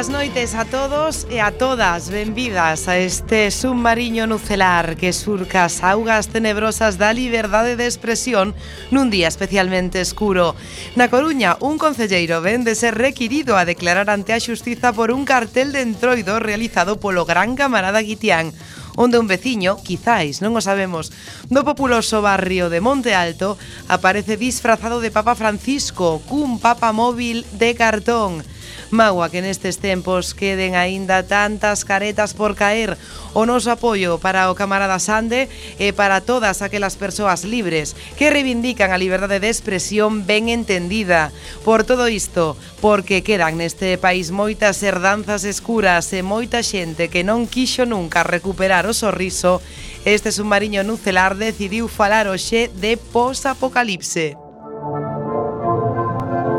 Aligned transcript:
Boas 0.00 0.08
noites 0.08 0.54
a 0.54 0.64
todos 0.64 1.26
e 1.28 1.44
a 1.44 1.52
todas 1.52 2.08
Benvidas 2.08 2.88
a 2.88 2.96
este 2.96 3.52
submarino 3.52 4.24
nucelar 4.24 4.96
Que 4.96 5.12
surca 5.12 5.68
as 5.68 5.84
augas 5.84 6.32
tenebrosas 6.32 6.96
da 6.96 7.12
liberdade 7.12 7.76
de 7.76 7.84
expresión 7.84 8.56
Nun 8.88 9.12
día 9.12 9.28
especialmente 9.28 10.00
escuro 10.00 10.56
Na 10.96 11.12
Coruña, 11.12 11.60
un 11.60 11.76
concelleiro 11.76 12.40
ven 12.40 12.64
de 12.64 12.80
ser 12.80 12.96
requirido 12.96 13.60
a 13.60 13.68
declarar 13.68 14.08
ante 14.08 14.32
a 14.32 14.40
xustiza 14.40 14.96
Por 14.96 15.12
un 15.12 15.28
cartel 15.28 15.68
de 15.68 15.84
entroido 15.84 16.40
realizado 16.40 16.96
polo 16.96 17.28
gran 17.28 17.52
camarada 17.52 18.00
Guitián 18.00 18.56
onde 18.96 19.20
un 19.20 19.28
veciño, 19.28 19.80
quizáis, 19.80 20.40
non 20.40 20.56
o 20.56 20.64
sabemos, 20.64 21.12
do 21.48 21.60
populoso 21.64 22.20
barrio 22.20 22.68
de 22.68 22.84
Monte 22.84 23.16
Alto, 23.16 23.56
aparece 23.88 24.36
disfrazado 24.36 25.00
de 25.00 25.14
Papa 25.14 25.36
Francisco 25.38 26.20
cun 26.24 26.56
papa 26.56 26.92
móvil 26.92 27.44
de 27.56 27.76
cartón. 27.76 28.44
Magua 28.90 29.30
que 29.30 29.38
nestes 29.38 29.78
tempos 29.78 30.34
queden 30.34 30.74
aínda 30.74 31.22
tantas 31.22 31.86
caretas 31.86 32.34
por 32.34 32.58
caer. 32.58 32.98
O 33.38 33.46
noso 33.46 33.70
apoio 33.70 34.18
para 34.18 34.50
o 34.50 34.58
camarada 34.58 34.98
Sande 34.98 35.46
e 35.78 35.94
para 35.94 36.18
todas 36.18 36.58
aquelas 36.58 36.98
persoas 36.98 37.46
libres 37.46 37.94
que 38.18 38.34
reivindican 38.34 38.90
a 38.90 38.98
liberdade 38.98 39.38
de 39.38 39.46
expresión 39.46 40.26
ben 40.26 40.50
entendida. 40.50 41.30
Por 41.62 41.86
todo 41.86 42.10
isto, 42.10 42.58
porque 42.82 43.22
quedan 43.22 43.62
neste 43.62 43.94
país 43.94 44.34
moitas 44.34 44.82
herdanzas 44.82 45.46
escuras 45.46 46.10
e 46.10 46.26
moita 46.26 46.66
xente 46.66 47.06
que 47.06 47.22
non 47.22 47.46
quixo 47.46 47.86
nunca 47.86 48.26
recuperar 48.26 48.90
o 48.90 48.94
sorriso, 48.94 49.62
este 50.02 50.34
submarino 50.34 50.82
nucelar 50.82 51.38
decidiu 51.38 51.86
falar 51.86 52.26
hoxe 52.26 52.66
de 52.74 52.98
posapocalipse. 52.98 54.34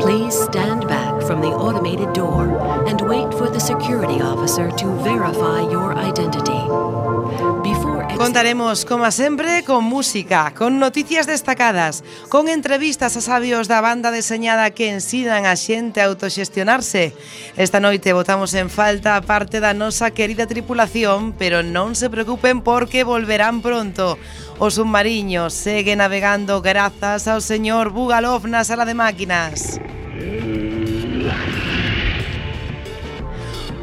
Please 0.00 0.34
stand 0.48 0.88
back 0.88 1.11
automated 2.02 2.12
door 2.14 2.58
and 2.88 3.00
wait 3.02 3.32
for 3.34 3.48
the 3.48 3.60
security 3.60 4.20
officer 4.20 4.70
to 4.76 4.86
verify 5.02 5.60
your 5.70 5.96
identity. 5.96 6.62
Before 7.62 8.02
Contaremos, 8.16 8.84
como 8.84 9.10
sempre, 9.10 9.64
con 9.64 9.84
música, 9.84 10.52
con 10.56 10.78
noticias 10.78 11.26
destacadas, 11.26 12.04
con 12.28 12.48
entrevistas 12.48 13.16
a 13.16 13.20
sabios 13.20 13.68
da 13.68 13.80
banda 13.80 14.10
deseñada 14.10 14.70
que 14.70 14.90
ensinan 14.90 15.46
a 15.46 15.56
xente 15.56 16.00
a 16.00 16.06
autoxestionarse. 16.06 17.14
Esta 17.56 17.80
noite 17.80 18.12
votamos 18.12 18.54
en 18.54 18.70
falta 18.70 19.16
a 19.16 19.22
parte 19.22 19.60
da 19.60 19.74
nosa 19.74 20.10
querida 20.10 20.46
tripulación, 20.46 21.32
pero 21.34 21.62
non 21.62 21.94
se 21.94 22.10
preocupen 22.10 22.62
porque 22.62 23.02
volverán 23.02 23.62
pronto. 23.62 24.18
O 24.58 24.70
submarino 24.70 25.50
segue 25.50 25.96
navegando 25.96 26.62
grazas 26.62 27.26
ao 27.26 27.40
señor 27.40 27.90
Bugalov 27.90 28.46
na 28.46 28.62
sala 28.62 28.84
de 28.86 28.94
máquinas. 28.94 29.82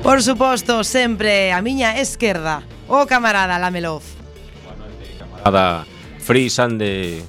Por 0.09 0.23
suposto, 0.23 0.83
sempre 0.83 1.53
a 1.53 1.61
miña 1.61 2.01
esquerda, 2.01 2.65
o 2.89 3.05
camarada 3.05 3.61
Lamelov. 3.61 4.01
Boa 4.65 4.73
noite, 4.73 5.05
camarada 5.21 5.85
Free 6.17 6.49
Sande. 6.49 7.21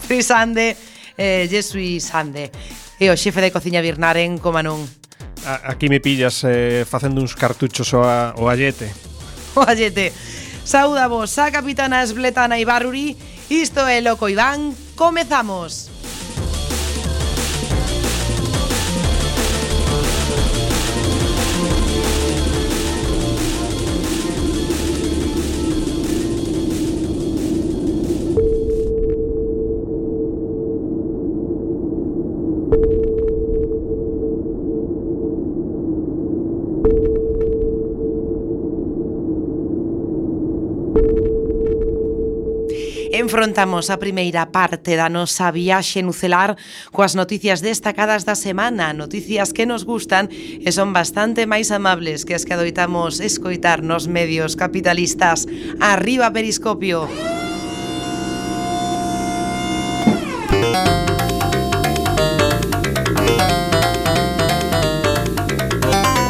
Free 0.00 0.24
Sande, 0.24 0.72
eh, 1.20 1.44
Jesui 1.44 2.00
Sande. 2.00 2.48
E 2.96 3.12
o 3.12 3.14
xefe 3.20 3.44
de 3.44 3.52
cociña 3.52 3.84
Birnaren, 3.84 4.40
como 4.40 4.64
non. 4.64 4.88
Aquí 5.68 5.92
me 5.92 6.00
pillas 6.00 6.48
eh, 6.48 6.88
facendo 6.88 7.20
uns 7.20 7.36
cartuchos 7.36 7.92
o, 8.00 8.00
a, 8.08 8.32
o 8.40 8.48
allete. 8.48 8.88
O 9.52 9.60
allete. 9.60 10.16
Saúda 10.64 11.12
vos 11.12 11.36
a 11.36 11.52
capitana 11.52 12.00
Esbletana 12.00 12.56
Ibarruri. 12.56 13.20
Isto 13.52 13.84
é 13.84 14.00
Loco 14.00 14.32
Iván. 14.32 14.72
Comezamos. 14.96 15.92
Afrontamos 43.36 43.90
a 43.90 44.00
primeira 44.00 44.48
parte 44.48 44.96
da 44.96 45.12
nosa 45.12 45.52
viaxe 45.52 46.00
nucelar 46.00 46.56
coas 46.88 47.12
noticias 47.12 47.60
destacadas 47.60 48.24
da 48.24 48.32
semana, 48.32 48.96
noticias 48.96 49.52
que 49.52 49.68
nos 49.68 49.84
gustan 49.84 50.32
e 50.32 50.72
son 50.72 50.96
bastante 50.96 51.44
máis 51.44 51.68
amables 51.68 52.24
que 52.24 52.32
as 52.32 52.48
que 52.48 52.56
adoitamos 52.56 53.20
escoitar 53.20 53.84
nos 53.84 54.08
medios 54.08 54.56
capitalistas. 54.56 55.44
Arriba 55.84 56.32
Periscopio! 56.32 57.12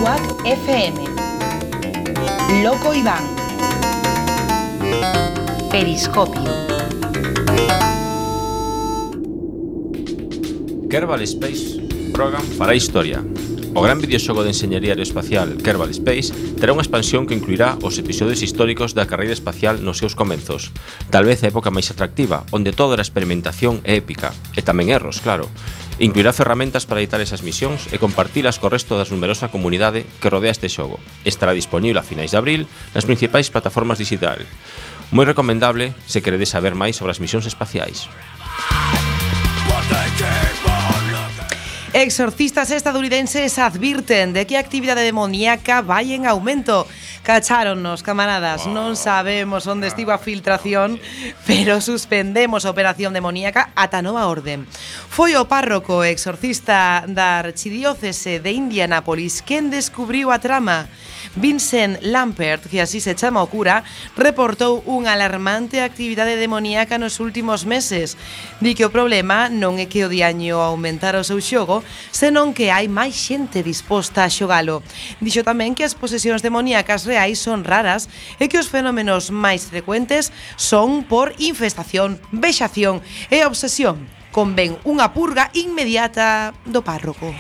Quack 0.03 0.27
FM. 0.43 0.99
Loco 2.67 2.91
Iván. 2.91 3.23
Periscopio. 5.71 6.66
Kerbal 10.97 11.21
Space 11.29 11.77
Program 12.11 12.41
fará 12.57 12.75
historia. 12.75 13.21
O 13.77 13.85
gran 13.85 14.01
videoxogo 14.01 14.41
de 14.41 14.57
enxeñería 14.57 14.97
aeroespacial 14.97 15.61
Kerbal 15.61 15.93
Space 15.93 16.33
terá 16.57 16.73
unha 16.73 16.81
expansión 16.81 17.29
que 17.29 17.37
incluirá 17.37 17.77
os 17.85 18.01
episodios 18.01 18.41
históricos 18.41 18.97
da 18.97 19.05
carreira 19.05 19.37
espacial 19.37 19.85
nos 19.85 20.01
seus 20.01 20.17
comenzos, 20.17 20.73
tal 21.13 21.29
vez 21.29 21.45
a 21.45 21.53
época 21.53 21.69
máis 21.69 21.93
atractiva, 21.93 22.49
onde 22.49 22.73
toda 22.73 22.97
a 22.97 23.05
experimentación 23.05 23.85
é 23.85 24.01
épica, 24.01 24.33
e 24.57 24.65
tamén 24.65 24.89
erros, 24.89 25.21
claro. 25.21 25.53
Incluirá 26.01 26.33
ferramentas 26.33 26.89
para 26.89 27.05
editar 27.05 27.21
esas 27.21 27.45
misións 27.45 27.93
e 27.93 28.01
compartilas 28.01 28.57
co 28.57 28.73
resto 28.73 28.97
das 28.97 29.13
numerosa 29.13 29.53
comunidade 29.53 30.09
que 30.25 30.33
rodea 30.33 30.57
este 30.57 30.73
xogo. 30.73 30.97
Estará 31.29 31.53
disponible 31.53 32.01
a 32.01 32.09
finais 32.09 32.33
de 32.33 32.41
abril 32.41 32.65
nas 32.97 33.05
principais 33.05 33.53
plataformas 33.53 34.01
digital. 34.01 34.41
Moi 35.13 35.29
recomendable 35.29 35.93
se 36.09 36.25
queredes 36.25 36.57
saber 36.57 36.73
máis 36.73 36.97
sobre 36.97 37.13
as 37.13 37.21
misións 37.21 37.45
espaciais. 37.45 38.09
Exorcistas 41.97 42.71
estadounidenses 42.73 43.59
advirten 43.59 44.35
de 44.35 44.47
que 44.47 44.59
a 44.59 44.61
actividade 44.61 45.01
demoníaca 45.01 45.81
vai 45.81 46.13
en 46.13 46.29
aumento. 46.29 46.85
Cacháronnos, 47.25 48.05
camaradas, 48.05 48.69
wow. 48.69 48.77
non 48.77 49.01
sabemos 49.01 49.65
onde 49.65 49.89
estiva 49.89 50.21
a 50.21 50.21
filtración, 50.21 51.01
pero 51.49 51.81
suspendemos 51.81 52.69
a 52.69 52.71
operación 52.77 53.17
demoníaca 53.17 53.73
ata 53.73 54.05
nova 54.05 54.29
orden. 54.29 54.69
Foi 55.09 55.41
o 55.41 55.49
párroco 55.49 56.05
exorcista 56.05 57.09
da 57.09 57.41
archidiócese 57.41 58.45
de 58.45 58.53
Indianápolis 58.53 59.41
quen 59.41 59.73
descubriu 59.73 60.37
a 60.37 60.39
trama. 60.45 60.93
Vincent 61.37 62.01
Lampert, 62.03 62.69
que 62.69 62.81
así 62.81 63.01
se 63.01 63.15
chama 63.15 63.43
o 63.43 63.51
cura, 63.51 63.85
reportou 64.17 64.81
unha 64.89 65.13
alarmante 65.13 65.85
actividade 65.85 66.39
demoníaca 66.41 66.97
nos 66.97 67.21
últimos 67.21 67.69
meses. 67.69 68.17
Di 68.61 68.73
que 68.73 68.89
o 68.89 68.95
problema 68.95 69.53
non 69.53 69.77
é 69.77 69.85
que 69.85 70.07
o 70.07 70.13
diaño 70.13 70.63
aumentara 70.63 71.21
o 71.21 71.27
seu 71.27 71.43
xogo, 71.43 71.85
senón 72.11 72.53
que 72.53 72.73
hai 72.73 72.87
máis 72.87 73.15
xente 73.17 73.63
disposta 73.63 74.27
a 74.27 74.33
xogalo. 74.33 74.83
Dixo 75.21 75.47
tamén 75.47 75.75
que 75.75 75.87
as 75.87 75.97
posesións 75.97 76.45
demoníacas 76.45 77.05
reais 77.07 77.41
son 77.41 77.65
raras 77.65 78.09
e 78.39 78.51
que 78.51 78.61
os 78.61 78.71
fenómenos 78.71 79.35
máis 79.35 79.67
frecuentes 79.67 80.31
son 80.59 81.05
por 81.07 81.35
infestación, 81.39 82.23
vexación 82.31 83.05
e 83.31 83.47
obsesión. 83.47 84.09
Convén 84.35 84.77
unha 84.85 85.17
purga 85.17 85.49
inmediata 85.57 86.53
do 86.69 86.85
párroco. 86.85 87.33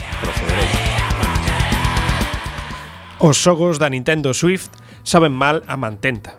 Os 3.20 3.36
xogos 3.40 3.76
da 3.80 3.88
Nintendo 3.88 4.32
Swift 4.32 4.72
saben 5.00 5.32
mal 5.32 5.64
a 5.68 5.76
mantenta. 5.76 6.36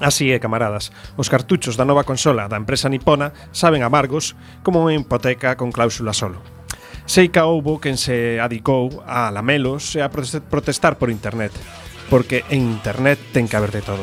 Así 0.00 0.32
é, 0.32 0.40
camaradas, 0.40 0.90
os 1.16 1.30
cartuchos 1.30 1.76
da 1.76 1.84
nova 1.84 2.04
consola 2.04 2.48
da 2.50 2.58
empresa 2.58 2.90
nipona 2.90 3.32
saben 3.54 3.86
amargos 3.86 4.34
como 4.66 4.82
unha 4.82 4.96
hipoteca 4.96 5.54
con 5.54 5.70
cláusula 5.70 6.12
solo. 6.12 6.53
Seica 7.06 7.44
houbo 7.44 7.84
quen 7.84 8.00
se 8.00 8.40
adicou 8.40 9.04
a 9.04 9.28
lamelos 9.28 9.92
e 9.92 10.00
a 10.00 10.08
protestar 10.08 10.96
por 10.96 11.12
internet, 11.12 11.52
porque 12.08 12.48
en 12.48 12.64
internet 12.64 13.20
ten 13.36 13.44
que 13.44 13.60
haber 13.60 13.76
de 13.76 13.84
todo. 13.84 14.00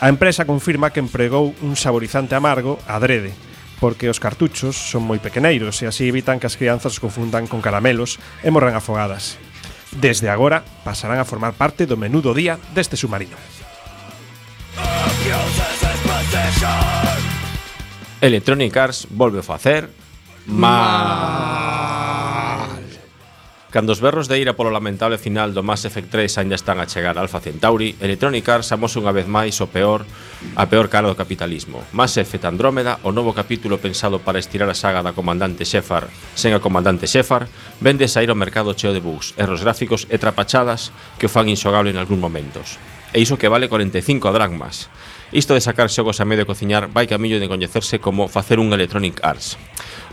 A 0.00 0.08
empresa 0.08 0.48
confirma 0.48 0.90
que 0.90 1.04
empregou 1.04 1.52
un 1.60 1.76
saborizante 1.76 2.32
amargo 2.32 2.80
adrede, 2.88 3.36
porque 3.78 4.08
os 4.08 4.16
cartuchos 4.16 4.80
son 4.80 5.04
moi 5.04 5.20
pequeneiros 5.20 5.84
e 5.84 5.86
así 5.86 6.08
evitan 6.08 6.40
que 6.40 6.48
as 6.48 6.56
crianzas 6.56 6.96
os 6.96 7.02
confundan 7.04 7.44
con 7.44 7.60
caramelos 7.60 8.16
e 8.40 8.48
morran 8.48 8.74
afogadas. 8.74 9.36
Desde 9.92 10.32
agora 10.32 10.64
pasarán 10.88 11.20
a 11.20 11.28
formar 11.28 11.52
parte 11.52 11.84
do 11.84 12.00
menú 12.00 12.24
do 12.24 12.32
día 12.32 12.56
deste 12.72 12.96
submarino. 12.96 13.36
Electronic 18.24 18.72
Arts 18.72 19.04
volve 19.12 19.44
a 19.44 19.46
facer 19.46 19.92
ma 20.48 21.61
Cando 23.72 23.96
os 23.96 24.04
berros 24.04 24.28
de 24.28 24.36
ira 24.36 24.52
polo 24.52 24.68
lamentable 24.68 25.16
final 25.16 25.56
do 25.56 25.64
Mass 25.64 25.88
Effect 25.88 26.12
3 26.12 26.44
aínda 26.44 26.60
están 26.60 26.76
a 26.76 26.84
chegar 26.84 27.16
a 27.16 27.24
Alpha 27.24 27.40
Centauri, 27.40 27.96
Electronic 28.04 28.44
Arts 28.44 28.68
amosa 28.68 29.00
unha 29.00 29.16
vez 29.16 29.24
máis 29.24 29.56
o 29.64 29.66
peor 29.72 30.04
a 30.60 30.68
peor 30.68 30.92
cara 30.92 31.08
do 31.08 31.16
capitalismo. 31.16 31.80
Mass 31.96 32.20
Effect 32.20 32.44
Andrómeda, 32.44 33.00
o 33.00 33.16
novo 33.16 33.32
capítulo 33.32 33.80
pensado 33.80 34.20
para 34.20 34.36
estirar 34.36 34.68
a 34.68 34.76
saga 34.76 35.00
da 35.00 35.16
comandante 35.16 35.64
Shepard 35.64 36.12
sen 36.36 36.52
a 36.52 36.60
comandante 36.60 37.08
Shepard, 37.08 37.48
vende 37.80 38.12
sair 38.12 38.28
ao 38.28 38.36
mercado 38.36 38.76
cheo 38.76 38.92
de 38.92 39.00
bugs, 39.00 39.32
erros 39.40 39.64
gráficos 39.64 40.04
e 40.12 40.20
trapachadas 40.20 40.92
que 41.16 41.24
o 41.24 41.32
fan 41.32 41.48
inxogable 41.48 41.88
en 41.88 41.96
algúns 41.96 42.20
momentos. 42.20 42.76
E 43.16 43.24
iso 43.24 43.40
que 43.40 43.48
vale 43.48 43.72
45 43.72 44.20
dracmas. 44.36 44.92
Isto 45.32 45.56
de 45.56 45.64
sacar 45.64 45.88
xogos 45.88 46.20
a 46.20 46.28
medio 46.28 46.44
de 46.44 46.52
cociñar 46.52 46.92
vai 46.92 47.08
camillo 47.08 47.40
de 47.40 47.48
coñecerse 47.48 48.04
como 48.04 48.28
facer 48.28 48.60
un 48.60 48.68
Electronic 48.76 49.24
Arts. 49.24 49.56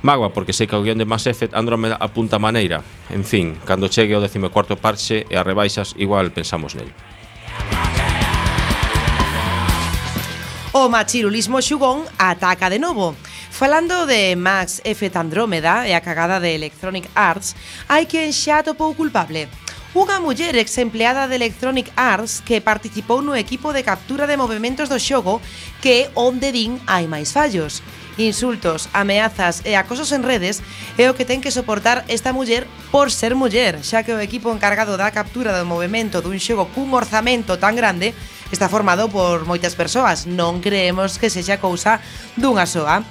Magua, 0.02 0.32
porque 0.32 0.56
sei 0.56 0.68
que 0.68 0.76
o 0.76 0.84
guión 0.84 0.96
de 0.96 1.04
Mass 1.04 1.28
Effect 1.28 1.52
Andromeda 1.52 2.00
apunta 2.00 2.40
a 2.40 2.44
maneira. 2.44 2.84
En 3.12 3.28
fin, 3.28 3.60
cando 3.68 3.92
chegue 3.92 4.16
o 4.16 4.24
14º 4.24 4.80
parche 4.80 5.28
e 5.28 5.36
as 5.36 5.44
rebaixas, 5.44 5.92
igual 6.00 6.32
pensamos 6.32 6.72
nel. 6.72 6.88
O 10.72 10.88
machirulismo 10.88 11.60
xugón 11.60 12.08
ataca 12.16 12.70
de 12.70 12.80
novo. 12.80 13.18
Falando 13.52 14.06
de 14.06 14.38
Max 14.40 14.80
F. 14.86 15.12
Andrómeda 15.12 15.84
e 15.84 15.92
a 15.92 16.00
cagada 16.00 16.40
de 16.40 16.56
Electronic 16.56 17.12
Arts, 17.12 17.58
hai 17.92 18.08
quen 18.08 18.32
xa 18.32 18.64
topou 18.64 18.96
culpable. 18.96 19.52
Unha 19.98 20.22
muller 20.22 20.54
exempleada 20.62 21.26
de 21.26 21.36
Electronic 21.36 21.90
Arts 21.98 22.46
que 22.46 22.62
participou 22.62 23.26
no 23.26 23.34
equipo 23.34 23.74
de 23.74 23.82
captura 23.82 24.30
de 24.30 24.38
movimentos 24.38 24.88
do 24.88 25.02
xogo 25.02 25.42
que 25.82 26.08
onde 26.16 26.54
din 26.54 26.78
hai 26.86 27.10
máis 27.10 27.34
fallos 27.34 27.84
insultos, 28.20 28.92
ameazas 28.92 29.64
e 29.64 29.80
acosos 29.80 30.12
en 30.12 30.28
redes 30.28 30.60
é 31.00 31.08
o 31.08 31.16
que 31.16 31.24
ten 31.24 31.40
que 31.40 31.56
soportar 31.56 32.04
esta 32.12 32.36
muller 32.36 32.68
por 32.92 33.08
ser 33.16 33.40
muller, 33.40 33.80
xa 33.80 34.04
que 34.04 34.12
o 34.12 34.20
equipo 34.20 34.52
encargado 34.52 35.00
da 35.00 35.16
captura 35.16 35.56
do 35.56 35.64
movimento 35.64 36.20
dun 36.20 36.36
xogo 36.36 36.68
cun 36.76 36.92
orzamento 36.92 37.56
tan 37.56 37.80
grande 37.80 38.12
está 38.52 38.68
formado 38.68 39.10
por 39.10 39.46
moitas 39.46 39.78
persoas, 39.78 40.26
non 40.26 40.60
creemos 40.60 41.22
que 41.22 41.30
sexa 41.30 41.62
cousa 41.62 42.02
dunha 42.36 42.66
soa. 42.66 43.06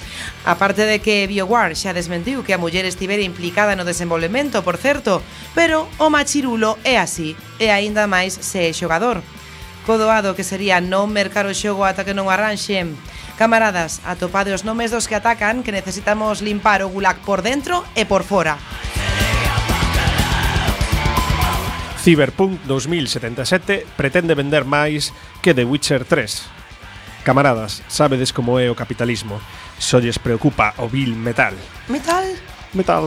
A 0.44 0.54
parte 0.58 0.84
de 0.84 0.98
que 0.98 1.30
BioWare 1.30 1.78
xa 1.78 1.94
desmentiu 1.94 2.42
que 2.42 2.52
a 2.52 2.60
muller 2.60 2.84
estivera 2.84 3.22
implicada 3.22 3.78
no 3.78 3.86
desenvolvemento, 3.86 4.66
por 4.66 4.76
certo, 4.76 5.22
pero 5.54 5.86
o 6.02 6.10
machirulo 6.10 6.76
é 6.82 6.98
así, 6.98 7.38
e 7.62 7.70
aínda 7.70 8.10
máis 8.10 8.34
se 8.34 8.66
é 8.66 8.74
xogador. 8.74 9.22
Codoado 9.86 10.36
que 10.36 10.44
sería 10.44 10.82
non 10.82 11.08
mercar 11.08 11.48
o 11.48 11.54
xogo 11.54 11.86
ata 11.86 12.04
que 12.04 12.12
non 12.12 12.28
arranxen 12.28 12.98
Camaradas, 13.38 14.02
atopade 14.02 14.50
os 14.50 14.66
nomes 14.66 14.90
dos 14.90 15.06
que 15.06 15.14
atacan 15.14 15.62
que 15.62 15.70
necesitamos 15.70 16.42
limpar 16.42 16.82
o 16.82 16.90
gulag 16.90 17.22
por 17.22 17.38
dentro 17.38 17.86
e 17.94 18.02
por 18.02 18.26
fora. 18.26 18.58
Cyberpunk 22.02 22.58
2077 22.66 23.86
pretende 23.94 24.34
vender 24.34 24.66
máis 24.66 25.14
que 25.38 25.54
The 25.54 25.62
Witcher 25.62 26.02
3. 26.02 27.22
Camaradas, 27.22 27.86
sabedes 27.86 28.34
como 28.34 28.58
é 28.58 28.66
o 28.66 28.74
capitalismo. 28.74 29.38
Só 29.78 30.02
lles 30.02 30.18
preocupa 30.18 30.74
o 30.82 30.90
vil 30.90 31.14
metal. 31.14 31.54
Metal? 31.86 32.26
Metal. 32.74 33.06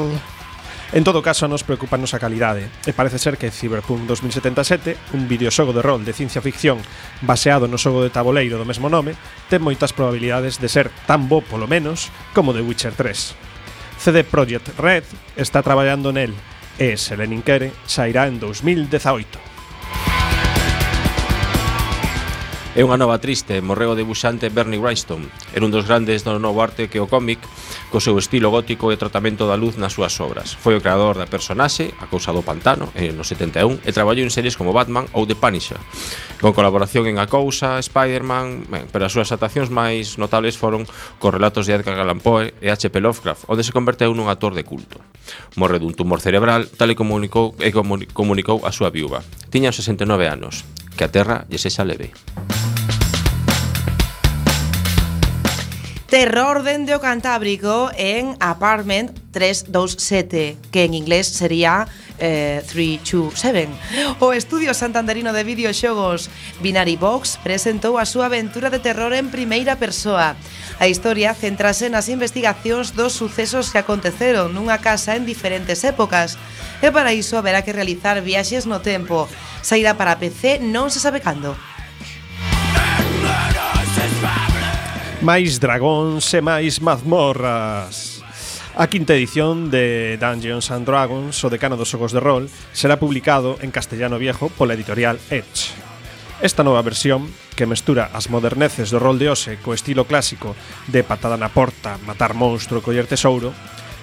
En 0.94 1.06
todo 1.06 1.22
caso, 1.22 1.48
nos 1.48 1.64
preocupa 1.64 1.96
a 1.96 2.20
calidade, 2.20 2.68
e 2.84 2.92
parece 2.92 3.16
ser 3.16 3.40
que 3.40 3.48
Cyberpunk 3.48 4.04
2077, 4.04 5.16
un 5.16 5.24
videoxogo 5.24 5.72
de 5.72 5.80
rol 5.80 6.04
de 6.04 6.12
ciencia 6.12 6.44
ficción 6.44 6.84
baseado 7.24 7.72
no 7.72 7.80
xogo 7.80 8.04
de 8.04 8.12
taboleiro 8.12 8.60
do 8.60 8.68
mesmo 8.68 8.92
nome, 8.92 9.16
ten 9.48 9.64
moitas 9.64 9.96
probabilidades 9.96 10.60
de 10.60 10.68
ser 10.68 10.92
tan 11.08 11.32
bo 11.32 11.40
polo 11.40 11.64
menos 11.64 12.12
como 12.36 12.52
The 12.52 12.60
Witcher 12.60 12.92
3. 12.92 14.04
CD 14.04 14.28
Projekt 14.28 14.76
Red 14.76 15.08
está 15.40 15.64
traballando 15.64 16.12
nel 16.12 16.36
e, 16.76 17.00
se 17.00 17.16
Lenin 17.16 17.40
quere, 17.40 17.72
sairá 17.88 18.28
en 18.28 18.44
2018. 18.44 19.51
É 22.72 22.88
unha 22.88 22.96
nova 22.96 23.20
triste, 23.20 23.60
morreu 23.60 23.92
o 23.92 24.00
debuxante 24.00 24.48
Bernie 24.48 24.80
Wrightson. 24.80 25.28
Era 25.52 25.68
un 25.68 25.76
dos 25.76 25.84
grandes 25.84 26.24
do 26.24 26.40
novo 26.40 26.64
arte 26.64 26.88
que 26.88 27.04
o 27.04 27.12
cómic, 27.12 27.44
co 27.92 28.00
seu 28.00 28.16
estilo 28.16 28.48
gótico 28.48 28.96
e 28.96 28.96
tratamento 28.96 29.44
da 29.44 29.60
luz 29.60 29.76
nas 29.76 29.92
súas 29.92 30.16
obras. 30.24 30.56
Foi 30.56 30.80
o 30.80 30.84
creador 30.84 31.20
da 31.20 31.28
personaxe, 31.28 31.92
a 32.00 32.08
cousa 32.08 32.32
do 32.32 32.48
pantano, 32.48 32.88
en 32.96 33.20
no 33.20 33.28
71, 33.28 33.84
e 33.84 33.92
traballou 33.92 34.24
en 34.24 34.32
series 34.32 34.56
como 34.56 34.72
Batman 34.72 35.04
ou 35.12 35.28
The 35.28 35.36
Punisher, 35.36 35.84
con 36.40 36.56
colaboración 36.56 37.12
en 37.12 37.20
A 37.20 37.28
Cousa, 37.28 37.76
Spider-Man, 37.84 38.72
ben, 38.72 38.88
pero 38.88 39.04
as 39.04 39.12
súas 39.12 39.36
atacións 39.36 39.68
máis 39.68 40.16
notables 40.16 40.56
foron 40.56 40.88
cos 41.20 41.36
relatos 41.36 41.68
de 41.68 41.76
Edgar 41.76 42.00
Allan 42.00 42.24
Poe 42.24 42.56
e 42.64 42.72
H.P. 42.72 43.04
Lovecraft, 43.04 43.52
onde 43.52 43.68
se 43.68 43.76
converteu 43.76 44.16
nun 44.16 44.32
actor 44.32 44.56
de 44.56 44.64
culto. 44.64 45.04
Morre 45.60 45.76
dun 45.76 45.92
tumor 45.92 46.24
cerebral, 46.24 46.72
tal 46.72 46.88
e 46.88 46.96
comunicou, 46.96 47.52
e 47.60 47.76
comunicou 48.16 48.64
a 48.64 48.72
súa 48.72 48.96
viúva. 48.96 49.20
Tiña 49.52 49.76
69 49.76 50.32
anos 50.32 50.64
que 50.96 51.04
a 51.04 51.12
terra 51.12 51.46
lle 51.50 51.58
sexa 51.58 51.84
leve. 51.84 52.12
Terror 56.12 56.68
dende 56.68 56.92
o 56.92 57.00
Cantábrico 57.00 57.88
en 57.96 58.36
Apartment 58.44 59.16
327, 59.32 60.58
que 60.68 60.84
en 60.84 60.94
inglés 60.94 61.32
sería 61.32 61.88
eh, 62.20 62.60
327. 62.68 63.72
O 64.20 64.36
Estudio 64.36 64.76
Santanderino 64.76 65.32
de 65.32 65.48
Videoxogos 65.48 66.28
Binary 66.60 67.00
Box 67.00 67.40
presentou 67.40 67.96
a 67.96 68.04
súa 68.04 68.28
aventura 68.28 68.68
de 68.68 68.84
terror 68.84 69.16
en 69.16 69.32
primeira 69.32 69.80
persoa. 69.80 70.36
A 70.84 70.92
historia 70.92 71.32
centrase 71.32 71.88
nas 71.88 72.12
investigacións 72.12 72.92
dos 72.92 73.16
sucesos 73.16 73.72
que 73.72 73.80
aconteceron 73.80 74.52
nunha 74.52 74.84
casa 74.84 75.16
en 75.16 75.24
diferentes 75.24 75.88
épocas, 75.88 76.36
e 76.82 76.90
para 76.90 77.14
iso 77.14 77.38
haberá 77.38 77.62
que 77.62 77.72
realizar 77.72 78.20
viaxes 78.26 78.66
no 78.66 78.82
tempo. 78.82 79.30
Sairá 79.62 79.94
para 79.94 80.18
PC 80.18 80.60
non 80.60 80.90
se 80.90 80.98
sabe 80.98 81.22
cando. 81.22 81.54
Máis 85.22 85.62
dragóns 85.62 86.26
e 86.34 86.42
máis 86.42 86.82
mazmorras. 86.82 88.26
A 88.74 88.88
quinta 88.88 89.14
edición 89.14 89.70
de 89.70 90.18
Dungeons 90.18 90.72
and 90.72 90.88
Dragons, 90.88 91.38
o 91.44 91.52
decano 91.54 91.78
dos 91.78 91.92
xogos 91.94 92.10
de 92.16 92.24
rol, 92.24 92.50
será 92.74 92.98
publicado 92.98 93.62
en 93.62 93.70
castellano 93.70 94.18
viejo 94.18 94.50
pola 94.50 94.74
editorial 94.74 95.22
Edge. 95.30 95.76
Esta 96.42 96.66
nova 96.66 96.82
versión, 96.82 97.30
que 97.54 97.70
mestura 97.70 98.10
as 98.18 98.34
moderneces 98.34 98.90
do 98.90 98.98
rol 98.98 99.22
de 99.22 99.30
Ose 99.30 99.62
co 99.62 99.78
estilo 99.78 100.10
clásico 100.10 100.58
de 100.90 101.06
patada 101.06 101.38
na 101.38 101.54
porta, 101.54 102.02
matar 102.02 102.34
monstro 102.34 102.82
e 102.82 102.86
coller 102.86 103.06
tesouro, 103.06 103.54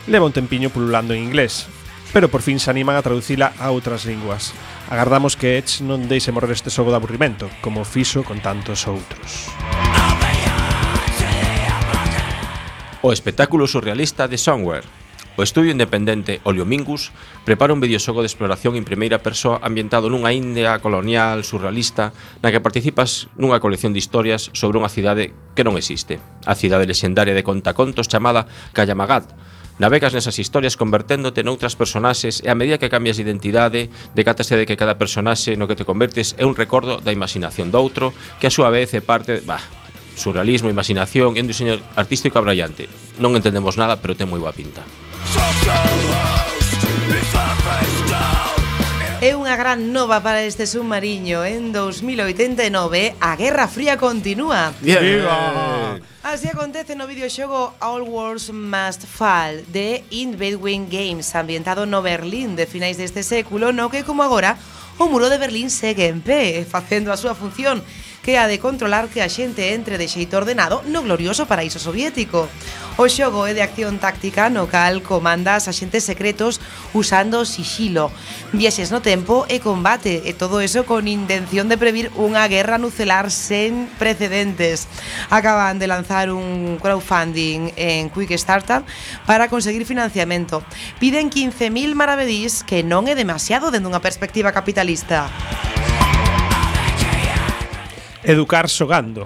leva 0.07 0.29
un 0.29 0.37
tempiño 0.37 0.71
pululando 0.71 1.19
en 1.19 1.27
inglés, 1.27 1.67
pero 2.13 2.29
por 2.29 2.43
fin 2.43 2.59
se 2.61 2.71
animan 2.71 2.97
a 2.97 3.05
traducila 3.05 3.53
a 3.61 3.69
outras 3.73 4.09
linguas. 4.09 4.53
Agardamos 4.89 5.37
que 5.37 5.61
Edge 5.61 5.85
non 5.85 6.09
deixe 6.09 6.33
morrer 6.33 6.57
este 6.57 6.73
xogo 6.73 6.89
de 6.89 6.99
aburrimento, 7.01 7.53
como 7.61 7.85
fixo 7.85 8.25
con 8.25 8.41
tantos 8.41 8.89
outros. 8.89 9.53
O 13.05 13.13
espectáculo 13.13 13.69
surrealista 13.69 14.27
de 14.27 14.41
Somewhere. 14.41 14.89
O 15.39 15.47
estudio 15.47 15.71
independente 15.71 16.43
Oliomingus 16.43 17.15
prepara 17.47 17.71
un 17.71 17.79
videoxogo 17.79 18.27
de 18.27 18.27
exploración 18.27 18.75
en 18.75 18.83
primeira 18.83 19.23
persoa 19.23 19.63
ambientado 19.63 20.11
nunha 20.11 20.35
India 20.35 20.83
colonial 20.83 21.47
surrealista 21.47 22.11
na 22.43 22.51
que 22.51 22.59
participas 22.59 23.31
nunha 23.39 23.63
colección 23.63 23.95
de 23.95 24.03
historias 24.03 24.51
sobre 24.51 24.83
unha 24.83 24.91
cidade 24.91 25.31
que 25.55 25.63
non 25.63 25.79
existe. 25.79 26.19
A 26.43 26.59
cidade 26.59 26.91
lexendaria 26.91 27.39
de 27.39 27.47
contacontos 27.47 28.11
chamada 28.11 28.51
Kayamagat, 28.75 29.31
Navegas 29.79 30.11
nesas 30.11 30.43
historias 30.43 30.75
converténdote 30.75 31.47
noutras 31.47 31.79
personaxes 31.79 32.43
e 32.43 32.51
a 32.51 32.59
medida 32.59 32.83
que 32.83 32.91
cambias 32.91 33.15
de 33.15 33.23
identidade, 33.23 33.87
decátase 34.11 34.59
de 34.59 34.67
que 34.67 34.75
cada 34.75 34.99
personaxe 34.99 35.55
no 35.55 35.71
que 35.71 35.79
te 35.79 35.87
convertes 35.87 36.35
é 36.35 36.43
un 36.43 36.59
recordo 36.59 36.99
da 36.99 37.15
imaginación 37.15 37.71
do 37.71 37.79
outro, 37.79 38.11
que 38.43 38.51
a 38.51 38.55
súa 38.55 38.75
vez 38.75 38.91
é 38.91 38.99
parte, 38.99 39.39
bah, 39.47 39.63
surrealismo, 40.19 40.67
imaginación, 40.67 41.39
é 41.39 41.41
un 41.41 41.47
diseño 41.47 41.79
artístico 41.95 42.43
abrallante. 42.43 42.91
Non 43.23 43.39
entendemos 43.39 43.79
nada, 43.79 44.03
pero 44.03 44.19
ten 44.19 44.27
moi 44.27 44.43
boa 44.43 44.51
pinta. 44.51 44.83
É 49.19 49.35
unha 49.35 49.59
gran 49.59 49.91
nova 49.91 50.23
para 50.23 50.47
este 50.47 50.63
submarino. 50.63 51.43
En 51.43 51.75
2089, 51.75 53.19
a 53.19 53.35
Guerra 53.35 53.67
Fría 53.67 53.99
continúa. 53.99 54.71
Yeah. 54.79 55.03
Viva! 55.03 55.99
Así 56.23 56.47
acontece 56.47 56.95
no 56.95 57.11
videoxogo 57.11 57.75
All 57.83 58.07
Wars 58.07 58.55
Must 58.55 59.11
Fall 59.11 59.67
de 59.75 60.07
In 60.15 60.39
Between 60.39 60.87
Games, 60.87 61.35
ambientado 61.35 61.83
no 61.83 61.99
Berlín 61.99 62.55
de 62.55 62.71
finais 62.71 62.95
deste 62.95 63.27
século, 63.27 63.75
no 63.75 63.91
que, 63.91 64.07
como 64.07 64.23
agora, 64.23 64.55
o 65.03 65.11
muro 65.11 65.27
de 65.27 65.43
Berlín 65.43 65.67
segue 65.67 66.07
en 66.07 66.23
pé, 66.23 66.63
facendo 66.63 67.11
a 67.11 67.19
súa 67.19 67.35
función 67.35 67.83
que 68.23 68.39
ha 68.39 68.47
de 68.47 68.59
controlar 68.59 69.09
que 69.09 69.23
a 69.23 69.29
xente 69.29 69.75
entre 69.75 69.99
de 69.99 70.09
xeito 70.09 70.37
ordenado 70.37 70.83
no 70.87 71.03
glorioso 71.03 71.47
paraíso 71.47 71.79
soviético. 71.79 72.49
O 72.99 73.07
xogo 73.07 73.47
é 73.47 73.55
de 73.55 73.63
acción 73.63 74.03
táctica 74.03 74.51
no 74.51 74.67
cal 74.67 75.07
comandas 75.07 75.71
axentes 75.71 76.03
secretos 76.03 76.59
usando 76.91 77.47
sigilo, 77.47 78.11
viaxes 78.51 78.91
no 78.91 78.99
tempo 79.07 79.47
e 79.47 79.63
combate, 79.63 80.27
e 80.27 80.35
todo 80.35 80.59
eso 80.59 80.83
con 80.83 81.07
intención 81.07 81.71
de 81.71 81.79
previr 81.79 82.11
unha 82.19 82.43
guerra 82.51 82.75
nucelar 82.75 83.31
sen 83.31 83.87
precedentes. 84.03 84.91
Acaban 85.31 85.79
de 85.79 85.87
lanzar 85.87 86.35
un 86.35 86.83
crowdfunding 86.83 87.71
en 87.79 88.11
Quick 88.11 88.35
Startup 88.35 88.83
para 89.31 89.47
conseguir 89.47 89.87
financiamento. 89.87 90.67
Piden 90.99 91.31
15.000 91.31 91.95
maravedís 91.95 92.67
que 92.67 92.83
non 92.83 93.07
é 93.07 93.15
demasiado 93.15 93.71
dende 93.71 93.87
unha 93.87 94.03
perspectiva 94.03 94.51
capitalista. 94.51 95.31
Educar 98.29 98.69
Xogando. 98.69 99.25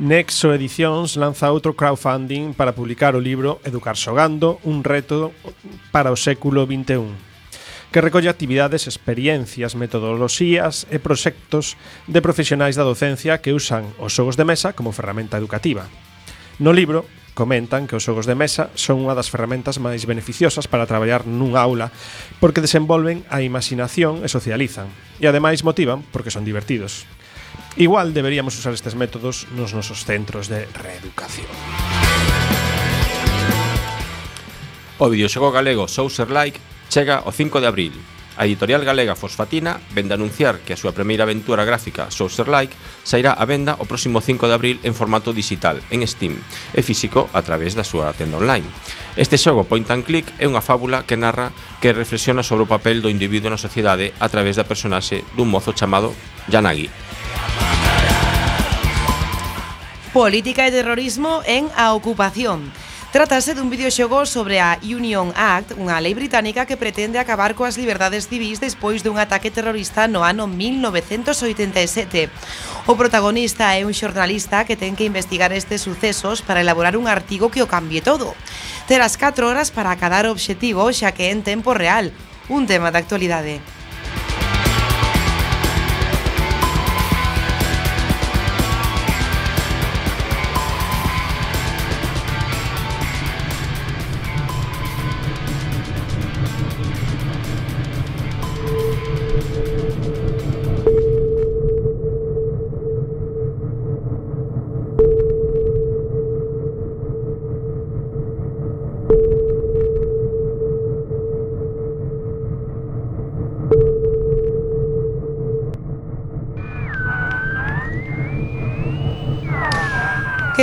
Nexo 0.00 0.56
Edicións 0.56 1.20
lanza 1.20 1.52
outro 1.52 1.76
crowdfunding 1.76 2.56
para 2.56 2.72
publicar 2.72 3.12
o 3.12 3.20
libro 3.20 3.60
Educar 3.68 4.00
Xogando, 4.00 4.56
un 4.64 4.80
reto 4.80 5.36
para 5.92 6.08
o 6.08 6.16
século 6.16 6.64
XXI 6.64 7.28
que 7.92 8.00
recolle 8.00 8.30
actividades, 8.30 8.86
experiencias, 8.86 9.74
metodoloxías 9.76 10.88
e 10.88 11.02
proxectos 11.02 11.76
de 12.08 12.22
profesionais 12.24 12.80
da 12.80 12.86
docencia 12.86 13.44
que 13.44 13.52
usan 13.52 13.84
os 14.00 14.16
xogos 14.16 14.40
de 14.40 14.48
mesa 14.48 14.72
como 14.72 14.94
ferramenta 14.94 15.36
educativa. 15.36 15.84
No 16.56 16.72
libro 16.72 17.04
comentan 17.36 17.84
que 17.84 17.98
os 17.98 18.06
xogos 18.08 18.24
de 18.24 18.38
mesa 18.38 18.72
son 18.72 19.04
unha 19.04 19.12
das 19.12 19.28
ferramentas 19.28 19.76
máis 19.76 20.08
beneficiosas 20.08 20.64
para 20.64 20.88
traballar 20.88 21.28
nunha 21.28 21.60
aula 21.60 21.92
porque 22.40 22.64
desenvolven 22.64 23.20
a 23.28 23.44
imaginación 23.44 24.24
e 24.24 24.32
socializan, 24.32 24.88
e 25.20 25.28
ademais 25.28 25.60
motivan 25.60 26.00
porque 26.08 26.32
son 26.32 26.48
divertidos. 26.48 27.04
Igual 27.76 28.12
deberíamos 28.12 28.58
usar 28.58 28.74
estes 28.74 28.98
métodos 28.98 29.46
nos 29.54 29.74
nosos 29.74 30.02
centros 30.04 30.50
de 30.50 30.66
reeducación. 30.74 31.46
O 34.98 35.08
videoxogo 35.08 35.54
galego 35.54 35.86
Souser 35.86 36.30
Like 36.30 36.58
chega 36.90 37.22
o 37.24 37.30
5 37.30 37.62
de 37.62 37.68
abril. 37.70 37.94
A 38.36 38.46
editorial 38.46 38.84
galega 38.84 39.14
Fosfatina 39.14 39.80
vende 39.94 40.14
anunciar 40.14 40.60
que 40.66 40.74
a 40.74 40.80
súa 40.80 40.90
primeira 40.90 41.22
aventura 41.22 41.62
gráfica 41.62 42.10
Souser 42.10 42.50
Like 42.50 42.74
sairá 43.06 43.38
á 43.38 43.44
venda 43.46 43.78
o 43.78 43.86
próximo 43.86 44.18
5 44.18 44.50
de 44.50 44.54
abril 44.54 44.76
en 44.82 44.92
formato 44.92 45.30
digital, 45.30 45.78
en 45.94 46.02
Steam, 46.10 46.42
e 46.74 46.82
físico 46.82 47.30
a 47.30 47.40
través 47.46 47.78
da 47.78 47.86
súa 47.86 48.10
tenda 48.12 48.42
online. 48.42 48.66
Este 49.14 49.38
xogo 49.38 49.62
point 49.62 49.86
and 49.94 50.02
click 50.02 50.26
é 50.42 50.50
unha 50.50 50.64
fábula 50.64 51.06
que 51.06 51.20
narra 51.20 51.54
que 51.78 51.94
reflexiona 51.94 52.42
sobre 52.42 52.66
o 52.66 52.70
papel 52.70 52.98
do 52.98 53.12
individuo 53.12 53.48
na 53.48 53.60
sociedade 53.60 54.10
a 54.18 54.26
través 54.26 54.58
da 54.58 54.66
personaxe 54.66 55.22
dun 55.38 55.46
mozo 55.46 55.70
chamado 55.76 56.10
Yanagi, 56.48 56.90
Política 60.12 60.66
e 60.66 60.74
terrorismo 60.74 61.38
en 61.46 61.70
A 61.78 61.94
ocupación. 61.94 62.74
Trátase 63.14 63.54
dun 63.54 63.70
videoxogo 63.70 64.26
sobre 64.26 64.58
a 64.58 64.74
Union 64.82 65.30
Act, 65.38 65.78
unha 65.78 66.02
lei 66.02 66.18
británica 66.18 66.66
que 66.66 66.74
pretende 66.74 67.22
acabar 67.22 67.54
coas 67.54 67.78
liberdades 67.78 68.26
civis 68.26 68.58
despois 68.58 69.06
dun 69.06 69.22
ataque 69.22 69.54
terrorista 69.54 70.10
no 70.10 70.26
ano 70.26 70.50
1987. 70.50 72.26
O 72.90 72.98
protagonista 72.98 73.78
é 73.78 73.86
un 73.86 73.94
xornalista 73.94 74.66
que 74.66 74.74
ten 74.74 74.98
que 74.98 75.06
investigar 75.06 75.54
estes 75.54 75.86
sucesos 75.86 76.42
para 76.42 76.58
elaborar 76.58 76.98
un 76.98 77.06
artigo 77.06 77.46
que 77.46 77.62
o 77.62 77.70
cambie 77.70 78.02
todo. 78.02 78.34
Terás 78.90 79.14
4 79.14 79.46
horas 79.46 79.70
para 79.70 79.94
acadar 79.94 80.26
o 80.26 80.34
obxectivo, 80.34 80.90
xa 80.90 81.14
que 81.14 81.30
é 81.30 81.34
en 81.34 81.46
tempo 81.46 81.70
real, 81.70 82.10
un 82.50 82.66
tema 82.66 82.90
de 82.90 82.98
actualidade. 82.98 83.62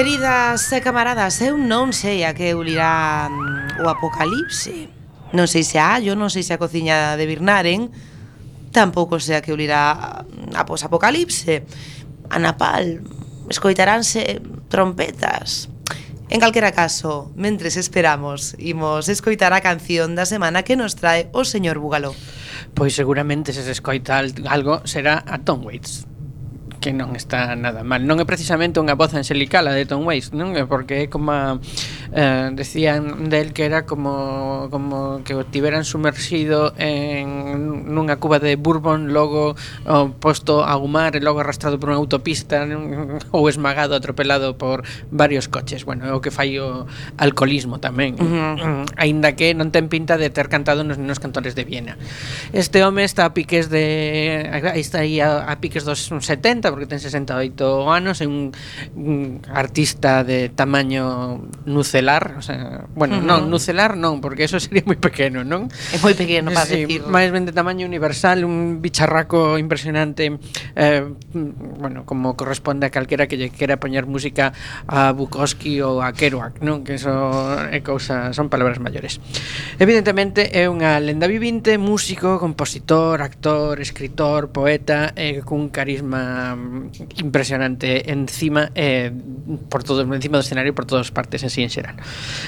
Queridas 0.08 0.72
e 0.72 0.80
camaradas, 0.80 1.44
eu 1.44 1.60
non 1.60 1.92
sei 1.92 2.24
a 2.24 2.32
que 2.32 2.56
ulirá 2.56 3.28
mm, 3.28 3.84
o 3.84 3.92
apocalipse. 3.92 4.88
Non 5.36 5.52
sei 5.52 5.68
se 5.68 5.84
a 5.84 6.00
Allo, 6.00 6.16
non 6.16 6.32
sei 6.32 6.48
se 6.48 6.56
a 6.56 6.62
cociña 6.64 7.20
de 7.20 7.28
Birnaren, 7.28 7.92
tampouco 8.72 9.20
sei 9.20 9.36
a 9.36 9.44
que 9.44 9.52
ulirá 9.52 10.24
mm, 10.24 10.56
a 10.56 10.64
posapocalipse. 10.64 11.68
A 12.32 12.40
Napal, 12.40 13.04
escoitaránse 13.52 14.40
trompetas. 14.72 15.68
En 16.32 16.40
calquera 16.40 16.72
caso, 16.72 17.28
mentres 17.36 17.76
esperamos, 17.76 18.56
imos 18.64 19.12
escoitar 19.12 19.52
a 19.52 19.60
canción 19.60 20.16
da 20.16 20.24
semana 20.24 20.64
que 20.64 20.80
nos 20.80 20.96
trae 20.96 21.28
o 21.36 21.44
señor 21.44 21.84
Bugaló. 21.84 22.16
Pois 22.72 22.96
seguramente 22.96 23.52
se 23.52 23.60
se 23.60 23.76
escoita 23.76 24.24
algo 24.24 24.88
será 24.88 25.28
a 25.28 25.44
Tom 25.44 25.68
Waits 25.68 26.07
que 26.88 26.96
non 26.96 27.20
está 27.20 27.52
nada 27.60 27.84
mal. 27.84 28.00
Non 28.00 28.24
é 28.24 28.26
precisamente 28.26 28.80
unha 28.80 28.96
voz 28.96 29.12
angelical 29.12 29.68
a 29.68 29.76
de 29.76 29.84
Tom 29.84 30.08
Waits, 30.08 30.32
non? 30.32 30.56
É 30.56 30.64
porque 30.64 31.04
é 31.04 31.12
como 31.12 31.36
a, 31.36 31.60
eh, 32.14 32.50
decían 32.54 33.30
del 33.30 33.54
que 33.54 33.66
era 33.66 33.86
como, 33.86 34.68
como 34.72 35.22
que 35.24 35.36
o 35.36 35.46
tiveran 35.46 35.84
sumerxido 35.84 36.74
en 36.78 37.94
nunha 37.94 38.18
cuba 38.18 38.40
de 38.40 38.56
bourbon 38.56 39.14
logo 39.14 39.56
o 39.86 39.98
posto 40.20 40.64
a 40.64 40.78
humar 40.78 41.16
e 41.16 41.22
logo 41.24 41.40
arrastrado 41.40 41.80
por 41.80 41.90
unha 41.92 42.00
autopista 42.00 42.64
ou 43.32 43.50
esmagado, 43.50 43.96
atropelado 43.96 44.56
por 44.56 44.84
varios 45.12 45.48
coches. 45.48 45.84
Bueno, 45.84 46.06
é 46.08 46.14
o 46.14 46.22
que 46.22 46.32
fai 46.32 46.60
o 46.60 46.86
alcoholismo 47.18 47.80
tamén. 47.80 48.16
Uh 48.20 48.28
-huh. 48.28 48.86
aínda 48.96 49.34
que 49.36 49.54
non 49.54 49.72
ten 49.72 49.88
pinta 49.92 50.16
de 50.16 50.30
ter 50.30 50.48
cantado 50.52 50.84
nos, 50.84 50.98
nos 51.00 51.20
cantores 51.20 51.56
de 51.56 51.64
Viena. 51.64 51.98
Este 52.54 52.84
home 52.84 53.04
está 53.04 53.26
a 53.28 53.34
piques 53.34 53.70
de 53.70 54.48
aí 54.52 54.82
está 54.82 55.04
aí 55.04 55.20
a, 55.20 55.48
a 55.48 55.60
piques 55.60 55.84
dos 55.84 56.10
70 56.10 56.70
porque 56.72 56.88
ten 56.88 57.00
68 57.00 57.88
anos 57.88 58.22
é 58.22 58.28
un, 58.28 58.52
un 58.96 59.42
artista 59.50 60.24
de 60.24 60.50
tamaño 60.50 61.42
nuce 61.66 61.97
nucelar, 61.98 62.36
o 62.38 62.42
sea, 62.42 62.86
bueno, 62.96 63.18
uh 63.18 63.22
-huh. 63.22 63.26
non, 63.26 63.50
nucelar 63.50 63.98
non, 63.98 64.22
porque 64.22 64.46
eso 64.46 64.60
sería 64.60 64.84
moi 64.86 64.98
pequeno, 65.02 65.42
non? 65.42 65.66
É 65.90 65.98
moi 65.98 66.14
pequeno 66.14 66.54
para 66.54 66.70
sí, 66.70 66.86
decir. 66.86 67.02
Máis 67.10 67.34
ben 67.34 67.50
de 67.50 67.54
tamaño 67.54 67.90
universal, 67.90 68.46
un 68.46 68.82
bicharraco 68.82 69.58
impresionante, 69.58 70.38
eh, 70.78 71.04
bueno, 71.82 72.06
como 72.06 72.38
corresponde 72.38 72.86
a 72.86 72.92
calquera 72.94 73.26
que 73.26 73.38
lle 73.38 73.50
quera 73.50 73.82
poñer 73.82 74.06
música 74.06 74.54
a 74.86 75.12
Bukowski 75.12 75.82
ou 75.82 76.06
a 76.06 76.14
Kerouac, 76.14 76.62
non? 76.62 76.86
Que 76.86 77.02
eso 77.02 77.10
é 77.74 77.82
cousa, 77.82 78.30
son 78.38 78.54
palabras 78.54 78.78
maiores. 78.78 79.18
Evidentemente 79.82 80.54
é 80.54 80.70
unha 80.70 81.02
lenda 81.02 81.26
vivinte, 81.26 81.82
músico, 81.82 82.38
compositor, 82.38 83.26
actor, 83.26 83.82
escritor, 83.82 84.54
poeta, 84.54 85.18
eh, 85.18 85.42
cun 85.42 85.74
carisma 85.74 86.54
impresionante 87.18 88.12
encima 88.12 88.70
eh, 88.76 89.10
por 89.70 89.82
todo 89.82 90.06
encima 90.06 90.38
do 90.38 90.46
escenario 90.46 90.76
por 90.78 90.86
todas 90.86 91.10
partes 91.10 91.44
así 91.44 91.64
en 91.64 91.70
xeral. 91.70 91.87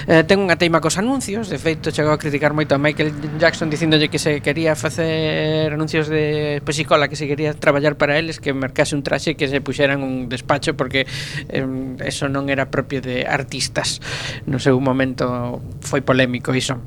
Eh, 0.08 0.24
ten 0.24 0.40
unha 0.40 0.56
teima 0.56 0.80
cos 0.80 0.96
anuncios, 0.96 1.52
de 1.52 1.60
feito 1.60 1.92
chegou 1.92 2.12
a 2.12 2.18
criticar 2.18 2.56
moito 2.56 2.72
a 2.74 2.80
Michael 2.80 3.38
Jackson 3.38 3.68
dicindolle 3.68 4.08
que 4.08 4.18
se 4.18 4.40
quería 4.40 4.74
facer 4.74 5.72
anuncios 5.72 6.08
de 6.08 6.60
pesicola, 6.64 7.06
que 7.06 7.16
se 7.16 7.28
quería 7.28 7.52
traballar 7.54 7.96
para 8.00 8.16
eles, 8.16 8.40
que 8.40 8.52
mercase 8.52 8.96
un 8.96 9.02
traxe 9.04 9.36
que 9.36 9.46
se 9.46 9.60
puxeran 9.60 10.02
un 10.02 10.28
despacho 10.28 10.74
porque 10.76 11.06
eh, 11.48 11.66
eso 12.04 12.26
non 12.28 12.48
era 12.48 12.72
propio 12.72 13.04
de 13.04 13.28
artistas. 13.28 14.00
No 14.48 14.58
seu 14.58 14.76
momento 14.80 15.60
foi 15.84 16.00
polémico 16.00 16.56
iso. 16.56 16.80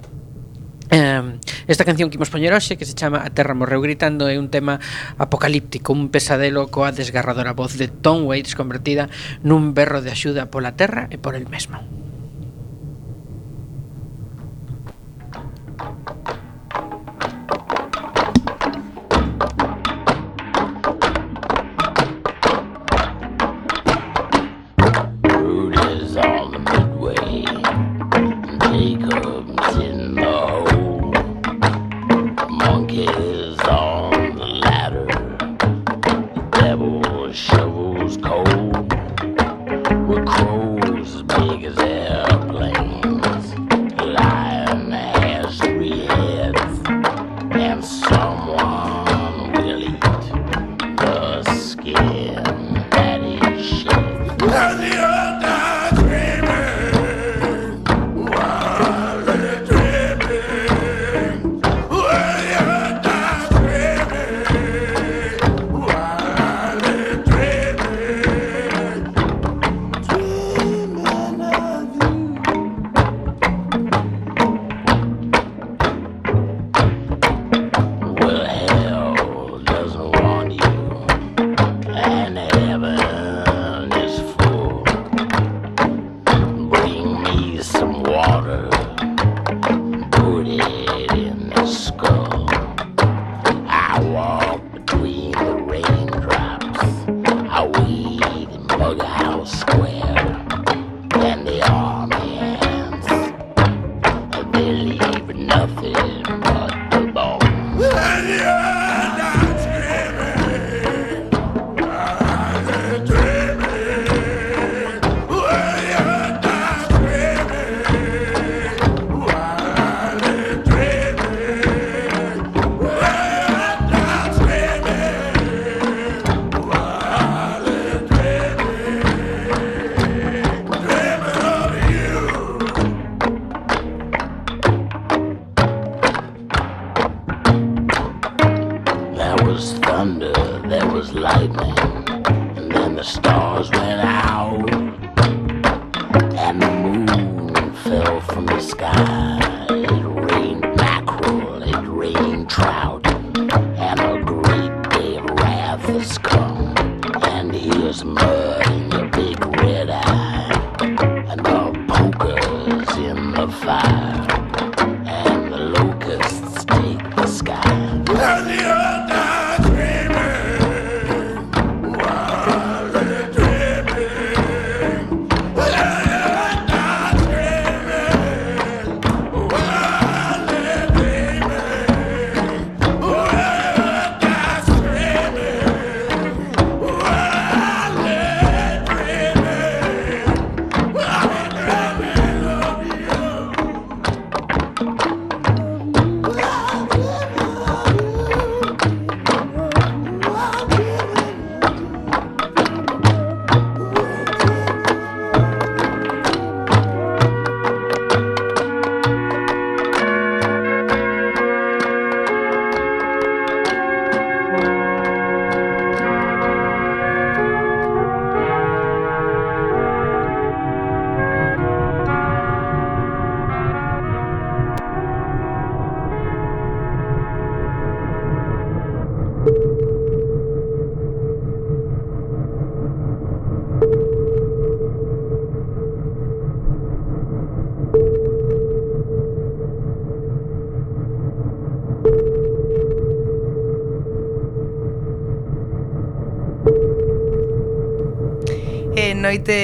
Eh, 0.94 1.40
esta 1.68 1.86
canción 1.86 2.10
que 2.10 2.22
imos 2.22 2.30
poñer 2.30 2.54
hoxe 2.54 2.78
que 2.78 2.86
se 2.86 2.94
chama 2.94 3.26
A 3.26 3.34
Terra 3.34 3.58
Morreu 3.58 3.82
Gritando 3.82 4.30
é 4.30 4.38
un 4.38 4.54
tema 4.54 4.78
apocalíptico, 5.18 5.90
un 5.90 6.14
pesadelo 6.14 6.70
coa 6.70 6.94
desgarradora 6.94 7.58
voz 7.58 7.80
de 7.82 7.90
Tom 7.90 8.30
Waits 8.30 8.54
convertida 8.54 9.10
nun 9.42 9.74
berro 9.74 10.06
de 10.06 10.14
axuda 10.14 10.52
pola 10.52 10.78
terra 10.78 11.10
e 11.10 11.18
por 11.18 11.34
el 11.34 11.50
mesmo. 11.50 12.03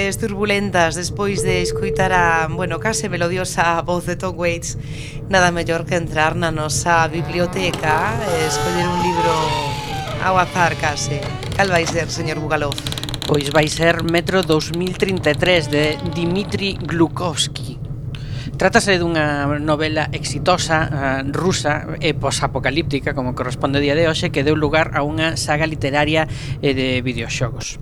noites 0.10 0.26
turbulentas 0.26 0.96
despois 0.96 1.44
de 1.44 1.62
escutar 1.62 2.12
a, 2.12 2.48
bueno, 2.50 2.80
case 2.80 3.10
melodiosa 3.10 3.80
voz 3.86 4.08
de 4.08 4.16
Tom 4.16 4.34
Waits, 4.34 4.74
nada 5.30 5.52
mellor 5.52 5.86
que 5.86 5.94
entrar 5.94 6.34
na 6.34 6.50
nosa 6.50 7.06
biblioteca 7.06 8.18
e 8.18 8.50
escoller 8.50 8.90
un 8.90 9.06
libro 9.06 9.30
ao 10.26 10.42
azar 10.42 10.74
case. 10.82 11.22
Cal 11.54 11.70
vai 11.70 11.86
ser, 11.86 12.10
señor 12.10 12.42
Bugalov? 12.42 12.74
Pois 13.30 13.54
vai 13.54 13.70
ser 13.70 14.02
Metro 14.02 14.42
2033 14.42 15.70
de 15.70 16.02
Dimitri 16.10 16.74
Glukovsky. 16.82 17.78
Trátase 18.58 18.98
dunha 18.98 19.46
novela 19.62 20.10
exitosa 20.10 20.90
uh, 20.90 21.22
rusa 21.38 21.86
e 22.02 22.18
posapocalíptica, 22.18 23.14
como 23.14 23.38
corresponde 23.38 23.78
o 23.78 23.84
día 23.86 23.94
de 23.94 24.10
hoxe, 24.10 24.34
que 24.34 24.42
deu 24.42 24.58
lugar 24.58 24.98
a 24.98 25.06
unha 25.06 25.38
saga 25.38 25.70
literaria 25.70 26.26
e 26.66 26.74
de 26.74 26.98
videoxogos. 27.06 27.78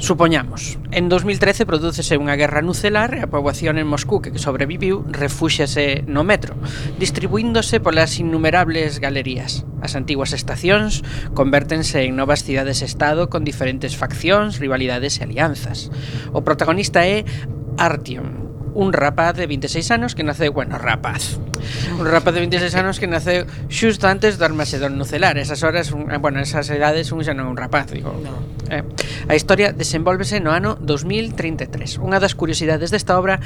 Supoñamos, 0.00 0.78
en 0.92 1.12
2013 1.12 1.68
prodúcese 1.68 2.16
unha 2.16 2.32
guerra 2.32 2.64
nucelar 2.64 3.12
e 3.12 3.20
a 3.20 3.28
poboación 3.28 3.76
en 3.76 3.84
Moscú 3.84 4.24
que 4.24 4.32
sobreviviu 4.40 5.04
refúxese 5.04 6.08
no 6.08 6.24
metro, 6.24 6.56
distribuíndose 6.96 7.84
polas 7.84 8.16
innumerables 8.16 8.96
galerías. 8.96 9.68
As 9.84 9.92
antiguas 10.00 10.32
estacións 10.32 11.04
convértense 11.36 12.08
en 12.08 12.16
novas 12.16 12.48
cidades-estado 12.48 13.28
con 13.28 13.44
diferentes 13.44 13.92
faccións, 13.92 14.56
rivalidades 14.56 15.20
e 15.20 15.28
alianzas. 15.28 15.92
O 16.32 16.40
protagonista 16.48 17.04
é 17.04 17.28
Artyom, 17.76 18.39
un 18.74 18.92
rapaz 18.92 19.36
de 19.36 19.46
26 19.46 19.90
anos 19.90 20.14
que 20.14 20.22
naceu, 20.22 20.52
bueno, 20.52 20.78
rapaz. 20.78 21.38
Un 21.98 22.06
rapaz 22.06 22.34
de 22.34 22.40
26 22.40 22.74
anos 22.76 22.98
que 22.98 23.06
naceu 23.06 23.46
xusto 23.68 24.06
antes 24.06 24.38
do 24.38 24.44
Armagedón 24.44 24.96
nucelar. 24.96 25.38
Esas 25.38 25.62
horas, 25.62 25.92
un, 25.92 26.10
eh, 26.10 26.18
bueno, 26.18 26.40
esas 26.40 26.68
edades 26.70 27.12
un 27.12 27.22
xa 27.26 27.34
non 27.34 27.46
é 27.46 27.50
un 27.50 27.58
rapaz, 27.58 27.90
digo. 27.90 28.14
No. 28.14 28.38
Eh. 28.70 28.86
A 29.28 29.34
historia 29.34 29.74
desenvolvese 29.74 30.38
no 30.38 30.54
ano 30.54 30.78
2033. 30.78 31.98
Unha 31.98 32.22
das 32.22 32.38
curiosidades 32.38 32.94
desta 32.94 33.18
obra 33.18 33.42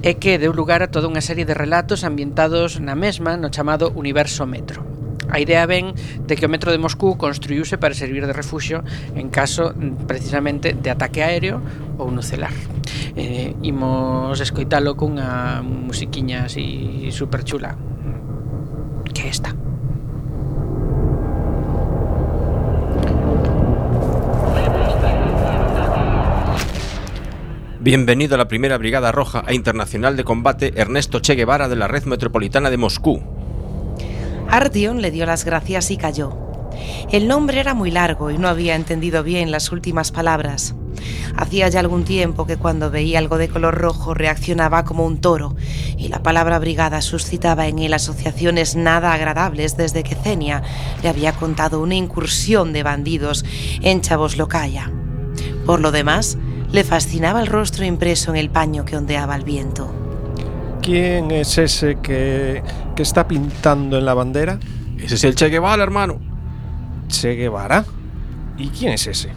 é 0.00 0.16
que 0.16 0.40
deu 0.40 0.56
lugar 0.56 0.80
a 0.80 0.90
toda 0.90 1.06
unha 1.06 1.22
serie 1.22 1.44
de 1.44 1.54
relatos 1.54 2.02
ambientados 2.02 2.80
na 2.80 2.96
mesma 2.96 3.36
no 3.36 3.52
chamado 3.52 3.92
Universo 3.94 4.48
Metro. 4.48 5.01
A 5.32 5.40
idea 5.40 5.64
ven 5.64 5.96
de 6.28 6.36
que 6.36 6.44
o 6.44 6.52
metro 6.52 6.68
de 6.68 6.76
Moscú 6.76 7.16
construíuse 7.16 7.80
para 7.80 7.96
servir 7.96 8.28
de 8.28 8.36
refuxio 8.36 8.84
en 9.16 9.32
caso 9.32 9.72
mm, 9.72 10.04
precisamente 10.04 10.76
de 10.76 10.92
ataque 10.92 11.24
aéreo 11.24 11.56
ou 11.96 12.12
nucelar. 12.12 12.52
Eh, 13.16 13.56
imos 13.64 14.36
escoitalo 14.44 14.92
cunha 14.92 15.64
musiquiña 15.64 16.52
así 16.52 17.08
super 17.16 17.48
chula. 17.48 17.80
Que 19.08 19.32
esta? 19.32 19.56
Bienvenido 27.80 28.36
a 28.36 28.38
la 28.38 28.48
primera 28.52 28.76
Brigada 28.76 29.10
Roja 29.16 29.48
e 29.48 29.56
Internacional 29.56 30.12
de 30.14 30.28
Combate 30.28 30.76
Ernesto 30.76 31.24
Che 31.24 31.34
Guevara 31.34 31.72
de 31.72 31.76
la 31.76 31.88
Red 31.88 32.04
Metropolitana 32.04 32.68
de 32.68 32.76
Moscú. 32.76 33.41
Artyom 34.52 34.98
le 34.98 35.10
dio 35.10 35.24
las 35.24 35.46
gracias 35.46 35.90
y 35.90 35.96
calló. 35.96 36.36
El 37.10 37.26
nombre 37.26 37.58
era 37.58 37.72
muy 37.72 37.90
largo 37.90 38.30
y 38.30 38.36
no 38.36 38.48
había 38.48 38.74
entendido 38.74 39.22
bien 39.22 39.50
las 39.50 39.72
últimas 39.72 40.12
palabras. 40.12 40.74
Hacía 41.38 41.70
ya 41.70 41.80
algún 41.80 42.04
tiempo 42.04 42.46
que 42.46 42.58
cuando 42.58 42.90
veía 42.90 43.18
algo 43.18 43.38
de 43.38 43.48
color 43.48 43.74
rojo 43.74 44.12
reaccionaba 44.12 44.84
como 44.84 45.06
un 45.06 45.22
toro 45.22 45.56
y 45.96 46.08
la 46.08 46.22
palabra 46.22 46.58
brigada 46.58 47.00
suscitaba 47.00 47.66
en 47.66 47.78
él 47.78 47.94
asociaciones 47.94 48.76
nada 48.76 49.14
agradables 49.14 49.78
desde 49.78 50.02
que 50.02 50.16
Zenia 50.16 50.62
le 51.02 51.08
había 51.08 51.32
contado 51.32 51.80
una 51.80 51.94
incursión 51.94 52.74
de 52.74 52.82
bandidos 52.82 53.46
en 53.80 54.02
Chavoslokaya. 54.02 54.92
Por 55.64 55.80
lo 55.80 55.92
demás, 55.92 56.36
le 56.70 56.84
fascinaba 56.84 57.40
el 57.40 57.46
rostro 57.46 57.86
impreso 57.86 58.30
en 58.32 58.36
el 58.36 58.50
paño 58.50 58.84
que 58.84 58.98
ondeaba 58.98 59.34
el 59.34 59.44
viento. 59.44 60.01
¿Quién 60.82 61.30
es 61.30 61.58
ese 61.58 61.98
que, 62.02 62.60
que 62.96 63.02
está 63.02 63.28
pintando 63.28 63.96
en 63.96 64.04
la 64.04 64.14
bandera? 64.14 64.58
Ese 64.98 65.14
es 65.14 65.22
el 65.22 65.36
Che 65.36 65.48
Guevara, 65.48 65.82
hermano. 65.82 66.18
Che 67.06 67.36
Guevara. 67.36 67.84
¿Y 68.58 68.68
quién 68.68 68.92
es 68.92 69.06
ese? 69.06 69.30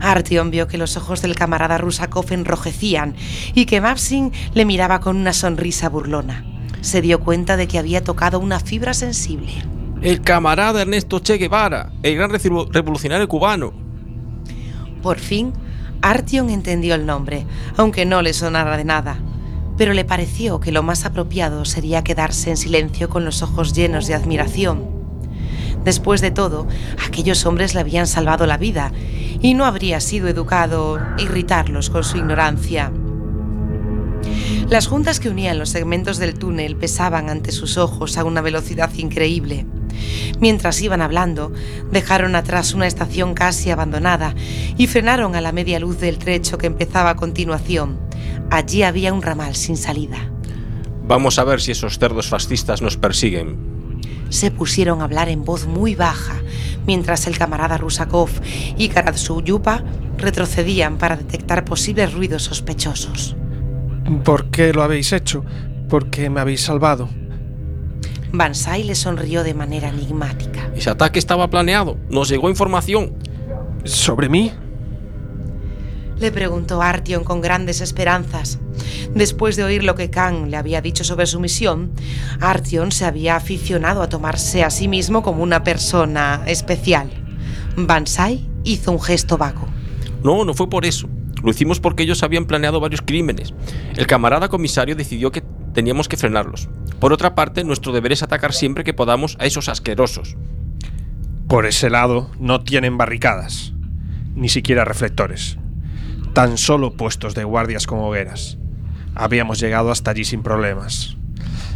Artyom 0.00 0.50
vio 0.50 0.66
que 0.66 0.78
los 0.78 0.96
ojos 0.96 1.20
del 1.20 1.34
camarada 1.34 1.76
Rusakov 1.76 2.32
enrojecían 2.32 3.14
y 3.54 3.66
que 3.66 3.82
Mapsin 3.82 4.32
le 4.54 4.64
miraba 4.64 5.00
con 5.00 5.16
una 5.16 5.34
sonrisa 5.34 5.90
burlona. 5.90 6.44
Se 6.80 7.02
dio 7.02 7.20
cuenta 7.20 7.58
de 7.58 7.68
que 7.68 7.78
había 7.78 8.02
tocado 8.02 8.40
una 8.40 8.58
fibra 8.58 8.94
sensible. 8.94 9.52
El 10.00 10.22
camarada 10.22 10.82
Ernesto 10.82 11.20
Che 11.20 11.36
Guevara, 11.36 11.92
el 12.02 12.16
gran 12.16 12.30
revolucionario 12.30 13.28
cubano. 13.28 13.72
Por 15.02 15.18
fin, 15.18 15.52
Artyom 16.00 16.48
entendió 16.48 16.94
el 16.94 17.04
nombre, 17.04 17.46
aunque 17.76 18.04
no 18.04 18.22
le 18.22 18.32
sonara 18.32 18.76
de 18.76 18.84
nada. 18.84 19.18
Pero 19.76 19.92
le 19.92 20.04
pareció 20.04 20.60
que 20.60 20.72
lo 20.72 20.82
más 20.82 21.04
apropiado 21.04 21.64
sería 21.64 22.04
quedarse 22.04 22.50
en 22.50 22.56
silencio 22.56 23.08
con 23.08 23.24
los 23.24 23.42
ojos 23.42 23.72
llenos 23.72 24.06
de 24.06 24.14
admiración. 24.14 24.84
Después 25.84 26.20
de 26.20 26.30
todo, 26.30 26.66
aquellos 27.06 27.44
hombres 27.44 27.74
le 27.74 27.80
habían 27.80 28.06
salvado 28.06 28.46
la 28.46 28.56
vida 28.56 28.92
y 29.40 29.54
no 29.54 29.64
habría 29.66 30.00
sido 30.00 30.28
educado 30.28 30.98
irritarlos 31.18 31.90
con 31.90 32.04
su 32.04 32.16
ignorancia. 32.16 32.90
Las 34.68 34.86
juntas 34.86 35.20
que 35.20 35.28
unían 35.28 35.58
los 35.58 35.68
segmentos 35.68 36.16
del 36.16 36.38
túnel 36.38 36.76
pesaban 36.76 37.28
ante 37.28 37.52
sus 37.52 37.76
ojos 37.76 38.16
a 38.16 38.24
una 38.24 38.40
velocidad 38.40 38.90
increíble. 38.94 39.66
Mientras 40.40 40.80
iban 40.80 41.02
hablando, 41.02 41.52
dejaron 41.92 42.34
atrás 42.34 42.74
una 42.74 42.86
estación 42.86 43.34
casi 43.34 43.70
abandonada 43.70 44.34
y 44.78 44.86
frenaron 44.86 45.36
a 45.36 45.42
la 45.42 45.52
media 45.52 45.78
luz 45.78 46.00
del 46.00 46.18
trecho 46.18 46.56
que 46.56 46.66
empezaba 46.66 47.10
a 47.10 47.16
continuación. 47.16 48.03
Allí 48.50 48.82
había 48.82 49.12
un 49.12 49.22
ramal 49.22 49.54
sin 49.54 49.76
salida. 49.76 50.30
Vamos 51.06 51.38
a 51.38 51.44
ver 51.44 51.60
si 51.60 51.72
esos 51.72 51.98
cerdos 51.98 52.28
fascistas 52.28 52.80
nos 52.80 52.96
persiguen. 52.96 54.02
Se 54.30 54.50
pusieron 54.50 55.00
a 55.00 55.04
hablar 55.04 55.28
en 55.28 55.44
voz 55.44 55.66
muy 55.66 55.94
baja, 55.94 56.34
mientras 56.86 57.26
el 57.26 57.38
camarada 57.38 57.76
Rusakov 57.76 58.30
y 58.76 58.88
Karatsuyupa 58.88 59.84
retrocedían 60.18 60.98
para 60.98 61.16
detectar 61.16 61.64
posibles 61.64 62.12
ruidos 62.14 62.44
sospechosos. 62.44 63.36
¿Por 64.24 64.50
qué 64.50 64.72
lo 64.72 64.82
habéis 64.82 65.12
hecho? 65.12 65.44
¿Por 65.88 66.10
qué 66.10 66.30
me 66.30 66.40
habéis 66.40 66.62
salvado? 66.62 67.08
Bansai 68.32 68.82
le 68.82 68.94
sonrió 68.94 69.44
de 69.44 69.54
manera 69.54 69.88
enigmática. 69.88 70.70
Ese 70.74 70.90
ataque 70.90 71.18
estaba 71.18 71.48
planeado. 71.48 71.96
Nos 72.10 72.28
llegó 72.28 72.50
información. 72.50 73.14
¿Sobre 73.84 74.28
mí? 74.28 74.52
Le 76.18 76.30
preguntó 76.30 76.80
Artyom 76.82 77.24
con 77.24 77.40
grandes 77.40 77.80
esperanzas. 77.80 78.58
Después 79.14 79.56
de 79.56 79.64
oír 79.64 79.84
lo 79.84 79.94
que 79.94 80.10
Kang 80.10 80.48
le 80.48 80.56
había 80.56 80.80
dicho 80.80 81.04
sobre 81.04 81.26
su 81.26 81.40
misión, 81.40 81.92
Artyom 82.40 82.90
se 82.90 83.04
había 83.04 83.36
aficionado 83.36 84.02
a 84.02 84.08
tomarse 84.08 84.64
a 84.64 84.70
sí 84.70 84.88
mismo 84.88 85.22
como 85.22 85.42
una 85.42 85.64
persona 85.64 86.42
especial. 86.46 87.10
Bansai 87.76 88.48
hizo 88.64 88.92
un 88.92 89.00
gesto 89.00 89.36
vago. 89.36 89.66
No, 90.22 90.44
no 90.44 90.54
fue 90.54 90.70
por 90.70 90.86
eso. 90.86 91.08
Lo 91.42 91.50
hicimos 91.50 91.80
porque 91.80 92.04
ellos 92.04 92.22
habían 92.22 92.46
planeado 92.46 92.80
varios 92.80 93.02
crímenes. 93.02 93.52
El 93.96 94.06
camarada 94.06 94.48
comisario 94.48 94.96
decidió 94.96 95.30
que 95.30 95.42
teníamos 95.74 96.08
que 96.08 96.16
frenarlos. 96.16 96.68
Por 97.00 97.12
otra 97.12 97.34
parte, 97.34 97.64
nuestro 97.64 97.92
deber 97.92 98.12
es 98.12 98.22
atacar 98.22 98.54
siempre 98.54 98.84
que 98.84 98.94
podamos 98.94 99.36
a 99.38 99.44
esos 99.44 99.68
asquerosos. 99.68 100.36
Por 101.48 101.66
ese 101.66 101.90
lado 101.90 102.30
no 102.38 102.62
tienen 102.62 102.96
barricadas, 102.96 103.74
ni 104.34 104.48
siquiera 104.48 104.86
reflectores. 104.86 105.58
Tan 106.34 106.58
solo 106.58 106.94
puestos 106.94 107.36
de 107.36 107.44
guardias 107.44 107.86
con 107.86 108.00
hogueras. 108.00 108.58
Habíamos 109.14 109.60
llegado 109.60 109.92
hasta 109.92 110.10
allí 110.10 110.24
sin 110.24 110.42
problemas. 110.42 111.16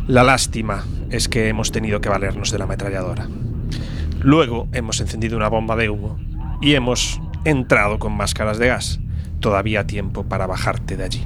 La 0.08 0.24
lástima 0.24 0.84
es 1.10 1.28
que 1.28 1.46
hemos 1.46 1.70
tenido 1.70 2.00
que 2.00 2.08
valernos 2.08 2.50
de 2.50 2.58
la 2.58 2.64
ametralladora. 2.64 3.28
Luego 4.18 4.66
hemos 4.72 5.00
encendido 5.00 5.36
una 5.36 5.48
bomba 5.48 5.76
de 5.76 5.90
humo 5.90 6.18
y 6.60 6.74
hemos 6.74 7.20
entrado 7.44 8.00
con 8.00 8.16
máscaras 8.16 8.58
de 8.58 8.66
gas. 8.66 8.98
Todavía 9.38 9.86
tiempo 9.86 10.24
para 10.24 10.48
bajarte 10.48 10.96
de 10.96 11.04
allí. 11.04 11.24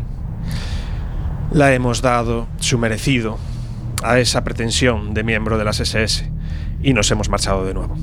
La 1.53 1.73
hemos 1.73 2.03
dado 2.03 2.49
su 2.59 2.77
merecido 2.77 3.39
a 4.03 4.19
esa 4.19 4.45
pretensión 4.45 5.15
de 5.15 5.25
miembro 5.25 5.57
de 5.57 5.65
las 5.65 5.81
SS 5.81 6.31
y 6.83 6.93
nos 6.93 7.11
hemos 7.11 7.31
marchado 7.31 7.65
de 7.65 7.73
nuevo. 7.73 7.97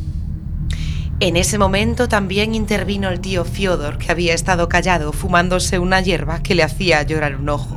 En 1.21 1.35
ese 1.35 1.57
momento 1.57 2.07
también 2.07 2.55
intervino 2.55 3.09
el 3.09 3.19
tío 3.19 3.43
Fiodor, 3.43 3.97
que 3.97 4.09
había 4.09 4.33
estado 4.33 4.69
callado 4.69 5.11
fumándose 5.11 5.77
una 5.77 5.99
hierba 5.99 6.41
que 6.41 6.55
le 6.55 6.63
hacía 6.63 7.03
llorar 7.03 7.35
un 7.35 7.49
ojo. 7.49 7.75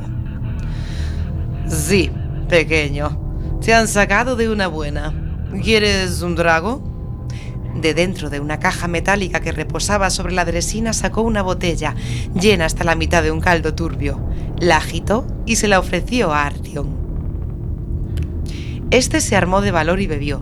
Sí, 1.67 2.09
pequeño. 2.47 3.19
Te 3.61 3.73
han 3.73 3.89
sacado 3.89 4.37
de 4.37 4.47
una 4.47 4.67
buena. 4.67 5.13
¿Quieres 5.61 6.21
un 6.21 6.35
drago? 6.35 6.81
De 7.75 7.93
dentro 7.93 8.29
de 8.29 8.39
una 8.39 8.59
caja 8.59 8.87
metálica 8.87 9.41
que 9.41 9.51
reposaba 9.51 10.09
sobre 10.09 10.33
la 10.33 10.45
dresina 10.45 10.93
sacó 10.93 11.21
una 11.21 11.41
botella 11.41 11.95
llena 12.39 12.65
hasta 12.65 12.85
la 12.85 12.95
mitad 12.95 13.23
de 13.23 13.31
un 13.31 13.41
caldo 13.41 13.73
turbio. 13.73 14.25
La 14.57 14.77
agitó 14.77 15.27
y 15.45 15.57
se 15.57 15.67
la 15.67 15.79
ofreció 15.79 16.31
a 16.31 16.45
Artyom. 16.45 16.87
Este 18.89 19.19
se 19.19 19.35
armó 19.35 19.59
de 19.59 19.71
valor 19.71 19.99
y 19.99 20.07
bebió. 20.07 20.41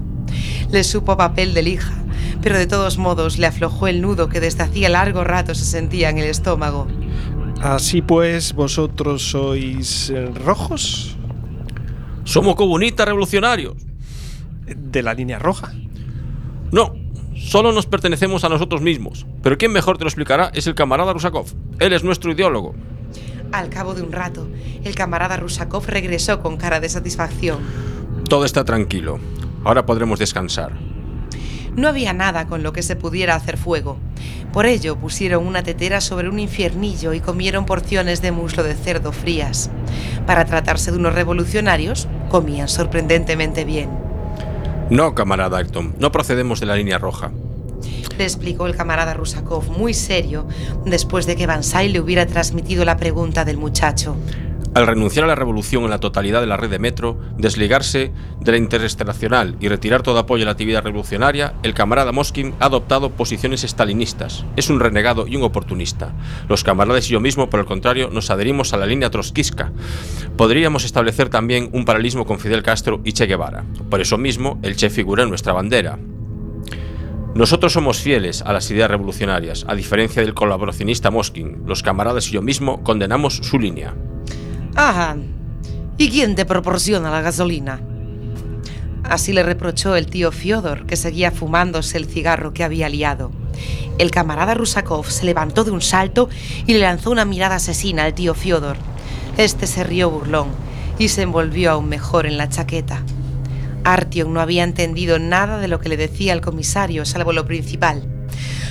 Le 0.69 0.83
supo 0.83 1.17
papel 1.17 1.53
de 1.53 1.63
lija, 1.63 1.93
pero 2.41 2.58
de 2.58 2.67
todos 2.67 2.97
modos 2.97 3.38
le 3.38 3.47
aflojó 3.47 3.88
el 3.88 4.01
nudo 4.01 4.30
que 4.30 4.39
desde 4.39 4.63
hacía 4.63 4.89
largo 4.89 5.23
rato 5.23 5.54
se 5.56 5.65
sentía 5.65 6.10
en 6.10 6.17
el 6.17 6.25
estómago. 6.25 6.88
Así 7.62 8.01
pues, 8.01 8.54
vosotros 8.54 9.21
sois 9.30 10.10
eh, 10.10 10.25
rojos 10.45 11.15
Somos 12.23 12.56
comunistas 12.56 13.06
revolucionarios. 13.06 13.75
de 14.65 15.04
la 15.04 15.13
línea 15.13 15.38
roja. 15.38 15.71
No, 16.71 16.93
solo 17.36 17.71
nos 17.73 17.86
pertenecemos 17.86 18.43
a 18.43 18.49
nosotros 18.49 18.82
mismos. 18.82 19.25
Pero 19.43 19.58
quien 19.58 19.71
mejor 19.71 19.97
te 19.97 20.06
lo 20.06 20.08
explicará 20.08 20.49
es 20.54 20.65
el 20.67 20.75
camarada 20.75 21.13
Rusakov. 21.13 21.47
Él 21.80 21.93
es 21.93 22.04
nuestro 22.04 22.32
ideólogo. 22.32 22.73
Al 23.51 23.69
cabo 23.69 23.93
de 23.93 24.01
un 24.01 24.12
rato, 24.13 24.47
el 24.84 24.95
camarada 24.95 25.36
Rusakov 25.38 25.86
regresó 25.88 26.41
con 26.41 26.56
cara 26.58 26.80
de 26.80 26.88
satisfacción. 26.88 27.60
Todo 28.30 28.45
está 28.45 28.63
tranquilo. 28.63 29.19
Ahora 29.65 29.86
podremos 29.86 30.19
descansar. 30.19 30.71
No 31.75 31.88
había 31.88 32.13
nada 32.13 32.47
con 32.47 32.63
lo 32.63 32.73
que 32.73 32.84
se 32.84 32.95
pudiera 32.95 33.36
hacer 33.36 33.57
fuego. 33.57 33.97
Por 34.51 34.65
ello 34.65 34.97
pusieron 34.97 35.47
una 35.47 35.63
tetera 35.63 36.01
sobre 36.01 36.27
un 36.27 36.39
infiernillo 36.39 37.13
y 37.13 37.21
comieron 37.21 37.65
porciones 37.65 38.21
de 38.21 38.31
muslo 38.31 38.63
de 38.63 38.75
cerdo 38.75 39.13
frías. 39.13 39.69
Para 40.27 40.45
tratarse 40.45 40.91
de 40.91 40.97
unos 40.97 41.15
revolucionarios, 41.15 42.07
comían 42.29 42.67
sorprendentemente 42.67 43.63
bien. 43.63 43.89
No, 44.89 45.15
camarada 45.15 45.57
Ayrton, 45.57 45.95
no 45.99 46.12
procedemos 46.12 46.60
de 46.60 46.65
la 46.65 46.75
línea 46.75 46.97
roja. 46.97 47.31
Le 48.17 48.25
explicó 48.25 48.67
el 48.67 48.75
camarada 48.75 49.13
Rusakov 49.13 49.69
muy 49.71 49.93
serio 49.93 50.47
después 50.86 51.25
de 51.25 51.38
que 51.38 51.47
Bansai 51.47 51.88
le 51.88 52.01
hubiera 52.01 52.25
transmitido 52.25 52.84
la 52.84 52.97
pregunta 52.97 53.45
del 53.45 53.57
muchacho. 53.57 54.17
Al 54.73 54.88
renunciar 54.88 55.25
a 55.25 55.27
la 55.27 55.36
revolución 55.36 55.84
en 55.84 55.89
la 55.89 55.99
totalidad 55.99 56.39
de 56.39 56.47
la 56.47 56.55
red 56.55 56.69
de 56.69 56.79
metro, 56.79 57.19
desligarse 57.38 58.13
de 58.39 58.51
la 58.53 58.57
interestacional 58.57 59.57
y 59.60 59.67
retirar 59.67 60.01
todo 60.01 60.17
apoyo 60.17 60.43
a 60.43 60.45
la 60.45 60.51
actividad 60.51 60.81
revolucionaria, 60.81 61.55
el 61.62 61.73
camarada 61.73 62.13
Moskin 62.13 62.53
ha 62.62 62.67
adoptado 62.67 63.10
posiciones 63.10 63.65
estalinistas. 63.65 64.45
Es 64.55 64.69
un 64.69 64.79
renegado 64.79 65.27
y 65.27 65.36
un 65.36 65.43
oportunista. 65.43 66.13
Los 66.47 66.63
camaradas 66.63 67.10
y 67.10 67.12
yo 67.12 67.19
mismo, 67.19 67.49
por 67.49 67.60
el 67.60 67.65
contrario, 67.65 68.10
nos 68.13 68.29
adherimos 68.29 68.71
a 68.71 68.77
la 68.77 68.86
línea 68.86 69.10
trotskista. 69.10 69.73
Podríamos 70.38 70.86
establecer 70.86 71.27
también 71.27 71.69
un 71.73 71.84
paralelismo 71.84 72.25
con 72.25 72.39
Fidel 72.39 72.63
Castro 72.63 73.01
y 73.03 73.12
Che 73.12 73.25
Guevara. 73.25 73.65
Por 73.89 73.99
eso 73.99 74.17
mismo, 74.17 74.57
el 74.63 74.77
Che 74.77 74.89
figura 74.89 75.23
en 75.23 75.29
nuestra 75.29 75.51
bandera. 75.51 75.99
Nosotros 77.36 77.73
somos 77.73 77.99
fieles 77.99 78.41
a 78.41 78.53
las 78.53 78.71
ideas 78.71 78.89
revolucionarias, 78.89 79.65
a 79.67 79.75
diferencia 79.75 80.21
del 80.21 80.34
colaboracionista 80.34 81.12
Moskin. 81.12 81.63
Los 81.65 81.84
camaradas 81.84 82.29
y 82.29 82.31
yo 82.31 82.41
mismo 82.41 82.84
condenamos 82.84 83.36
su 83.36 83.60
línea. 83.60 83.95
Ajá. 84.75 85.17
¿Y 85.97 86.10
quién 86.10 86.36
te 86.36 86.45
proporciona 86.45 87.12
la 87.12 87.21
gasolina? 87.21 87.81
Así 89.03 89.34
le 89.34 89.43
reprochó 89.43 89.95
el 89.95 90.07
tío 90.07 90.31
Fiodor, 90.31 90.86
que 90.86 90.95
seguía 90.95 91.31
fumándose 91.31 91.97
el 91.97 92.05
cigarro 92.05 92.53
que 92.53 92.63
había 92.63 92.88
liado. 92.88 93.31
El 93.97 94.10
camarada 94.12 94.53
Rusakov 94.53 95.05
se 95.10 95.25
levantó 95.25 95.63
de 95.63 95.71
un 95.71 95.81
salto 95.81 96.29
y 96.65 96.73
le 96.73 96.79
lanzó 96.79 97.12
una 97.12 97.25
mirada 97.25 97.55
asesina 97.55 98.05
al 98.05 98.13
tío 98.13 98.34
Fiodor. 98.34 98.77
Este 99.38 99.67
se 99.67 99.84
rió 99.84 100.10
burlón 100.10 100.47
y 100.97 101.10
se 101.10 101.23
envolvió 101.23 101.71
aún 101.71 101.89
mejor 101.89 102.25
en 102.25 102.38
la 102.38 102.49
chaqueta. 102.49 103.03
Artyom 103.84 104.31
no 104.31 104.39
había 104.39 104.63
entendido 104.63 105.19
nada 105.19 105.57
de 105.57 105.67
lo 105.67 105.79
que 105.79 105.89
le 105.89 105.97
decía 105.97 106.34
el 106.34 106.41
comisario, 106.41 107.05
salvo 107.05 107.34
lo 107.34 107.45
principal. 107.45 108.03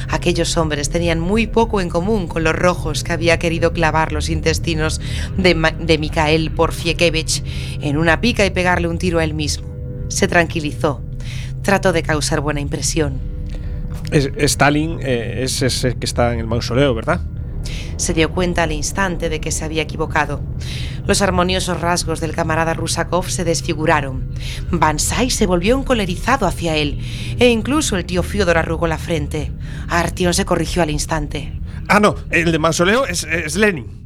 Aquellos 0.09 0.57
hombres 0.57 0.91
tenían 0.91 1.21
muy 1.21 1.47
poco 1.47 1.81
en 1.81 1.89
común 1.89 2.27
con 2.27 2.45
los 2.45 2.55
rojos 2.55 3.05
que 3.05 3.13
había 3.13 3.39
querido 3.39 3.73
clavar 3.73 4.13
los 4.13 4.29
intestinos 4.31 5.01
de, 5.37 5.55
Ma- 5.55 5.71
de 5.73 5.99
Mikhail 5.99 6.51
Porfiekevich 6.51 7.43
en 7.81 7.97
una 7.97 8.21
pica 8.21 8.45
y 8.47 8.51
pegarle 8.51 8.89
un 8.89 8.99
tiro 8.99 9.19
a 9.19 9.25
él 9.25 9.35
mismo. 9.35 9.69
Se 10.09 10.27
tranquilizó. 10.29 11.03
Trató 11.63 11.93
de 11.93 12.03
causar 12.03 12.41
buena 12.41 12.61
impresión. 12.61 13.15
Es- 14.11 14.31
Stalin 14.37 14.99
eh, 15.03 15.41
es 15.45 15.63
ese 15.63 15.95
que 15.97 16.07
está 16.07 16.33
en 16.33 16.41
el 16.41 16.47
mausoleo, 16.47 16.95
¿verdad? 16.95 17.21
Se 17.97 18.15
dio 18.15 18.31
cuenta 18.33 18.63
al 18.63 18.73
instante 18.73 19.29
de 19.29 19.41
que 19.41 19.53
se 19.53 19.65
había 19.65 19.83
equivocado. 19.83 20.41
Los 21.07 21.23
armoniosos 21.23 21.81
rasgos 21.81 22.21
del 22.21 22.35
camarada 22.35 22.75
Rusakov 22.75 23.29
se 23.29 23.45
desfiguraron. 23.45 24.31
Bansai 24.71 25.31
se 25.31 25.47
volvió 25.47 25.77
encolerizado 25.77 26.47
hacia 26.47 26.77
él, 26.77 27.01
e 27.39 27.49
incluso 27.49 27.97
el 27.97 28.05
tío 28.05 28.23
Fiodor 28.23 28.59
arrugó 28.59 28.87
la 28.87 28.99
frente. 28.99 29.53
Artyom 29.89 30.33
se 30.33 30.45
corrigió 30.45 30.83
al 30.83 30.91
instante. 30.91 31.61
Ah, 31.89 32.01
no, 32.01 32.15
el 32.31 32.53
de 32.53 32.59
mausoleo 32.59 33.07
es, 33.07 33.25
es 33.25 33.57
Lenin. 33.57 34.01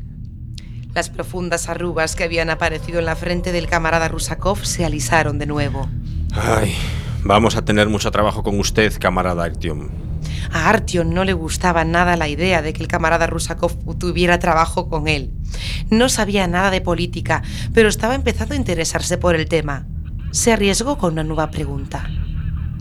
Las 0.95 1.11
profundas 1.11 1.69
arrugas 1.69 2.15
que 2.15 2.25
habían 2.25 2.51
aparecido 2.51 3.01
en 3.01 3.05
la 3.05 3.17
frente 3.17 3.51
del 3.51 3.67
camarada 3.67 4.09
Rusakov 4.09 4.65
se 4.65 4.85
alisaron 4.85 5.39
de 5.39 5.47
nuevo. 5.47 5.89
Ay, 6.33 6.75
vamos 7.25 7.57
a 7.57 7.65
tener 7.65 7.89
mucho 7.89 8.11
trabajo 8.13 8.45
con 8.45 8.59
usted, 8.61 8.93
camarada 9.01 9.45
Artyom. 9.45 10.04
A 10.53 10.69
Artyom 10.69 11.13
no 11.13 11.25
le 11.25 11.33
gustaba 11.33 11.85
nada 11.85 12.17
la 12.17 12.29
idea 12.29 12.63
de 12.63 12.73
que 12.73 12.83
el 12.83 12.89
camarada 12.89 13.27
Rusakov 13.27 13.73
tuviera 13.99 14.39
trabajo 14.39 14.89
con 14.89 15.09
él. 15.09 15.31
No 15.91 16.09
sabía 16.09 16.47
nada 16.47 16.71
de 16.71 16.81
política, 16.81 17.43
pero 17.73 17.89
estaba 17.89 18.15
empezando 18.15 18.55
a 18.55 18.59
interesarse 18.59 19.19
por 19.19 19.35
el 19.35 19.47
tema. 19.47 19.87
Se 20.31 20.53
arriesgó 20.53 20.99
con 20.99 21.13
una 21.13 21.25
nueva 21.25 21.51
pregunta. 21.51 22.09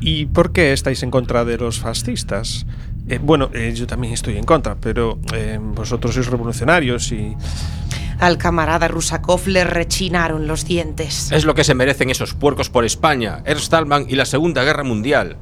¿Y 0.02 0.26
por 0.26 0.52
qué 0.52 0.74
estáis 0.74 1.02
en 1.04 1.12
contra 1.12 1.46
de 1.46 1.58
los 1.58 1.80
fascistas? 1.80 2.66
Eh, 3.08 3.20
bueno, 3.22 3.50
eh, 3.54 3.74
yo 3.76 3.88
también 3.88 4.14
estoy 4.14 4.38
en 4.38 4.44
contra, 4.44 4.76
pero 4.76 5.20
eh, 5.34 5.60
vosotros 5.62 6.16
sois 6.16 6.28
revolucionarios 6.28 7.12
y... 7.12 7.36
Al 8.20 8.38
camarada 8.38 8.88
Rusakov 8.88 9.48
le 9.48 9.64
rechinaron 9.64 10.48
los 10.48 10.66
dientes. 10.66 11.32
Es 11.32 11.44
lo 11.44 11.56
que 11.56 11.64
se 11.64 11.74
merecen 11.74 12.10
esos 12.10 12.34
puercos 12.34 12.70
por 12.70 12.86
España, 12.86 13.42
Ernst 13.46 13.72
Thälmann 13.72 14.06
y 14.08 14.16
la 14.16 14.26
Segunda 14.26 14.64
Guerra 14.64 14.84
Mundial. 14.84 15.38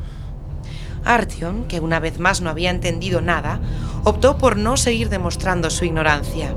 Artyom, 1.05 1.67
que 1.67 1.79
una 1.79 1.99
vez 1.99 2.19
más 2.19 2.41
no 2.41 2.49
había 2.49 2.69
entendido 2.69 3.21
nada, 3.21 3.59
optó 4.03 4.37
por 4.37 4.57
no 4.57 4.77
seguir 4.77 5.09
demostrando 5.09 5.69
su 5.69 5.85
ignorancia. 5.85 6.53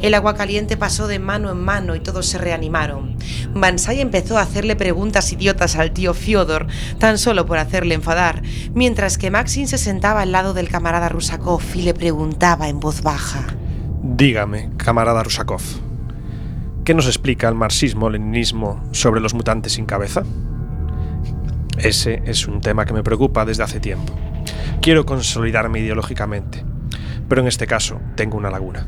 El 0.00 0.14
agua 0.14 0.34
caliente 0.34 0.76
pasó 0.76 1.06
de 1.06 1.18
mano 1.18 1.50
en 1.50 1.60
mano 1.60 1.94
y 1.94 2.00
todos 2.00 2.26
se 2.26 2.38
reanimaron. 2.38 3.16
Bansai 3.54 4.00
empezó 4.00 4.36
a 4.38 4.42
hacerle 4.42 4.74
preguntas 4.74 5.32
idiotas 5.32 5.76
al 5.76 5.92
tío 5.92 6.14
Fyodor, 6.14 6.66
tan 6.98 7.18
solo 7.18 7.46
por 7.46 7.58
hacerle 7.58 7.94
enfadar, 7.94 8.42
mientras 8.74 9.16
que 9.18 9.30
Maxim 9.30 9.66
se 9.66 9.78
sentaba 9.78 10.22
al 10.22 10.32
lado 10.32 10.54
del 10.54 10.68
camarada 10.68 11.08
Rusakov 11.08 11.62
y 11.74 11.82
le 11.82 11.94
preguntaba 11.94 12.68
en 12.68 12.80
voz 12.80 13.02
baja. 13.02 13.46
Dígame, 14.02 14.70
camarada 14.76 15.22
Rusakov, 15.22 15.62
¿qué 16.84 16.94
nos 16.94 17.06
explica 17.06 17.48
el 17.48 17.54
marxismo-leninismo 17.54 18.82
sobre 18.90 19.20
los 19.20 19.34
mutantes 19.34 19.74
sin 19.74 19.86
cabeza? 19.86 20.24
Ese 21.78 22.22
es 22.26 22.46
un 22.46 22.60
tema 22.60 22.84
que 22.84 22.92
me 22.92 23.02
preocupa 23.02 23.44
desde 23.44 23.62
hace 23.62 23.80
tiempo. 23.80 24.14
Quiero 24.80 25.06
consolidarme 25.06 25.80
ideológicamente, 25.80 26.64
pero 27.28 27.40
en 27.40 27.48
este 27.48 27.66
caso 27.66 28.00
tengo 28.14 28.36
una 28.36 28.50
laguna. 28.50 28.86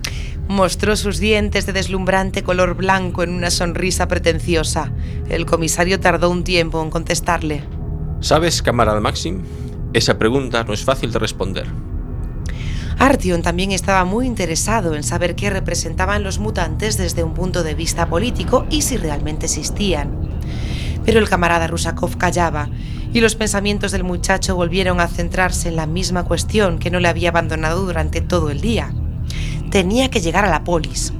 Mostró 0.49 0.97
sus 0.97 1.19
dientes 1.19 1.67
de 1.67 1.73
deslumbrante 1.73 2.43
color 2.43 2.75
blanco 2.75 3.23
en 3.23 3.31
una 3.31 3.51
sonrisa 3.51 4.09
pretenciosa. 4.09 4.93
El 5.29 5.47
comisario 5.47 6.01
tardó 6.01 6.31
un 6.31 6.45
tiempo 6.45 6.83
en 6.83 6.91
contestarle. 6.91 7.65
¿Sabes, 8.21 8.63
camarada 8.63 9.01
Maxim? 9.01 9.43
Esa 9.93 10.19
pregunta 10.19 10.65
no 10.65 10.75
es 10.75 10.85
fácil 10.85 11.13
de 11.13 11.19
responder. 11.19 11.67
Artyom 12.99 13.43
también 13.43 13.73
estaba 13.73 14.05
muy 14.05 14.27
interesado 14.27 14.95
en 14.95 15.03
saber 15.03 15.35
qué 15.35 15.51
representaban 15.51 16.23
los 16.23 16.39
mutantes 16.39 16.97
desde 16.97 17.25
un 17.25 17.35
punto 17.35 17.63
de 17.63 17.75
vista 17.75 18.09
político 18.09 18.67
y 18.71 18.83
si 18.83 18.97
realmente 18.97 19.47
existían. 19.47 20.41
Pero 21.05 21.21
el 21.21 21.29
camarada 21.29 21.67
Rusakov 21.67 22.17
callaba 22.17 22.69
y 23.13 23.21
los 23.21 23.37
pensamientos 23.37 23.93
del 23.93 24.05
muchacho 24.05 24.57
volvieron 24.57 25.01
a 25.01 25.09
centrarse 25.09 25.69
en 25.69 25.77
la 25.77 25.87
misma 25.87 26.25
cuestión 26.25 26.79
que 26.79 26.91
no 26.91 27.01
le 27.01 27.09
había 27.09 27.29
abandonado 27.29 27.85
durante 27.85 28.21
todo 28.21 28.51
el 28.51 28.61
día. 28.61 28.93
Tenía 29.71 30.11
que 30.11 30.21
llegar 30.21 30.45
a 30.45 30.51
la 30.51 30.65
polis. 30.65 31.13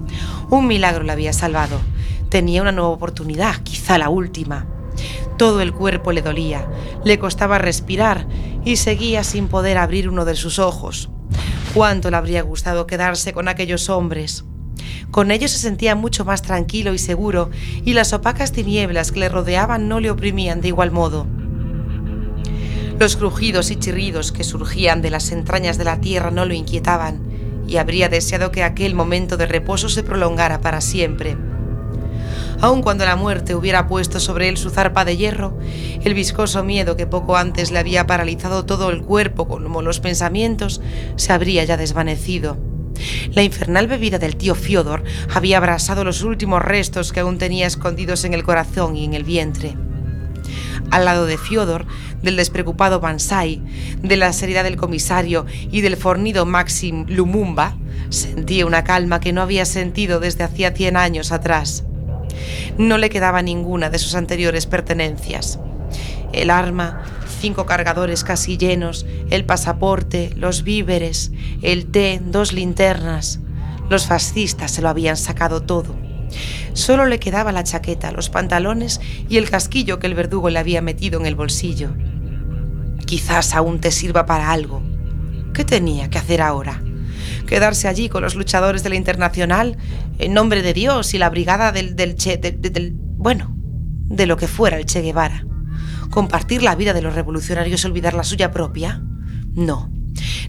Un 0.51 0.67
milagro 0.67 1.05
le 1.05 1.13
había 1.13 1.33
salvado. 1.33 1.81
Tenía 2.31 2.63
una 2.63 2.73
nueva 2.73 2.91
oportunidad, 2.91 3.57
quizá 3.63 3.99
la 3.99 4.09
última. 4.09 4.67
Todo 5.37 5.61
el 5.61 5.73
cuerpo 5.73 6.13
le 6.13 6.23
dolía, 6.23 6.69
le 7.05 7.19
costaba 7.19 7.59
respirar 7.59 8.27
y 8.65 8.77
seguía 8.77 9.25
sin 9.25 9.49
poder 9.49 9.79
abrir 9.79 10.09
uno 10.09 10.25
de 10.25 10.37
sus 10.37 10.59
ojos. 10.59 11.11
Cuánto 11.75 12.11
le 12.11 12.17
habría 12.17 12.43
gustado 12.43 12.87
quedarse 12.87 13.33
con 13.33 13.49
aquellos 13.49 13.89
hombres. 13.91 14.45
Con 15.15 15.31
ellos 15.31 15.53
se 15.53 15.59
sentía 15.59 15.95
mucho 15.95 16.25
más 16.25 16.43
tranquilo 16.43 16.93
y 16.93 16.99
seguro, 16.99 17.49
y 17.85 17.93
las 17.93 18.13
opacas 18.13 18.51
tinieblas 18.51 19.13
que 19.13 19.21
le 19.21 19.29
rodeaban 19.29 19.87
no 19.87 20.01
le 20.01 20.11
oprimían 20.11 20.61
de 20.61 20.67
igual 20.67 20.91
modo. 20.91 21.29
Los 22.99 23.15
crujidos 23.15 23.71
y 23.71 23.77
chirridos 23.77 24.33
que 24.33 24.43
surgían 24.43 25.03
de 25.03 25.11
las 25.11 25.31
entrañas 25.31 25.79
de 25.79 25.85
la 25.85 26.01
tierra 26.01 26.33
no 26.33 26.47
lo 26.47 26.53
inquietaban, 26.53 27.23
y 27.69 27.77
habría 27.77 28.09
deseado 28.09 28.51
que 28.51 28.65
aquel 28.65 28.97
momento 28.97 29.37
de 29.37 29.47
reposo 29.47 29.89
se 29.89 30.03
prolongara 30.03 30.61
para 30.61 30.81
siempre. 30.81 31.37
Aun 32.61 32.83
cuando 32.83 33.05
la 33.05 33.15
muerte 33.15 33.55
hubiera 33.55 33.87
puesto 33.87 34.19
sobre 34.19 34.49
él 34.49 34.57
su 34.57 34.71
zarpa 34.71 35.05
de 35.05 35.17
hierro, 35.17 35.57
el 36.03 36.15
viscoso 36.15 36.65
miedo 36.65 36.97
que 36.97 37.07
poco 37.07 37.37
antes 37.37 37.71
le 37.71 37.79
había 37.79 38.09
paralizado 38.09 38.67
todo 38.67 38.91
el 38.91 39.03
cuerpo 39.03 39.47
como 39.47 39.81
los 39.81 40.01
pensamientos 40.01 40.81
se 41.15 41.33
habría 41.33 41.63
ya 41.63 41.77
desvanecido. 41.77 42.64
La 43.33 43.43
infernal 43.43 43.87
bebida 43.87 44.19
del 44.19 44.37
tío 44.37 44.55
Fiodor 44.55 45.05
había 45.33 45.59
abrasado 45.59 46.05
los 46.05 46.23
últimos 46.23 46.63
restos 46.63 47.13
que 47.13 47.21
aún 47.21 47.39
tenía 47.39 47.67
escondidos 47.67 48.25
en 48.25 48.35
el 48.35 48.45
corazón 48.45 48.97
y 48.97 49.05
en 49.05 49.15
el 49.15 49.25
vientre. 49.25 49.77
Al 50.91 51.05
lado 51.07 51.27
de 51.27 51.39
Fiodor, 51.39 51.87
del 52.23 52.37
despreocupado 52.37 53.01
Bansai, 53.01 53.63
de 54.03 54.17
la 54.17 54.33
seriedad 54.33 54.65
del 54.65 54.77
comisario 54.77 55.47
y 55.71 55.81
del 55.81 55.97
fornido 55.97 56.47
Maxim 56.47 57.07
Lumumba, 57.09 57.77
sentía 58.11 58.67
una 58.67 58.85
calma 58.85 59.21
que 59.21 59.33
no 59.33 59.43
había 59.43 59.65
sentido 59.65 60.21
desde 60.21 60.45
hacía 60.45 60.73
cien 60.73 60.97
años 60.97 61.33
atrás. 61.33 61.85
No 62.79 62.99
le 62.99 63.11
quedaba 63.11 63.43
ninguna 63.43 63.91
de 63.91 63.99
sus 63.99 64.15
anteriores 64.15 64.67
pertenencias. 64.67 65.59
El 66.33 66.51
arma, 66.51 67.03
cinco 67.45 67.67
cargadores 67.67 68.25
casi 68.25 68.57
llenos, 68.57 69.05
el 69.29 69.45
pasaporte, 69.45 70.33
los 70.35 70.63
víveres, 70.63 71.31
el 71.61 71.85
té, 71.85 72.19
dos 72.25 72.55
linternas. 72.55 73.39
Los 73.91 74.07
fascistas 74.07 74.71
se 74.71 74.81
lo 74.81 74.89
habían 74.89 75.19
sacado 75.19 75.61
todo. 75.61 75.95
Solo 76.73 77.05
le 77.05 77.19
quedaba 77.19 77.53
la 77.53 77.63
chaqueta, 77.63 78.13
los 78.13 78.31
pantalones 78.31 78.99
y 79.29 79.37
el 79.37 79.51
casquillo 79.51 79.99
que 79.99 80.07
el 80.07 80.15
verdugo 80.15 80.49
le 80.49 80.59
había 80.59 80.81
metido 80.81 81.21
en 81.21 81.27
el 81.27 81.35
bolsillo. 81.35 81.91
Quizás 83.05 83.55
aún 83.55 83.79
te 83.79 83.91
sirva 83.91 84.25
para 84.25 84.51
algo. 84.51 84.83
¿Qué 85.53 85.67
tenía 85.67 86.09
que 86.09 86.17
hacer 86.17 86.41
ahora? 86.41 86.83
¿Quedarse 87.47 87.89
allí 87.89 88.09
con 88.09 88.23
los 88.23 88.37
luchadores 88.37 88.83
de 88.83 88.89
la 88.89 88.97
Internacional 88.97 89.77
en 90.19 90.33
nombre 90.33 90.63
de 90.63 90.73
Dios 90.73 91.13
y 91.13 91.19
la 91.19 91.29
brigada 91.29 91.73
del, 91.73 91.95
del 91.95 92.95
bueno, 92.97 93.55
de 93.55 94.25
lo 94.25 94.39
que 94.39 94.49
fuera 94.49 94.79
el 94.79 94.87
Che 94.87 95.03
Guevara? 95.03 95.45
¿Compartir 96.15 96.63
la 96.63 96.77
vida 96.77 96.93
de 96.93 97.03
los 97.03 97.17
revolucionarios 97.17 97.83
y 97.83 97.87
olvidar 97.89 98.15
la 98.15 98.23
suya 98.23 98.53
propia? 98.53 99.03
No, 99.57 99.91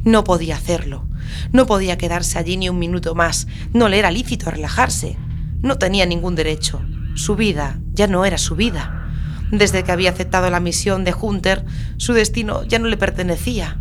no 0.03 0.23
podía 0.23 0.57
hacerlo. 0.57 1.07
No 1.53 1.65
podía 1.65 1.97
quedarse 1.97 2.37
allí 2.37 2.55
ni 2.55 2.69
un 2.69 2.77
minuto 2.77 3.15
más. 3.15 3.47
No 3.73 3.89
le 3.89 3.97
era 3.97 4.11
lícito 4.11 4.51
relajarse. 4.51 5.17
No 5.63 5.79
tenía 5.79 6.05
ningún 6.05 6.35
derecho. 6.35 6.85
Su 7.15 7.35
vida 7.35 7.79
ya 7.93 8.05
no 8.05 8.25
era 8.25 8.37
su 8.37 8.55
vida. 8.55 9.09
Desde 9.49 9.83
que 9.83 9.91
había 9.91 10.11
aceptado 10.11 10.51
la 10.51 10.59
misión 10.59 11.03
de 11.03 11.15
Hunter, 11.19 11.65
su 11.97 12.13
destino 12.13 12.63
ya 12.65 12.77
no 12.77 12.85
le 12.85 12.97
pertenecía. 12.97 13.79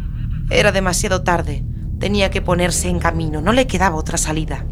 Era 0.49 0.73
demasiado 0.73 1.23
tarde. 1.23 1.66
Tenía 2.01 2.31
que 2.31 2.40
ponerse 2.40 2.88
en 2.88 2.99
camino. 2.99 3.42
No 3.42 3.53
le 3.53 3.66
quedaba 3.66 3.97
otra 3.97 4.16
salida. 4.16 4.64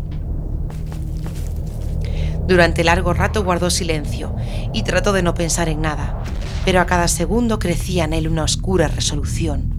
Durante 2.48 2.84
largo 2.84 3.12
rato 3.12 3.44
guardó 3.44 3.68
silencio 3.68 4.34
y 4.72 4.82
trató 4.82 5.12
de 5.12 5.22
no 5.22 5.34
pensar 5.34 5.68
en 5.68 5.82
nada, 5.82 6.22
pero 6.64 6.80
a 6.80 6.86
cada 6.86 7.08
segundo 7.08 7.58
crecía 7.58 8.04
en 8.04 8.12
él 8.12 8.28
una 8.28 8.44
oscura 8.44 8.88
resolución, 8.88 9.74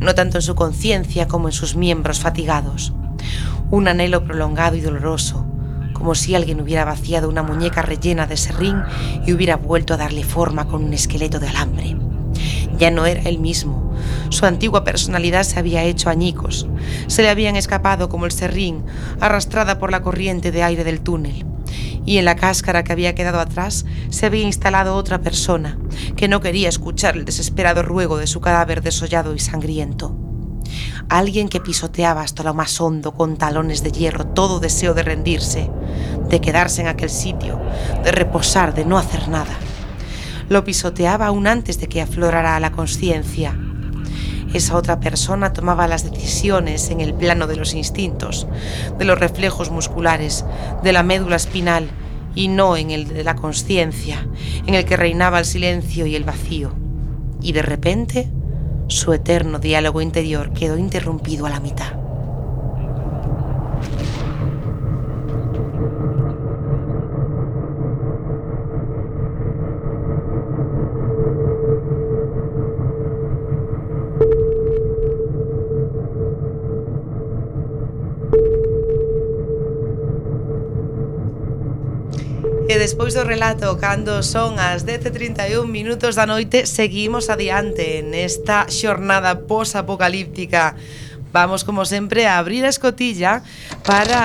no 0.00 0.14
tanto 0.14 0.38
en 0.38 0.42
su 0.42 0.54
conciencia 0.54 1.28
como 1.28 1.48
en 1.48 1.52
sus 1.52 1.76
miembros 1.76 2.20
fatigados. 2.20 2.92
Un 3.70 3.88
anhelo 3.88 4.24
prolongado 4.24 4.76
y 4.76 4.80
doloroso, 4.80 5.46
como 5.92 6.14
si 6.14 6.34
alguien 6.34 6.60
hubiera 6.60 6.84
vaciado 6.84 7.28
una 7.28 7.42
muñeca 7.42 7.82
rellena 7.82 8.26
de 8.26 8.36
serrín 8.36 8.82
y 9.26 9.32
hubiera 9.32 9.56
vuelto 9.56 9.94
a 9.94 9.98
darle 9.98 10.24
forma 10.24 10.66
con 10.66 10.84
un 10.84 10.94
esqueleto 10.94 11.38
de 11.40 11.48
alambre. 11.48 11.96
Ya 12.78 12.90
no 12.90 13.04
era 13.04 13.22
él 13.22 13.38
mismo. 13.38 13.92
Su 14.30 14.46
antigua 14.46 14.84
personalidad 14.84 15.42
se 15.42 15.58
había 15.58 15.82
hecho 15.82 16.08
añicos. 16.08 16.68
Se 17.08 17.22
le 17.22 17.30
habían 17.30 17.56
escapado 17.56 18.08
como 18.08 18.24
el 18.24 18.32
serrín, 18.32 18.84
arrastrada 19.20 19.78
por 19.78 19.90
la 19.90 20.02
corriente 20.02 20.52
de 20.52 20.62
aire 20.62 20.84
del 20.84 21.00
túnel. 21.00 21.44
Y 22.04 22.18
en 22.18 22.24
la 22.24 22.36
cáscara 22.36 22.84
que 22.84 22.92
había 22.92 23.14
quedado 23.14 23.40
atrás 23.40 23.84
se 24.10 24.26
había 24.26 24.44
instalado 24.44 24.96
otra 24.96 25.20
persona, 25.20 25.78
que 26.16 26.28
no 26.28 26.40
quería 26.40 26.68
escuchar 26.68 27.16
el 27.16 27.24
desesperado 27.24 27.82
ruego 27.82 28.16
de 28.16 28.26
su 28.26 28.40
cadáver 28.40 28.82
desollado 28.82 29.34
y 29.34 29.38
sangriento. 29.38 30.16
Alguien 31.08 31.48
que 31.48 31.60
pisoteaba 31.60 32.22
hasta 32.22 32.42
lo 32.42 32.54
más 32.54 32.80
hondo 32.80 33.12
con 33.12 33.36
talones 33.36 33.82
de 33.82 33.92
hierro 33.92 34.26
todo 34.26 34.60
deseo 34.60 34.94
de 34.94 35.02
rendirse, 35.02 35.70
de 36.28 36.40
quedarse 36.40 36.82
en 36.82 36.88
aquel 36.88 37.10
sitio, 37.10 37.60
de 38.04 38.12
reposar, 38.12 38.74
de 38.74 38.84
no 38.84 38.98
hacer 38.98 39.28
nada. 39.28 39.56
Lo 40.48 40.64
pisoteaba 40.64 41.26
aún 41.26 41.46
antes 41.46 41.80
de 41.80 41.88
que 41.88 42.00
aflorara 42.02 42.56
a 42.56 42.60
la 42.60 42.72
conciencia. 42.72 43.58
Esa 44.54 44.76
otra 44.76 44.98
persona 44.98 45.52
tomaba 45.52 45.86
las 45.86 46.10
decisiones 46.10 46.90
en 46.90 47.00
el 47.00 47.14
plano 47.14 47.46
de 47.46 47.56
los 47.56 47.74
instintos, 47.74 48.46
de 48.98 49.04
los 49.04 49.18
reflejos 49.18 49.70
musculares, 49.70 50.44
de 50.82 50.92
la 50.92 51.02
médula 51.02 51.36
espinal 51.36 51.90
y 52.34 52.48
no 52.48 52.76
en 52.76 52.90
el 52.90 53.08
de 53.08 53.24
la 53.24 53.36
conciencia, 53.36 54.26
en 54.66 54.74
el 54.74 54.84
que 54.84 54.96
reinaba 54.96 55.38
el 55.38 55.44
silencio 55.44 56.06
y 56.06 56.16
el 56.16 56.24
vacío. 56.24 56.72
Y 57.42 57.52
de 57.52 57.62
repente 57.62 58.30
su 58.88 59.12
eterno 59.12 59.58
diálogo 59.58 60.00
interior 60.00 60.52
quedó 60.52 60.78
interrumpido 60.78 61.46
a 61.46 61.50
la 61.50 61.60
mitad. 61.60 62.07
despois 82.78 83.12
do 83.12 83.26
relato, 83.26 83.76
cando 83.76 84.22
son 84.22 84.56
as 84.62 84.86
10.31 84.86 85.66
minutos 85.66 86.14
da 86.14 86.30
noite, 86.30 86.64
seguimos 86.64 87.26
adiante 87.26 88.06
nesta 88.06 88.70
xornada 88.70 89.44
posapocalíptica. 89.50 90.78
Vamos, 91.34 91.66
como 91.66 91.84
sempre, 91.84 92.24
a 92.24 92.38
abrir 92.38 92.62
a 92.64 92.72
escotilla 92.72 93.42
para 93.82 94.22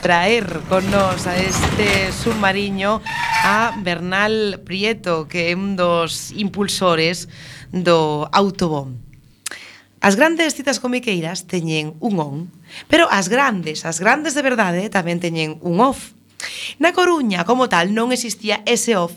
traer 0.00 0.64
con 0.72 0.88
nos 0.90 1.28
a 1.28 1.36
este 1.36 2.10
submarino 2.16 3.04
a 3.44 3.76
Bernal 3.84 4.64
Prieto, 4.64 5.28
que 5.28 5.52
é 5.52 5.54
un 5.54 5.76
dos 5.76 6.32
impulsores 6.32 7.28
do 7.68 8.24
autobón. 8.32 9.04
As 10.00 10.16
grandes 10.16 10.56
citas 10.56 10.80
comiqueiras 10.80 11.44
teñen 11.44 11.92
un 12.00 12.16
on, 12.16 12.36
pero 12.88 13.04
as 13.12 13.28
grandes, 13.28 13.84
as 13.84 14.00
grandes 14.00 14.32
de 14.32 14.40
verdade, 14.40 14.80
eh, 14.80 14.88
tamén 14.88 15.20
teñen 15.20 15.60
un 15.60 15.84
off. 15.84 16.16
Na 16.78 16.94
Coruña, 16.96 17.44
como 17.44 17.68
tal, 17.68 17.92
non 17.92 18.10
existía 18.10 18.64
ese 18.64 18.96
off 18.96 19.16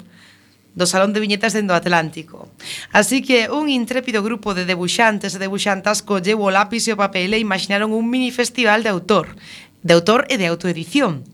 do 0.73 0.89
Salón 0.89 1.13
de 1.13 1.21
Viñetas 1.21 1.53
dentro 1.53 1.77
do 1.77 1.81
Atlántico. 1.81 2.49
Así 2.89 3.21
que 3.21 3.49
un 3.53 3.69
intrépido 3.69 4.25
grupo 4.25 4.57
de 4.57 4.65
debuxantes 4.65 5.37
e 5.37 5.39
debuxantas 5.39 6.01
colleu 6.01 6.41
o 6.41 6.49
lápis 6.49 6.89
e 6.89 6.97
o 6.97 6.99
papel 6.99 7.37
e 7.37 7.43
imaginaron 7.43 7.93
un 7.93 8.09
mini 8.09 8.33
festival 8.33 8.81
de 8.81 8.89
autor 8.89 9.37
de 9.83 9.93
autor 9.93 10.25
e 10.31 10.39
de 10.39 10.47
autoedición. 10.47 11.27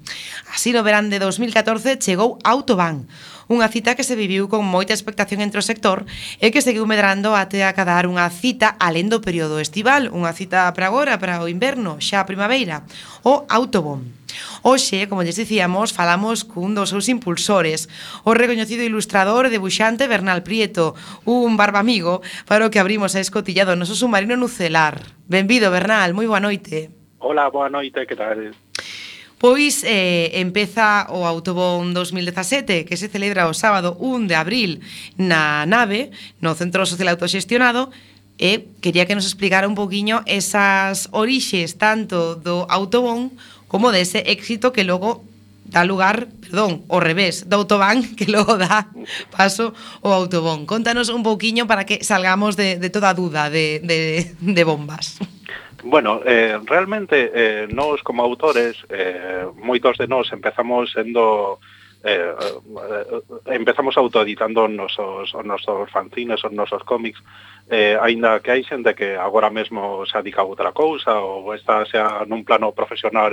Así 0.50 0.74
no 0.74 0.82
verán 0.82 1.14
de 1.14 1.22
2014 1.22 2.02
chegou 2.02 2.42
Autobahn, 2.42 3.06
Unha 3.50 3.66
cita 3.66 3.98
que 3.98 4.06
se 4.06 4.14
viviu 4.14 4.46
con 4.46 4.62
moita 4.62 4.94
expectación 4.94 5.42
entre 5.42 5.58
o 5.58 5.66
sector 5.66 6.06
e 6.38 6.54
que 6.54 6.62
seguiu 6.62 6.86
medrando 6.86 7.34
até 7.34 7.66
acadar 7.66 8.06
unha 8.06 8.30
cita 8.30 8.78
alén 8.78 9.10
do 9.10 9.26
período 9.26 9.58
estival, 9.58 10.14
unha 10.14 10.38
cita 10.38 10.70
para 10.78 10.94
agora, 10.94 11.18
para 11.18 11.42
o 11.42 11.50
inverno, 11.50 11.98
xa 11.98 12.22
a 12.22 12.30
primavera, 12.30 12.86
o 13.26 13.50
Autobomb. 13.50 14.06
Hoxe, 14.62 15.10
como 15.10 15.26
lles 15.26 15.42
dicíamos, 15.42 15.98
falamos 15.98 16.46
cun 16.46 16.78
dos 16.78 16.94
seus 16.94 17.10
impulsores, 17.10 17.90
o 18.22 18.38
recoñecido 18.38 18.86
ilustrador 18.86 19.50
e 19.50 19.54
debuxante 19.58 20.06
Bernal 20.06 20.46
Prieto, 20.46 20.94
un 21.26 21.58
barba 21.58 21.82
amigo 21.82 22.22
para 22.46 22.70
o 22.70 22.72
que 22.72 22.78
abrimos 22.78 23.18
a 23.18 23.24
escotillado 23.26 23.74
noso 23.74 23.98
submarino 23.98 24.38
nucelar. 24.38 25.18
Benvido, 25.26 25.74
Bernal, 25.74 26.14
moi 26.14 26.30
boa 26.30 26.38
noite. 26.38 26.94
Hola, 27.18 27.50
boa 27.50 27.74
noite, 27.74 28.06
que 28.06 28.14
tal? 28.14 28.54
Pois 29.40 29.88
eh, 29.88 30.36
empeza 30.44 31.08
o 31.16 31.24
Autobón 31.24 31.96
2017 31.96 32.84
que 32.84 33.00
se 33.00 33.08
celebra 33.08 33.48
o 33.48 33.56
sábado 33.56 33.96
1 33.96 34.28
de 34.28 34.36
abril 34.36 34.72
na 35.16 35.64
nave 35.64 36.12
no 36.44 36.60
Centro 36.60 36.84
Social 36.84 37.16
Autoxestionado 37.16 37.88
e 38.36 38.68
quería 38.84 39.08
que 39.08 39.16
nos 39.16 39.24
explicara 39.24 39.72
un 39.72 39.80
poquinho 39.80 40.28
esas 40.28 41.08
orixes 41.16 41.80
tanto 41.80 42.36
do 42.36 42.68
Autobón 42.68 43.32
como 43.72 43.96
dese 43.96 44.28
éxito 44.28 44.76
que 44.76 44.84
logo 44.84 45.24
dá 45.64 45.88
lugar, 45.88 46.28
perdón, 46.44 46.84
o 46.92 47.00
revés 47.00 47.48
do 47.48 47.64
autobán 47.64 48.04
que 48.20 48.28
logo 48.28 48.60
dá 48.60 48.92
paso 49.32 49.72
ao 50.04 50.12
autobón. 50.12 50.68
Contanos 50.68 51.08
un 51.08 51.24
pouquiño 51.24 51.64
para 51.64 51.88
que 51.88 52.04
salgamos 52.04 52.60
de, 52.60 52.76
de 52.76 52.90
toda 52.92 53.08
a 53.08 53.16
duda 53.16 53.48
de, 53.48 53.80
de, 53.80 54.36
de 54.36 54.64
bombas. 54.68 55.16
Bueno, 55.84 56.22
eh, 56.26 56.60
realmente 56.66 57.32
eh, 57.34 57.68
nós 57.72 58.02
como 58.04 58.24
autores, 58.24 58.84
eh, 58.90 59.48
moitos 59.56 59.98
de 59.98 60.08
nós 60.08 60.28
empezamos 60.36 60.92
sendo 60.92 61.60
eh, 62.04 62.36
empezamos 63.48 63.96
autoeditando 63.96 64.64
os 64.66 64.72
nosos, 64.72 65.34
os 65.34 65.46
nosos 65.46 65.90
fanzines, 65.92 66.44
os 66.44 66.52
nosos 66.52 66.84
cómics, 66.84 67.24
eh, 67.70 67.98
aínda 68.02 68.40
que 68.44 68.52
hai 68.52 68.64
xente 68.64 68.92
que 68.92 69.16
agora 69.16 69.50
mesmo 69.50 70.04
se 70.04 70.18
adica 70.20 70.42
a 70.44 70.50
outra 70.52 70.72
cousa 70.76 71.16
ou 71.16 71.56
está 71.56 71.88
xa 71.88 72.28
nun 72.28 72.44
plano 72.44 72.76
profesional 72.76 73.32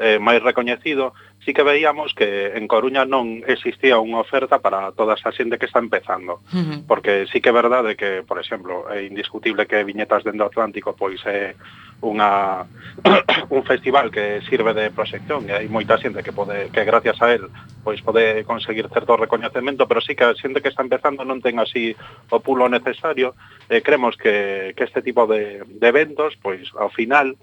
eh, 0.00 0.18
máis 0.18 0.40
recoñecido, 0.40 1.12
sí 1.44 1.52
que 1.52 1.62
veíamos 1.62 2.16
que 2.16 2.56
en 2.56 2.64
Coruña 2.64 3.04
non 3.04 3.44
existía 3.44 4.00
unha 4.00 4.24
oferta 4.24 4.64
para 4.64 4.96
toda 4.96 5.12
esa 5.12 5.28
xente 5.28 5.60
que 5.60 5.68
está 5.68 5.78
empezando. 5.78 6.40
Uh 6.52 6.56
-huh. 6.56 6.78
Porque 6.88 7.28
sí 7.28 7.44
que 7.44 7.52
é 7.52 7.60
verdade 7.60 8.00
que, 8.00 8.24
por 8.24 8.40
exemplo, 8.40 8.88
é 8.88 9.04
indiscutible 9.04 9.68
que 9.68 9.84
Viñetas 9.84 10.24
dentro 10.24 10.48
Atlántico 10.48 10.96
pois 10.96 11.20
é 11.28 11.52
unha 12.00 12.64
un 13.56 13.62
festival 13.68 14.08
que 14.08 14.40
sirve 14.48 14.72
de 14.72 14.88
proxección 14.88 15.44
e 15.48 15.52
hai 15.52 15.68
moita 15.68 16.00
xente 16.00 16.24
que 16.24 16.32
pode 16.32 16.72
que 16.72 16.88
gracias 16.88 17.20
a 17.20 17.36
él 17.36 17.52
pois 17.84 18.00
pode 18.00 18.44
conseguir 18.44 18.88
certo 18.88 19.20
recoñecemento, 19.20 19.84
pero 19.84 20.00
sí 20.00 20.16
que 20.16 20.24
a 20.24 20.36
xente 20.36 20.64
que 20.64 20.72
está 20.72 20.80
empezando 20.80 21.24
non 21.28 21.44
ten 21.44 21.60
así 21.60 21.92
o 22.32 22.40
pulo 22.40 22.68
necesario. 22.68 23.36
Eh, 23.68 23.84
cremos 23.84 24.16
que, 24.16 24.72
que 24.76 24.84
este 24.84 25.04
tipo 25.04 25.28
de, 25.28 25.64
de 25.64 25.86
eventos, 25.88 26.36
pois 26.40 26.72
ao 26.76 26.88
final 26.88 27.36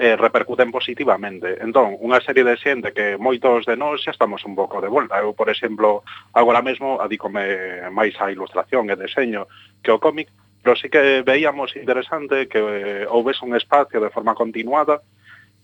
eh, 0.00 0.16
repercuten 0.16 0.72
positivamente. 0.72 1.60
Entón, 1.60 1.92
unha 2.00 2.24
serie 2.24 2.40
de 2.40 2.56
xente 2.56 2.96
que 2.96 3.20
moitos 3.20 3.68
de 3.68 3.76
nós 3.76 4.00
xa 4.00 4.16
estamos 4.16 4.40
un 4.48 4.56
pouco 4.56 4.80
de 4.80 4.88
volta. 4.88 5.20
Eu, 5.20 5.36
por 5.36 5.52
exemplo, 5.52 6.00
agora 6.32 6.64
mesmo 6.64 7.04
adícome 7.04 7.84
máis 7.92 8.16
a 8.16 8.32
ilustración 8.32 8.88
e 8.88 8.96
deseño 8.96 9.44
que 9.84 9.92
o 9.92 10.00
cómic, 10.00 10.32
pero 10.64 10.72
sí 10.72 10.88
que 10.88 11.20
veíamos 11.20 11.76
interesante 11.76 12.48
que 12.48 12.64
eh, 12.64 13.04
houvese 13.12 13.44
un 13.44 13.52
espacio 13.52 14.00
de 14.00 14.08
forma 14.08 14.32
continuada, 14.32 15.04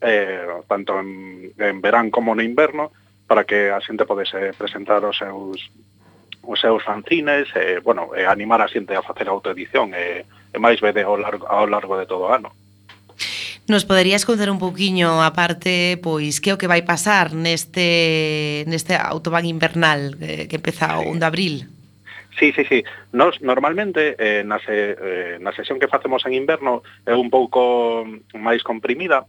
eh, 0.05 0.45
tanto 0.69 1.01
en, 1.01 1.57
en 1.57 1.81
verán 1.81 2.13
como 2.13 2.37
no 2.37 2.45
inverno, 2.45 2.93
para 3.25 3.49
que 3.49 3.73
a 3.73 3.81
xente 3.81 4.05
podese 4.05 4.53
presentar 4.53 5.01
os 5.01 5.17
seus 5.17 5.65
os 6.45 6.61
seus 6.61 6.85
fanzines, 6.85 7.49
e, 7.57 7.59
eh, 7.59 7.79
bueno, 7.81 8.13
e 8.13 8.29
animar 8.29 8.61
a 8.61 8.69
xente 8.69 8.93
a 8.93 9.01
facer 9.01 9.33
autoedición 9.33 9.97
e, 9.97 10.29
e 10.29 10.57
máis 10.61 10.77
vede 10.85 11.09
ao 11.09 11.17
largo, 11.17 11.49
ao 11.49 11.65
largo 11.65 11.97
de 11.97 12.05
todo 12.05 12.29
o 12.29 12.33
ano. 12.37 12.53
Nos 13.69 13.85
poderías 13.85 14.25
contar 14.25 14.47
un 14.47 14.63
pouquiño 14.63 15.23
a 15.27 15.35
parte 15.35 15.99
pois 15.99 16.39
que 16.39 16.51
é 16.51 16.55
o 16.55 16.61
que 16.61 16.71
vai 16.71 16.87
pasar 16.87 17.35
neste 17.35 18.63
neste 18.71 18.95
autobán 18.95 19.43
invernal 19.43 20.15
eh, 20.23 20.47
que 20.47 20.63
empeza 20.63 21.03
o 21.03 21.11
1 21.11 21.19
de 21.19 21.27
abril? 21.27 21.55
Sí, 22.39 22.53
sí, 22.53 22.63
sí. 22.65 22.85
Nos 23.11 23.43
normalmente 23.43 24.15
eh, 24.19 24.45
na, 24.45 24.63
se, 24.63 24.95
eh, 24.95 25.39
na 25.41 25.51
sesión 25.51 25.81
que 25.81 25.89
facemos 25.89 26.23
en 26.27 26.39
inverno 26.39 26.87
é 27.03 27.15
un 27.17 27.27
pouco 27.27 28.07
máis 28.39 28.63
comprimida. 28.63 29.27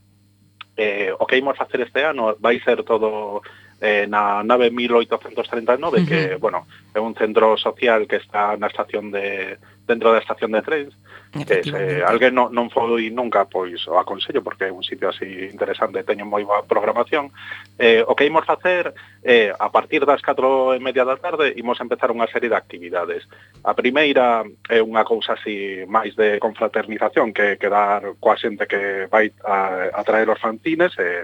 Eh, 0.78 1.10
o 1.18 1.26
que 1.26 1.42
imos 1.42 1.58
facer 1.58 1.82
este 1.82 2.06
ano 2.06 2.38
vai 2.38 2.62
ser 2.62 2.86
todo 2.86 3.42
eh, 3.82 4.06
na 4.08 4.44
9839, 4.44 5.98
uh 5.98 6.04
-huh. 6.04 6.08
que, 6.08 6.36
bueno, 6.36 6.68
é 6.94 7.00
un 7.00 7.14
centro 7.14 7.58
social 7.58 8.08
que 8.08 8.18
está 8.18 8.58
na 8.58 8.68
estación 8.68 9.12
de 9.12 9.58
dentro 9.88 10.12
da 10.12 10.20
estación 10.20 10.52
de 10.52 10.62
trens, 10.62 10.94
que 11.32 11.64
se 11.64 12.04
alguén 12.04 12.36
non, 12.36 12.52
non 12.52 12.68
foi 12.68 13.08
nunca, 13.10 13.48
pois 13.48 13.88
o 13.88 13.96
aconsello, 13.96 14.44
porque 14.44 14.68
é 14.68 14.72
un 14.72 14.84
sitio 14.84 15.10
así 15.10 15.48
interesante, 15.48 16.04
teño 16.04 16.28
moi 16.28 16.44
boa 16.44 16.68
programación. 16.68 17.32
Eh, 17.80 18.04
o 18.04 18.14
que 18.14 18.28
imos 18.28 18.44
facer, 18.44 18.92
eh, 19.24 19.56
a 19.56 19.72
partir 19.72 20.04
das 20.04 20.20
4 20.20 20.76
e 20.76 20.80
media 20.84 21.08
da 21.08 21.16
tarde, 21.16 21.56
imos 21.56 21.80
empezar 21.80 22.12
unha 22.12 22.28
serie 22.28 22.52
de 22.52 22.60
actividades. 22.60 23.24
A 23.64 23.72
primeira 23.74 24.44
é 24.68 24.84
unha 24.84 25.08
cousa 25.08 25.40
así 25.40 25.88
máis 25.88 26.14
de 26.20 26.36
confraternización, 26.44 27.32
que 27.32 27.56
quedar 27.56 28.20
coa 28.20 28.36
xente 28.36 28.68
que 28.68 29.08
vai 29.08 29.32
a, 29.48 29.88
a 29.96 30.02
traer 30.04 30.28
os 30.28 30.40
fanzines, 30.44 30.92
e 31.00 31.24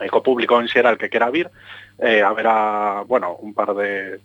e 0.00 0.08
co 0.08 0.22
público 0.22 0.58
en 0.58 0.70
xeral 0.70 0.96
que 0.96 1.10
quera 1.10 1.30
vir, 1.30 1.50
eh, 1.98 2.22
haberá, 2.22 3.02
bueno, 3.06 3.36
un 3.42 3.54
par 3.54 3.74
de, 3.74 4.22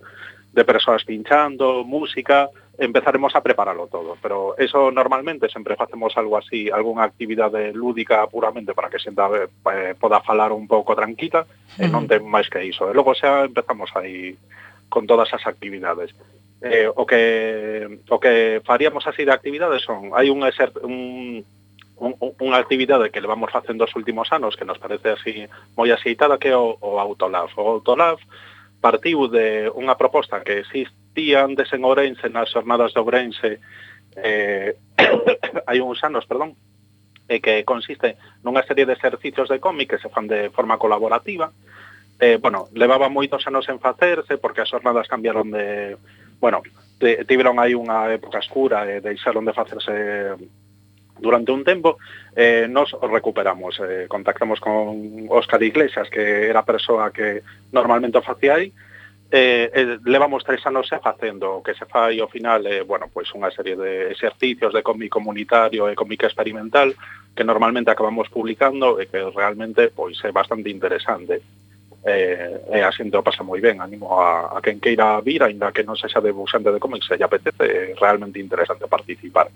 de 0.53 0.63
persoas 0.65 1.03
pinchando, 1.03 1.83
música, 1.83 2.49
empezaremos 2.77 3.35
a 3.35 3.41
prepararlo 3.41 3.87
todo, 3.87 4.17
pero 4.21 4.57
eso 4.57 4.91
normalmente 4.91 5.49
sempre 5.49 5.75
facemos 5.75 6.17
algo 6.17 6.37
así, 6.37 6.69
algunha 6.69 7.03
actividade 7.03 7.73
lúdica 7.73 8.25
puramente 8.27 8.73
para 8.73 8.89
que 8.89 9.01
xenta 9.01 9.29
eh, 9.29 9.93
poda 9.97 10.21
falar 10.21 10.51
un 10.51 10.67
pouco 10.67 10.95
tranquila, 10.97 11.45
e 11.77 11.85
non 11.85 12.09
ten 12.09 12.25
máis 12.25 12.49
que 12.49 12.65
iso. 12.65 12.89
E 12.89 12.93
logo 12.93 13.13
xa 13.13 13.45
empezamos 13.45 13.93
aí 13.93 14.33
con 14.89 15.05
todas 15.05 15.29
as 15.33 15.45
actividades. 15.45 16.13
Eh, 16.61 16.89
o 16.89 17.03
que 17.05 18.01
o 18.09 18.17
que 18.17 18.61
faríamos 18.65 19.05
así 19.05 19.25
de 19.25 19.33
actividades 19.33 19.85
son, 19.85 20.13
hai 20.17 20.33
un, 20.33 20.41
exer, 20.45 20.73
un 20.81 21.45
un, 22.03 22.19
unha 22.19 22.59
actividade 22.59 23.07
que 23.07 23.23
levamos 23.23 23.47
facendo 23.47 23.87
os 23.87 23.95
últimos 23.95 24.27
anos 24.35 24.59
que 24.59 24.67
nos 24.67 24.77
parece 24.77 25.15
así 25.15 25.47
moi 25.79 25.87
aceitada 25.95 26.35
que 26.35 26.51
é 26.51 26.57
o, 26.59 26.75
o 26.83 26.99
Autolab. 26.99 27.47
O 27.55 27.79
Autolab 27.79 28.19
partiu 28.83 29.31
de 29.31 29.71
unha 29.71 29.95
proposta 29.95 30.43
que 30.43 30.59
existía 30.59 31.47
antes 31.47 31.71
en 31.71 31.87
Ourense, 31.87 32.27
nas 32.27 32.51
jornadas 32.51 32.91
de 32.91 32.99
Ourense, 32.99 33.51
eh, 34.19 34.75
hai 35.71 35.79
uns 35.79 36.03
anos, 36.03 36.27
perdón, 36.27 36.59
e 37.31 37.39
que 37.39 37.63
consiste 37.63 38.19
nunha 38.43 38.67
serie 38.67 38.83
de 38.83 38.99
exercicios 38.99 39.47
de 39.47 39.63
cómic 39.63 39.95
que 39.95 40.01
se 40.03 40.11
fan 40.11 40.27
de 40.27 40.51
forma 40.51 40.75
colaborativa. 40.75 41.55
Eh, 42.19 42.35
bueno, 42.35 42.67
levaba 42.75 43.07
moitos 43.07 43.47
anos 43.47 43.71
en 43.71 43.79
facerse 43.79 44.35
porque 44.35 44.61
as 44.61 44.69
jornadas 44.69 45.07
cambiaron 45.07 45.47
de... 45.47 45.95
Bueno, 46.43 46.59
tiveron 46.99 47.63
aí 47.63 47.71
unha 47.71 48.11
época 48.11 48.43
escura 48.43 48.83
e 48.91 48.99
deixaron 48.99 49.47
de 49.47 49.55
facerse 49.55 50.35
durante 51.23 51.55
un 51.55 51.63
tempo 51.63 51.97
eh, 52.35 52.67
nos 52.67 52.91
recuperamos. 52.99 53.79
Eh, 53.79 54.05
contactamos 54.11 54.59
con 54.59 55.25
Óscar 55.31 55.63
Iglesias, 55.63 56.11
que 56.11 56.51
era 56.51 56.59
a 56.59 56.67
persoa 56.67 57.15
que 57.15 57.41
normalmente 57.71 58.19
o 58.19 58.21
facía 58.21 58.59
aí, 58.59 58.75
eh, 59.31 59.71
eh, 59.73 59.97
levamos 60.03 60.43
tres 60.43 60.61
anos 60.67 60.85
se 60.85 60.99
facendo, 60.99 61.57
o 61.57 61.63
que 61.63 61.73
se 61.73 61.87
fai 61.87 62.19
ao 62.19 62.29
final 62.29 62.67
é, 62.67 62.77
eh, 62.77 62.81
bueno, 62.83 63.09
pois 63.09 63.31
pues 63.31 63.39
unha 63.39 63.49
serie 63.49 63.73
de 63.73 64.13
exercicios 64.13 64.75
de 64.75 64.85
cómic 64.85 65.09
comunitario 65.09 65.89
e 65.89 65.97
cómic 65.97 66.27
experimental 66.27 66.93
que 67.33 67.41
normalmente 67.41 67.89
acabamos 67.89 68.29
publicando 68.29 69.01
e 69.01 69.09
que 69.09 69.17
realmente 69.33 69.89
pois 69.89 70.21
é 70.21 70.29
bastante 70.29 70.69
interesante 70.69 71.41
e, 72.05 72.59
e 72.67 72.83
a 72.83 72.91
xente 72.91 73.15
o 73.15 73.23
pasa 73.23 73.43
moi 73.43 73.63
ben. 73.63 73.79
Animo 73.79 74.19
a, 74.19 74.51
a 74.51 74.59
quen 74.59 74.79
queira 74.83 75.23
vir, 75.23 75.43
aínda 75.43 75.71
que 75.71 75.87
non 75.87 75.95
sexa 75.95 76.19
debuxante 76.19 76.69
de 76.69 76.79
cómics, 76.79 77.07
se 77.07 77.15
lle 77.15 77.23
apetece, 77.23 77.63
é 77.63 77.95
realmente 77.95 78.43
interesante 78.43 78.85
participar. 78.91 79.47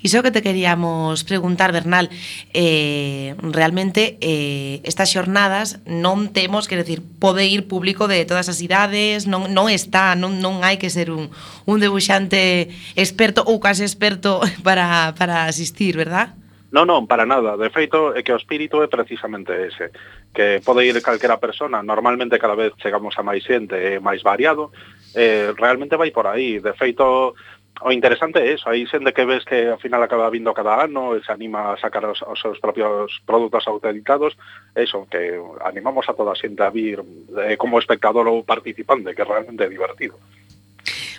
Iso 0.00 0.24
que 0.24 0.32
te 0.32 0.42
queríamos 0.42 1.24
preguntar, 1.24 1.72
Bernal, 1.72 2.08
eh, 2.56 3.36
realmente 3.40 4.16
eh, 4.20 4.80
estas 4.88 5.12
xornadas 5.12 5.84
non 5.84 6.32
temos, 6.32 6.66
quer 6.66 6.80
decir, 6.80 7.04
pode 7.20 7.44
ir 7.44 7.68
público 7.68 8.08
de 8.08 8.24
todas 8.24 8.48
as 8.48 8.64
idades, 8.64 9.28
non, 9.28 9.52
non 9.52 9.68
está, 9.68 10.16
non, 10.16 10.40
non 10.40 10.64
hai 10.64 10.80
que 10.80 10.88
ser 10.88 11.12
un, 11.12 11.28
un 11.68 11.76
debuxante 11.76 12.72
experto 12.96 13.44
ou 13.44 13.60
case 13.60 13.84
experto 13.84 14.40
para, 14.66 15.12
para 15.20 15.44
asistir, 15.44 15.94
verdad? 16.00 16.32
Non, 16.72 16.88
non, 16.88 17.04
para 17.04 17.28
nada. 17.28 17.60
De 17.60 17.68
feito, 17.68 18.16
é 18.16 18.24
que 18.24 18.32
o 18.32 18.40
espírito 18.40 18.80
é 18.80 18.88
precisamente 18.88 19.52
ese, 19.52 19.92
que 20.32 20.64
pode 20.64 20.88
ir 20.88 20.96
calquera 21.04 21.36
persona, 21.36 21.84
normalmente 21.84 22.40
cada 22.40 22.56
vez 22.56 22.72
chegamos 22.80 23.12
a 23.20 23.22
máis 23.22 23.44
xente, 23.44 23.76
é 23.76 24.00
máis 24.00 24.24
variado, 24.24 24.72
eh, 25.12 25.52
realmente 25.52 26.00
vai 26.00 26.08
por 26.16 26.24
aí. 26.24 26.64
De 26.64 26.72
feito, 26.72 27.36
o 27.84 27.92
interesante 27.92 28.40
é 28.40 28.56
eso, 28.56 28.72
hai 28.72 28.88
xente 28.88 29.12
que 29.12 29.28
ves 29.28 29.44
que 29.44 29.68
ao 29.68 29.76
final 29.76 30.00
acaba 30.00 30.32
vindo 30.32 30.56
cada 30.56 30.80
ano 30.80 31.12
e 31.12 31.20
se 31.20 31.28
anima 31.28 31.76
a 31.76 31.76
sacar 31.76 32.08
os, 32.08 32.24
os 32.24 32.40
seus 32.40 32.56
propios 32.56 33.20
produtos 33.28 33.68
autenticados, 33.68 34.32
eso, 34.72 35.04
que 35.12 35.36
animamos 35.68 36.08
a 36.08 36.16
toda 36.16 36.32
a 36.32 36.40
xente 36.40 36.64
a 36.64 36.72
vir 36.72 37.04
eh, 37.36 37.60
como 37.60 37.76
espectador 37.76 38.24
ou 38.32 38.48
participante, 38.48 39.12
que 39.12 39.28
realmente 39.28 39.60
é 39.60 39.68
divertido. 39.68 40.16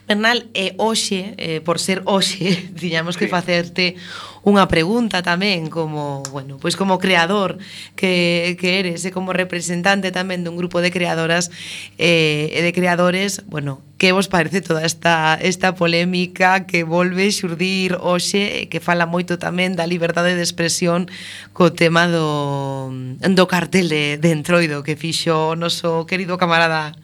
Bernal, 0.08 0.50
eh, 0.54 0.76
hoxe, 0.78 1.34
eh, 1.38 1.62
por 1.64 1.80
ser 1.80 2.04
hoxe, 2.06 2.56
tiñamos 2.80 3.16
que 3.16 3.32
facerte 3.32 3.96
unha 4.44 4.68
pregunta 4.68 5.24
tamén 5.24 5.72
como, 5.72 6.20
bueno, 6.36 6.60
pois 6.60 6.76
como 6.76 7.00
creador 7.00 7.56
que, 7.96 8.60
que 8.60 8.84
eres 8.84 9.08
e 9.08 9.16
como 9.16 9.32
representante 9.32 10.12
tamén 10.12 10.44
dun 10.44 10.60
grupo 10.60 10.84
de 10.84 10.92
creadoras 10.92 11.48
eh, 11.96 12.52
e 12.52 12.60
de 12.60 12.76
creadores, 12.76 13.48
bueno, 13.48 13.80
que 14.04 14.12
vos 14.12 14.28
parece 14.28 14.60
toda 14.60 14.84
esta, 14.84 15.40
esta 15.40 15.76
polémica 15.76 16.68
que 16.68 16.84
volve 16.84 17.32
xurdir 17.32 17.96
hoxe 17.96 18.68
que 18.68 18.84
fala 18.84 19.08
moito 19.08 19.40
tamén 19.40 19.80
da 19.80 19.88
liberdade 19.88 20.36
de 20.36 20.44
expresión 20.44 21.08
co 21.56 21.72
tema 21.72 22.12
do, 22.12 22.92
do 23.24 23.46
cartel 23.48 23.88
de, 23.88 24.20
de 24.20 24.36
entroido 24.36 24.84
que 24.84 25.00
fixo 25.00 25.32
o 25.32 25.56
noso 25.56 26.04
querido 26.04 26.36
camarada 26.36 27.00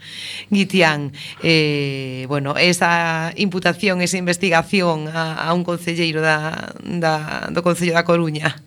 Guitián. 0.52 1.16
Eh, 1.40 2.28
bueno, 2.28 2.60
esa 2.60 3.32
imputación, 3.40 4.04
esa 4.04 4.20
investigación 4.20 5.08
a, 5.08 5.40
a 5.40 5.56
un 5.56 5.64
concelleiro 5.64 6.20
da, 6.20 6.76
da, 6.84 7.48
do 7.48 7.64
Concello 7.64 7.96
da 7.96 8.04
Coruña. 8.04 8.60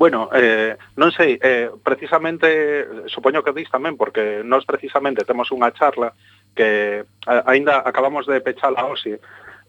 Bueno, 0.00 0.32
eh, 0.32 0.80
non 0.96 1.12
sei, 1.12 1.36
eh, 1.44 1.68
precisamente, 1.84 3.04
supoño 3.12 3.44
que 3.44 3.52
dis 3.52 3.68
tamén, 3.68 4.00
porque 4.00 4.40
nós 4.48 4.64
precisamente 4.64 5.28
temos 5.28 5.52
unha 5.52 5.68
charla 5.76 6.16
que 6.54 7.04
aínda 7.26 7.82
acabamos 7.84 8.26
de 8.26 8.40
pechar 8.40 8.74
a 8.76 8.86
OSI, 8.86 9.18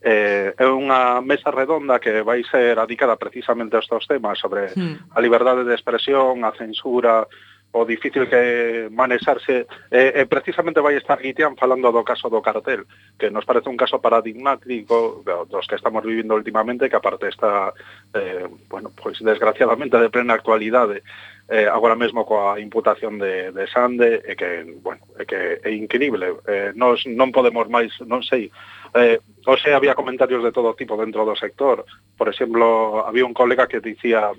eh, 0.02 0.54
é 0.58 0.66
unha 0.66 1.22
mesa 1.22 1.54
redonda 1.54 2.02
que 2.02 2.26
vai 2.26 2.42
ser 2.50 2.82
adicada 2.82 3.18
precisamente 3.22 3.78
a 3.78 3.84
estos 3.86 4.10
temas 4.10 4.42
sobre 4.42 4.74
mm. 4.74 5.14
a 5.14 5.20
liberdade 5.22 5.62
de 5.62 5.78
expresión, 5.78 6.42
a 6.42 6.52
censura, 6.58 7.30
o 7.72 7.86
difícil 7.86 8.28
que 8.28 8.90
manexarse 8.92 9.66
e, 9.92 10.02
e 10.20 10.26
precisamente 10.28 10.84
vai 10.84 10.98
estar 10.98 11.22
Guitián 11.22 11.56
falando 11.56 11.88
do 11.88 12.04
caso 12.04 12.28
do 12.28 12.44
cartel, 12.44 12.84
que 13.16 13.32
nos 13.32 13.46
parece 13.46 13.72
un 13.72 13.80
caso 13.80 14.02
paradigmático 14.04 15.24
dos 15.48 15.68
que 15.68 15.80
estamos 15.80 16.04
vivindo 16.04 16.36
últimamente, 16.36 16.90
que 16.90 17.00
aparte 17.00 17.30
está 17.30 17.72
eh, 18.14 18.50
bueno, 18.68 18.92
pois 18.92 19.22
desgraciadamente 19.24 19.96
de 19.96 20.10
plena 20.10 20.36
actualidade 20.36 21.04
eh, 21.52 21.68
agora 21.68 22.00
mesmo 22.00 22.24
coa 22.24 22.56
imputación 22.64 23.20
de, 23.20 23.52
de 23.52 23.68
Sande 23.68 24.24
e 24.24 24.40
que, 24.40 24.64
bueno, 24.80 25.04
é 25.20 25.28
que 25.28 25.60
é 25.60 25.72
increíble. 25.76 26.40
Eh, 26.48 26.72
nos 26.80 27.04
non 27.04 27.36
podemos 27.36 27.68
máis, 27.68 27.92
non 28.08 28.24
sei. 28.24 28.48
Eh, 28.96 29.20
o 29.44 29.60
sea, 29.60 29.76
había 29.76 29.92
comentarios 29.92 30.48
de 30.48 30.56
todo 30.56 30.80
tipo 30.80 30.96
dentro 30.96 31.28
do 31.28 31.36
sector. 31.36 31.84
Por 32.16 32.32
exemplo, 32.32 33.04
había 33.04 33.28
un 33.28 33.36
colega 33.36 33.68
que 33.68 33.84
dicía 33.84 34.32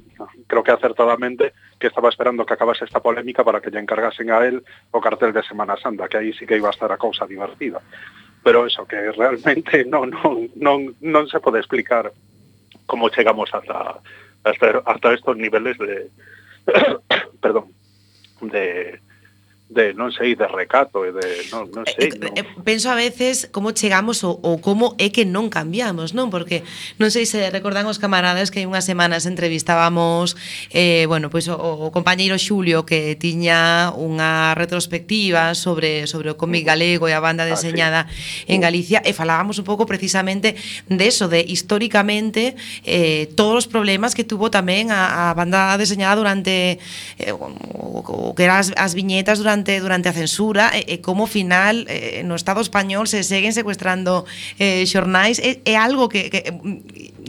creo 0.49 0.65
que 0.65 0.73
acertadamente 0.73 1.53
que 1.77 1.93
estaba 1.93 2.09
esperando 2.09 2.49
que 2.49 2.57
acabase 2.57 2.89
esta 2.89 3.05
polémica 3.05 3.45
para 3.45 3.61
que 3.61 3.69
lle 3.69 3.85
encargasen 3.85 4.33
a 4.33 4.41
él 4.49 4.65
o 4.89 5.05
cartel 5.05 5.37
de 5.37 5.45
Semana 5.45 5.77
Santa 5.77 6.09
que 6.09 6.17
aí 6.17 6.33
sí 6.33 6.49
que 6.49 6.57
iba 6.57 6.73
a 6.73 6.77
estar 6.77 6.89
a 6.89 6.97
cousa 6.97 7.29
divertida. 7.29 7.85
Pero 8.41 8.65
eso, 8.65 8.89
que 8.89 9.13
realmente 9.13 9.85
non, 9.93 10.09
non, 10.09 10.49
non, 10.57 10.97
non 11.05 11.29
se 11.29 11.45
pode 11.45 11.61
explicar 11.61 12.09
como 12.89 13.13
chegamos 13.13 13.53
hasta, 13.53 14.01
hasta, 14.49 14.81
hasta 14.81 15.13
estos 15.13 15.37
niveles 15.37 15.77
de, 15.77 16.09
perdón, 17.41 17.73
de 18.41 19.01
de 19.73 19.97
non 19.97 20.12
sei 20.12 20.37
de 20.37 20.45
recato 20.45 21.09
e 21.09 21.11
de 21.16 21.49
non, 21.49 21.64
non 21.73 21.89
sei. 21.89 22.12
Eh, 22.12 22.14
eh, 22.14 22.20
non. 22.20 22.33
Eh, 22.37 22.45
penso 22.61 22.93
a 22.93 22.97
veces 22.97 23.49
como 23.49 23.73
chegamos 23.73 24.20
ou, 24.20 24.37
ou 24.45 24.61
como 24.61 24.93
é 25.01 25.09
que 25.09 25.25
non 25.25 25.49
cambiamos, 25.49 26.12
non? 26.12 26.29
Porque 26.29 26.61
non 27.01 27.09
sei 27.09 27.25
se 27.25 27.49
recordan 27.49 27.89
os 27.89 27.97
camaradas 27.97 28.53
que 28.53 28.61
hai 28.61 28.68
unhas 28.68 28.85
semanas 28.85 29.25
entrevistábamos 29.25 30.37
eh, 30.77 31.09
bueno, 31.09 31.33
pois 31.33 31.49
o, 31.49 31.57
o 31.57 31.89
compañeiro 31.89 32.37
Xulio 32.37 32.85
que 32.85 33.16
tiña 33.16 33.91
unha 33.97 34.53
retrospectiva 34.53 35.57
sobre 35.57 36.05
sobre 36.05 36.29
o 36.29 36.37
cómic 36.37 36.68
galego 36.68 37.09
e 37.09 37.16
a 37.16 37.25
banda 37.25 37.49
deseñada 37.49 38.05
ah, 38.05 38.12
sí. 38.12 38.53
en 38.53 38.61
Galicia 38.61 39.01
e 39.01 39.16
falábamos 39.16 39.57
un 39.57 39.64
pouco 39.64 39.89
precisamente 39.89 40.55
de 40.93 41.05
eso, 41.09 41.33
de 41.33 41.41
históricamente 41.41 42.55
eh, 42.85 43.33
todos 43.33 43.64
os 43.64 43.66
problemas 43.70 44.12
que 44.12 44.29
tuvo 44.29 44.53
tamén 44.53 44.93
a, 44.93 45.33
a 45.33 45.35
banda 45.39 45.81
deseñada 45.81 46.20
durante 46.20 46.77
eh, 47.16 47.33
o, 47.33 47.49
o 48.05 48.35
que 48.37 48.45
eran 48.45 48.61
as, 48.61 48.68
as 48.77 48.93
viñetas 48.93 49.41
durante 49.41 49.62
durante 49.63 49.81
durante 49.93 50.09
a 50.09 50.13
censura 50.13 50.71
e, 50.75 50.99
e 50.99 51.01
como 51.01 51.27
final 51.27 51.87
eh, 51.87 52.23
no 52.27 52.35
Estado 52.35 52.61
español 52.61 53.07
se 53.07 53.23
seguen 53.23 53.55
secuestrando 53.55 54.27
eh, 54.59 54.83
xornais 54.87 55.39
é, 55.39 55.63
é 55.65 55.77
algo 55.79 56.09
que, 56.09 56.31
que 56.31 56.51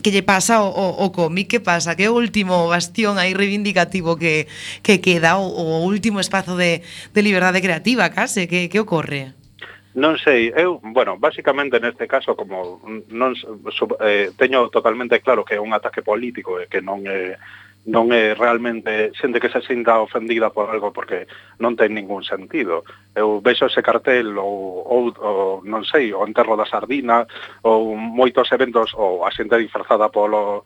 que 0.03 0.11
lle 0.11 0.23
pasa 0.23 0.59
o, 0.59 0.67
o, 0.67 1.05
o 1.05 1.11
cómic. 1.15 1.47
Que 1.47 1.59
pasa? 1.63 1.95
Que 1.95 2.05
é 2.05 2.09
o 2.11 2.19
último 2.19 2.67
bastión 2.67 3.15
aí 3.15 3.31
reivindicativo 3.31 4.19
que, 4.19 4.51
que 4.83 4.99
queda 4.99 5.39
o, 5.39 5.47
o 5.47 5.87
último 5.87 6.19
espazo 6.19 6.59
de, 6.59 6.83
de 6.83 7.21
liberdade 7.23 7.63
creativa 7.63 8.11
case. 8.11 8.47
Que, 8.51 8.67
que 8.67 8.83
ocorre? 8.83 9.31
Non 9.95 10.17
sei, 10.17 10.49
eu, 10.57 10.81
bueno, 10.81 11.21
basicamente 11.21 11.79
neste 11.79 12.09
caso 12.09 12.35
como 12.35 12.81
non 13.13 13.37
sub, 13.71 13.95
eh, 14.01 14.33
teño 14.35 14.67
totalmente 14.73 15.21
claro 15.21 15.45
que 15.45 15.55
é 15.55 15.61
un 15.61 15.71
ataque 15.71 16.01
político 16.01 16.57
e 16.57 16.65
que 16.65 16.81
non 16.81 17.05
é 17.05 17.37
eh, 17.37 17.62
non 17.83 18.15
é 18.15 18.31
realmente 18.31 19.11
xente 19.11 19.43
que 19.43 19.51
se 19.51 19.59
sinta 19.67 19.99
ofendida 19.99 20.47
por 20.55 20.71
algo 20.71 20.95
porque 20.95 21.27
non 21.59 21.75
ten 21.75 21.91
ningún 21.91 22.23
sentido. 22.23 22.87
Eu 23.11 23.43
vexo 23.43 23.67
ese 23.67 23.83
cartel 23.83 24.39
ou, 24.39 24.87
ou, 24.87 25.03
ou 25.19 25.59
non 25.67 25.83
sei, 25.83 26.15
o 26.15 26.23
enterro 26.23 26.55
da 26.55 26.69
sardina 26.69 27.27
ou 27.67 27.99
moitos 27.99 28.47
eventos 28.55 28.95
ou 28.95 29.27
a 29.27 29.29
xente 29.35 29.59
disfrazada 29.59 30.07
polo 30.07 30.63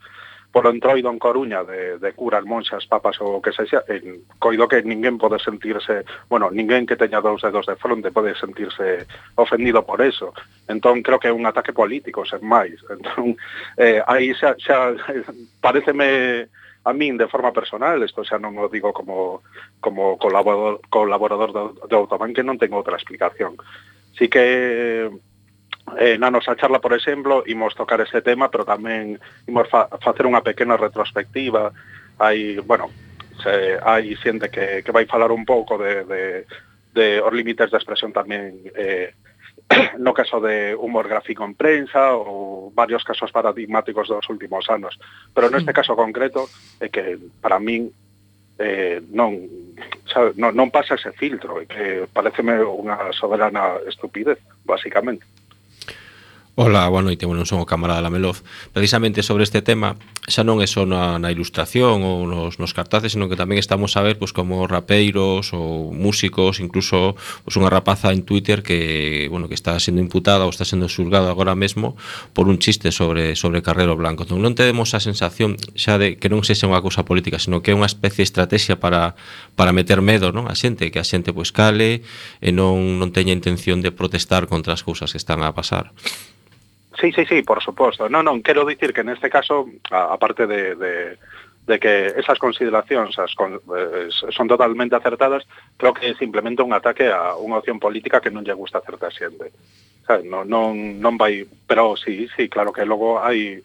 polo 0.52 0.72
entroido 0.72 1.12
en 1.12 1.20
Coruña 1.20 1.64
de, 1.64 2.00
de 2.00 2.14
curas, 2.14 2.46
monxas, 2.46 2.88
papas 2.88 3.20
ou 3.20 3.42
que 3.42 3.52
sexa, 3.52 3.84
en, 3.90 4.26
coido 4.40 4.66
que 4.66 4.82
ninguén 4.82 5.20
pode 5.20 5.38
sentirse, 5.38 6.02
bueno, 6.32 6.50
ninguén 6.50 6.88
que 6.88 6.96
teña 6.96 7.22
dous 7.22 7.44
dedos 7.44 7.68
de 7.68 7.76
fronte 7.76 8.10
pode 8.10 8.34
sentirse 8.40 9.06
ofendido 9.36 9.84
por 9.86 10.02
eso. 10.02 10.34
Entón, 10.66 11.04
creo 11.04 11.20
que 11.20 11.30
é 11.30 11.36
un 11.36 11.46
ataque 11.46 11.76
político, 11.76 12.26
sen 12.26 12.42
máis. 12.42 12.80
Entón, 12.94 13.36
eh, 13.78 14.02
aí 14.08 14.34
xa, 14.34 14.56
xa 14.58 14.96
eh, 15.14 15.22
pareceme 15.60 16.48
a 16.88 16.94
min 16.96 17.20
de 17.20 17.28
forma 17.28 17.52
personal, 17.52 18.00
isto 18.00 18.24
xa 18.24 18.40
non 18.40 18.56
o 18.56 18.72
digo 18.72 18.96
como, 18.96 19.44
como 19.84 20.16
colaborador, 20.16 20.80
colaborador 20.88 21.52
do, 21.52 21.64
do 21.84 21.96
Autobanque, 22.00 22.48
non 22.48 22.56
tengo 22.56 22.80
outra 22.80 22.96
explicación. 22.96 23.60
Si 24.16 24.32
que 24.32 25.12
eh, 26.00 26.16
na 26.16 26.32
nosa 26.32 26.56
charla, 26.56 26.80
por 26.80 26.96
exemplo, 26.96 27.44
imos 27.44 27.76
tocar 27.76 28.00
ese 28.00 28.24
tema, 28.24 28.48
pero 28.48 28.64
tamén 28.64 29.20
imos 29.52 29.68
fa, 29.68 29.92
facer 30.00 30.24
unha 30.24 30.40
pequena 30.40 30.80
retrospectiva. 30.80 31.76
Hai, 32.24 32.64
bueno, 32.64 32.88
se, 33.44 33.76
hai 33.84 34.16
xente 34.16 34.48
que, 34.48 34.80
que 34.80 34.96
vai 34.96 35.04
falar 35.04 35.36
un 35.36 35.44
pouco 35.44 35.76
de, 35.76 36.08
de, 36.08 36.24
de 36.96 37.20
os 37.20 37.34
límites 37.36 37.68
de 37.68 37.78
expresión 37.78 38.16
tamén 38.16 38.64
eh, 38.80 39.12
no 40.00 40.14
caso 40.14 40.40
de 40.40 40.76
humor 40.76 41.08
gráfico 41.08 41.44
en 41.44 41.54
prensa 41.54 42.16
ou 42.16 42.72
varios 42.72 43.04
casos 43.04 43.32
paradigmáticos 43.32 44.08
dos 44.08 44.26
últimos 44.32 44.70
anos. 44.72 44.96
Pero 45.36 45.52
neste 45.52 45.76
caso 45.76 45.96
concreto 45.96 46.48
é 46.80 46.88
que 46.88 47.20
para 47.44 47.60
min 47.60 47.92
eh, 48.58 49.02
non, 49.14 49.38
sabe, 50.10 50.34
non, 50.36 50.56
non 50.58 50.74
pasa 50.74 50.98
ese 50.98 51.14
filtro, 51.14 51.62
e 51.62 51.70
que 51.70 52.10
pareceme 52.10 52.58
unha 52.58 53.14
soberana 53.14 53.78
estupidez, 53.86 54.42
basicamente. 54.66 55.24
Ola, 56.58 56.90
boa 56.90 57.06
noite, 57.06 57.30
bueno, 57.30 57.46
non 57.46 57.50
son 57.50 57.62
o 57.62 57.70
camarada 57.70 58.02
Lamelov. 58.02 58.42
Precisamente 58.74 59.22
sobre 59.22 59.46
este 59.46 59.62
tema, 59.62 59.94
xa 60.28 60.44
non 60.44 60.60
é 60.60 60.68
só 60.68 60.84
na, 60.84 61.16
na 61.24 61.32
ilustración 61.32 62.04
ou 62.04 62.28
nos, 62.28 62.60
nos 62.60 62.76
cartaces, 62.76 63.16
senón 63.16 63.32
que 63.32 63.40
tamén 63.40 63.64
estamos 63.64 63.96
a 63.96 64.04
ver 64.04 64.20
pois, 64.20 64.36
como 64.36 64.68
rapeiros 64.68 65.56
ou 65.56 65.96
músicos, 65.96 66.60
incluso 66.60 67.16
pois, 67.48 67.56
unha 67.56 67.72
rapaza 67.72 68.12
en 68.12 68.28
Twitter 68.28 68.60
que, 68.60 69.32
bueno, 69.32 69.48
que 69.48 69.56
está 69.56 69.80
sendo 69.80 70.04
imputada 70.04 70.44
ou 70.44 70.52
está 70.52 70.68
sendo 70.68 70.92
xulgada 70.92 71.32
agora 71.32 71.56
mesmo 71.56 71.96
por 72.36 72.52
un 72.52 72.60
chiste 72.60 72.92
sobre 72.92 73.40
sobre 73.40 73.64
Carrero 73.64 73.96
Blanco. 73.96 74.28
Entón, 74.28 74.44
non 74.44 74.52
temos 74.52 74.92
a 74.92 75.00
sensación 75.00 75.56
xa 75.80 75.96
de 75.96 76.20
que 76.20 76.28
non 76.28 76.44
sexa 76.44 76.68
unha 76.68 76.84
cousa 76.84 77.08
política, 77.08 77.40
senón 77.40 77.64
que 77.64 77.72
é 77.72 77.76
unha 77.80 77.88
especie 77.88 78.28
de 78.28 78.28
estrategia 78.28 78.76
para, 78.84 79.16
para 79.56 79.72
meter 79.72 80.04
medo 80.04 80.36
non? 80.36 80.52
a 80.52 80.56
xente, 80.60 80.92
que 80.92 81.00
a 81.00 81.08
xente 81.08 81.32
pois 81.32 81.56
cale 81.56 82.04
e 82.44 82.52
non, 82.52 83.00
non 83.00 83.16
teña 83.16 83.32
intención 83.32 83.80
de 83.80 83.96
protestar 83.96 84.52
contra 84.52 84.76
as 84.76 84.84
cousas 84.84 85.16
que 85.16 85.22
están 85.24 85.40
a 85.40 85.56
pasar. 85.56 85.96
Sí, 87.00 87.12
sí, 87.12 87.26
sí, 87.26 87.44
por 87.44 87.62
suposto. 87.62 88.10
Non, 88.10 88.26
non, 88.26 88.42
quero 88.42 88.66
dicir 88.66 88.90
que 88.90 89.06
neste 89.06 89.30
caso, 89.30 89.70
aparte 89.94 90.50
de, 90.50 90.74
de, 90.74 90.94
de 91.68 91.76
que 91.78 92.10
esas 92.18 92.42
consideracións 92.42 93.14
as 93.22 93.38
con, 93.38 93.62
eh, 93.78 94.10
son 94.10 94.48
totalmente 94.50 94.98
acertadas, 94.98 95.46
creo 95.78 95.94
que 95.94 96.10
é 96.10 96.14
simplemente 96.18 96.66
un 96.66 96.74
ataque 96.74 97.14
a 97.14 97.38
unha 97.38 97.62
opción 97.62 97.78
política 97.78 98.18
que 98.18 98.34
non 98.34 98.42
lle 98.42 98.58
gusta 98.58 98.82
a 98.82 98.88
certa 98.88 99.14
xente. 99.14 99.54
Sabe, 100.10 100.26
non, 100.26 100.50
non, 100.50 100.98
non 100.98 101.22
vai... 101.22 101.46
Pero 101.70 101.94
sí, 101.94 102.26
sí, 102.34 102.50
claro 102.50 102.74
que 102.74 102.88
logo 102.88 103.22
hai 103.22 103.62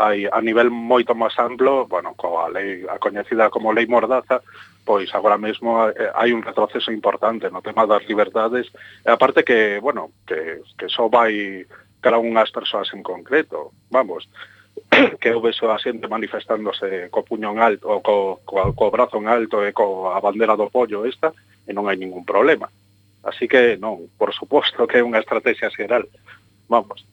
hai 0.00 0.24
a 0.24 0.40
nivel 0.40 0.72
moito 0.72 1.12
máis 1.12 1.36
amplo, 1.36 1.84
bueno, 1.84 2.16
coa 2.16 2.48
lei 2.48 2.88
a 2.88 2.96
coñecida 2.96 3.52
como 3.52 3.76
lei 3.76 3.84
Mordaza, 3.84 4.40
pois 4.88 5.12
agora 5.12 5.36
mesmo 5.36 5.92
eh, 5.92 6.08
hai 6.16 6.32
un 6.32 6.40
retroceso 6.40 6.88
importante 6.88 7.52
no 7.52 7.60
tema 7.60 7.84
das 7.84 8.08
liberdades, 8.08 8.72
e 9.04 9.12
aparte 9.12 9.44
que, 9.44 9.76
bueno, 9.84 10.16
que, 10.24 10.64
que 10.80 10.88
só 10.88 11.12
vai 11.12 11.68
cara 12.00 12.18
unhas 12.18 12.50
persoas 12.50 12.88
en 12.96 13.04
concreto. 13.04 13.72
Vamos, 13.92 14.28
que 15.20 15.28
eu 15.30 15.40
vexo 15.40 15.70
a 15.70 15.78
xente 15.78 16.08
manifestándose 16.08 17.08
co 17.12 17.22
puño 17.22 17.52
en 17.52 17.60
alto, 17.60 17.86
ou 17.88 18.00
co, 18.00 18.40
co, 18.44 18.72
co 18.74 18.90
brazo 18.90 19.20
en 19.20 19.28
alto 19.28 19.62
e 19.62 19.72
co 19.72 20.10
a 20.10 20.18
bandera 20.20 20.56
do 20.56 20.72
pollo 20.72 21.06
esta, 21.06 21.32
e 21.68 21.70
non 21.72 21.86
hai 21.86 21.96
ningún 22.00 22.24
problema. 22.24 22.66
Así 23.22 23.46
que 23.46 23.76
non, 23.76 24.08
por 24.16 24.32
suposto 24.32 24.88
que 24.88 24.98
é 24.98 25.06
unha 25.06 25.20
estrategia 25.20 25.68
xeral. 25.68 26.08
Vamos. 26.66 27.04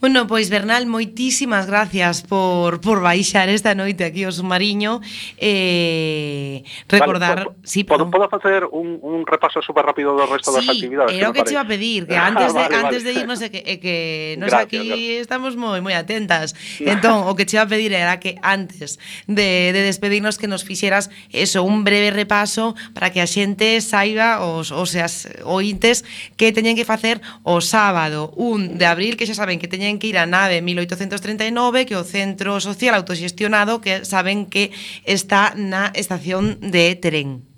Bueno, 0.00 0.28
pois 0.28 0.46
Bernal, 0.46 0.86
moitísimas 0.86 1.66
gracias 1.66 2.22
por, 2.22 2.78
por 2.78 3.02
baixar 3.02 3.50
esta 3.50 3.74
noite 3.74 4.06
aquí 4.06 4.22
ao 4.22 4.30
submarino 4.30 5.02
eh, 5.42 6.62
recordar... 6.86 7.50
Vale, 7.50 7.58
po, 7.58 7.66
sí, 7.66 7.82
podo, 7.82 8.06
podo 8.06 8.30
facer 8.30 8.62
un, 8.70 9.02
un 9.02 9.26
repaso 9.26 9.58
super 9.58 9.82
rápido 9.82 10.14
do 10.14 10.22
resto 10.30 10.54
sí, 10.54 10.62
das 10.62 10.70
actividades? 10.70 11.10
Sí, 11.10 11.18
era 11.18 11.30
o 11.30 11.34
que, 11.34 11.42
que 11.42 11.50
te 11.50 11.58
iba 11.58 11.66
a 11.66 11.66
pedir, 11.66 12.06
que 12.06 12.14
antes 12.30 12.54
de, 12.54 12.62
ah, 12.62 12.70
vale, 12.70 12.76
antes 12.78 13.02
vale. 13.02 13.10
de 13.10 13.12
irnos 13.18 13.42
e 13.42 13.50
que, 13.50 13.58
e 13.66 13.74
que 13.82 13.96
nos 14.38 14.54
gracias, 14.54 14.70
aquí 14.70 14.86
gracias. 14.86 15.22
estamos 15.26 15.58
moi 15.58 15.82
moi 15.82 15.98
atentas. 15.98 16.54
Entón, 16.78 17.26
o 17.26 17.34
que 17.34 17.42
te 17.42 17.58
iba 17.58 17.66
a 17.66 17.70
pedir 17.70 17.90
era 17.90 18.22
que 18.22 18.38
antes 18.38 19.02
de, 19.26 19.74
de 19.74 19.82
despedirnos 19.82 20.38
que 20.38 20.46
nos 20.46 20.62
fixeras 20.62 21.10
eso, 21.34 21.66
un 21.66 21.82
breve 21.82 22.14
repaso 22.14 22.78
para 22.94 23.10
que 23.10 23.18
a 23.18 23.26
xente 23.26 23.82
saiba 23.82 24.46
os, 24.46 24.70
os, 24.70 24.94
as 24.94 25.26
ointes 25.42 26.06
que 26.38 26.54
teñen 26.54 26.78
que 26.78 26.86
facer 26.86 27.18
o 27.42 27.58
sábado 27.58 28.30
1 28.38 28.78
de 28.78 28.86
abril, 28.86 29.18
que 29.18 29.26
xa 29.26 29.34
saben 29.34 29.58
que 29.58 29.66
teñen 29.66 29.87
teñen 29.88 29.98
que 29.98 30.08
ir 30.12 30.18
a 30.18 30.28
nave 30.28 30.60
1839, 30.60 31.88
que 31.88 31.96
o 31.96 32.04
centro 32.04 32.60
social 32.60 32.92
autoxestionado 32.92 33.80
que 33.80 34.04
saben 34.04 34.44
que 34.44 34.68
está 35.08 35.56
na 35.56 35.88
estación 35.96 36.60
de 36.60 36.92
tren. 37.00 37.48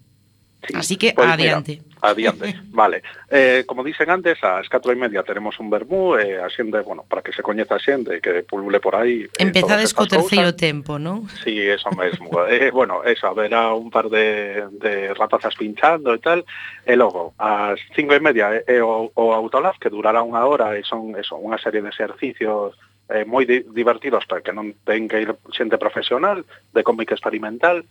Sí, 0.63 0.75
Así 0.79 0.95
que 0.95 1.11
pois 1.11 1.27
pues, 1.27 1.35
adiante. 1.35 1.73
Mira. 1.83 1.90
Adiante, 2.03 2.55
vale. 2.71 3.03
Eh, 3.29 3.65
como 3.67 3.85
dicen 3.85 4.11
antes, 4.11 4.43
ás 4.43 4.69
4 4.69 4.93
e 4.93 4.97
media 4.97 5.23
teremos 5.23 5.59
un 5.61 5.69
vermú, 5.69 6.17
eh, 6.17 6.41
a 6.41 6.49
xente, 6.49 6.81
bueno, 6.81 7.05
para 7.05 7.21
que 7.23 7.33
se 7.33 7.45
coñeza 7.45 7.77
a 7.77 7.83
xente, 7.83 8.21
que 8.21 8.43
pulule 8.43 8.81
por 8.81 8.97
aí... 8.97 9.29
Eh, 9.37 9.45
Empezades 9.45 9.93
co 9.93 10.09
terceiro 10.09 10.57
tempo, 10.57 10.97
non? 10.97 11.29
Sí, 11.45 11.61
eso 11.61 11.93
mesmo. 11.93 12.33
eh, 12.49 12.73
bueno, 12.73 13.05
eso, 13.05 13.29
haberá 13.29 13.73
un 13.77 13.93
par 13.93 14.09
de, 14.09 14.65
de 14.81 15.13
rapazas 15.13 15.55
pinchando 15.57 16.17
e 16.17 16.21
tal, 16.25 16.45
e 16.89 16.97
logo, 16.97 17.37
ás 17.37 17.77
cinco 17.93 18.17
e 18.17 18.21
media 18.25 18.65
é 18.65 18.81
eh, 18.81 18.83
o, 18.83 19.13
o 19.13 19.25
autolab, 19.37 19.77
que 19.77 19.93
durará 19.93 20.25
unha 20.25 20.41
hora, 20.49 20.81
e 20.81 20.83
son 20.83 21.13
eso, 21.21 21.37
unha 21.37 21.61
serie 21.61 21.85
de 21.85 21.93
exercicios 21.93 22.73
eh, 23.13 23.27
moi 23.27 23.45
di 23.45 23.67
divertidos 23.67 24.25
para 24.25 24.41
que 24.41 24.55
non 24.55 24.73
ten 24.89 25.05
que 25.05 25.21
ir 25.21 25.37
xente 25.53 25.77
profesional, 25.77 26.49
de 26.73 26.81
cómic 26.81 27.13
experimental, 27.13 27.85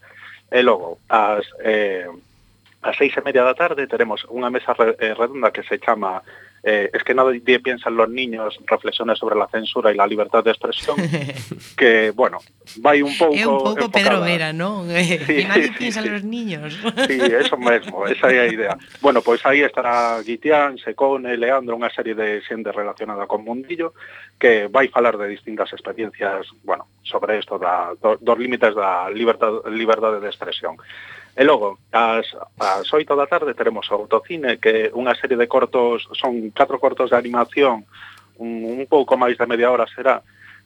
e 0.50 0.60
logo, 0.66 0.98
as... 1.14 1.46
Eh, 1.62 2.10
a 2.82 2.94
seis 2.94 3.12
e 3.18 3.22
media 3.22 3.44
da 3.44 3.54
tarde 3.54 3.88
teremos 3.92 4.24
unha 4.32 4.48
mesa 4.48 4.72
eh, 5.00 5.12
redonda 5.12 5.52
que 5.52 5.68
se 5.68 5.84
chama 5.84 6.24
eh, 6.64 6.90
es 6.94 7.04
que 7.04 7.14
nadie 7.14 7.60
piensa 7.60 7.90
en 7.90 7.96
los 7.96 8.10
niños 8.10 8.60
reflexiones 8.68 9.18
sobre 9.18 9.36
la 9.36 9.48
censura 9.48 9.92
y 9.92 9.96
la 9.96 10.08
libertad 10.08 10.44
de 10.44 10.52
expresión 10.52 10.98
que, 11.78 12.12
bueno, 12.12 12.40
vai 12.80 13.02
un 13.02 13.16
pouco 13.16 13.36
É 13.36 13.48
un 13.48 13.60
pouco 13.60 13.88
enfocada. 13.88 13.92
Pedro 13.92 14.18
Vera, 14.24 14.52
non? 14.52 14.88
Eh, 15.00 15.20
sí, 15.24 15.44
que 15.44 15.48
nadie 15.48 15.68
sí, 15.72 15.76
piensa 15.76 16.02
sí. 16.02 16.10
los 16.10 16.24
niños 16.24 16.76
Sí, 17.08 17.20
eso 17.20 17.56
mesmo, 17.58 18.08
esa 18.08 18.32
é 18.32 18.40
a 18.44 18.48
idea 18.48 18.76
Bueno, 19.04 19.22
pois 19.22 19.44
aí 19.44 19.64
estará 19.64 20.20
Guitián, 20.24 20.80
Secone, 20.80 21.36
Leandro 21.36 21.76
unha 21.76 21.92
serie 21.92 22.16
de 22.16 22.40
xente 22.44 22.72
relacionada 22.72 23.28
con 23.28 23.44
Mundillo 23.44 23.96
que 24.40 24.68
vai 24.72 24.88
falar 24.88 25.20
de 25.20 25.28
distintas 25.28 25.72
experiencias 25.76 26.48
bueno, 26.64 26.88
sobre 27.04 27.40
isto 27.40 27.60
da, 27.60 27.92
do, 28.00 28.16
dos 28.20 28.38
límites 28.40 28.72
da 28.76 29.12
libertad, 29.12 29.64
liberdade 29.68 30.20
de 30.20 30.32
expresión 30.32 30.80
E 31.36 31.44
logo, 31.44 31.80
ás, 31.92 32.26
ás 32.60 32.88
8 32.88 33.16
da 33.16 33.28
tarde 33.28 33.54
teremos 33.54 33.88
o 33.92 33.96
autocine, 33.96 34.58
que 34.58 34.92
unha 34.94 35.16
serie 35.16 35.38
de 35.38 35.48
cortos, 35.48 36.08
son 36.18 36.52
catro 36.52 36.82
cortos 36.82 37.10
de 37.10 37.18
animación, 37.18 37.86
un, 38.40 38.66
un 38.66 38.84
pouco 38.88 39.16
máis 39.16 39.38
de 39.38 39.48
media 39.48 39.72
hora 39.72 39.88
será, 39.88 40.22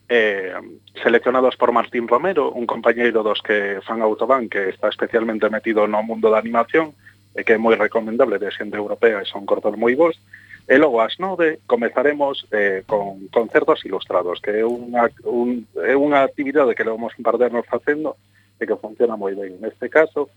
eh, 0.09 0.53
seleccionados 1.01 1.55
por 1.55 1.72
Martín 1.72 2.07
Romero, 2.07 2.51
un 2.51 2.66
compañeiro 2.66 3.22
dos 3.24 3.41
que 3.41 3.80
fan 3.86 4.01
Autobahn, 4.01 4.49
que 4.49 4.70
está 4.70 4.89
especialmente 4.89 5.49
metido 5.49 5.88
no 5.88 6.01
mundo 6.01 6.30
da 6.30 6.41
animación, 6.41 6.93
e 7.34 7.41
que 7.41 7.55
é 7.55 7.61
moi 7.61 7.78
recomendable 7.78 8.38
de 8.38 8.49
xente 8.53 8.78
europea, 8.78 9.22
e 9.22 9.30
son 9.30 9.45
cortos 9.45 9.78
moi 9.78 9.93
bons, 9.93 10.18
E 10.64 10.80
logo 10.80 11.03
ás 11.03 11.20
nove, 11.20 11.59
comezaremos 11.68 12.47
eh, 12.55 12.88
con 12.88 13.28
concertos 13.28 13.84
ilustrados, 13.84 14.39
que 14.39 14.64
é 14.64 14.64
unha, 14.64 15.11
un, 15.28 15.68
é 15.76 15.91
unha 15.91 16.24
actividade 16.24 16.72
que 16.72 16.88
levamos 16.88 17.11
un 17.20 17.24
par 17.28 17.36
de 17.36 17.51
anos 17.51 17.68
facendo 17.68 18.16
e 18.55 18.64
que 18.64 18.80
funciona 18.80 19.20
moi 19.20 19.36
ben. 19.36 19.59
Neste 19.59 19.91
caso, 19.91 20.32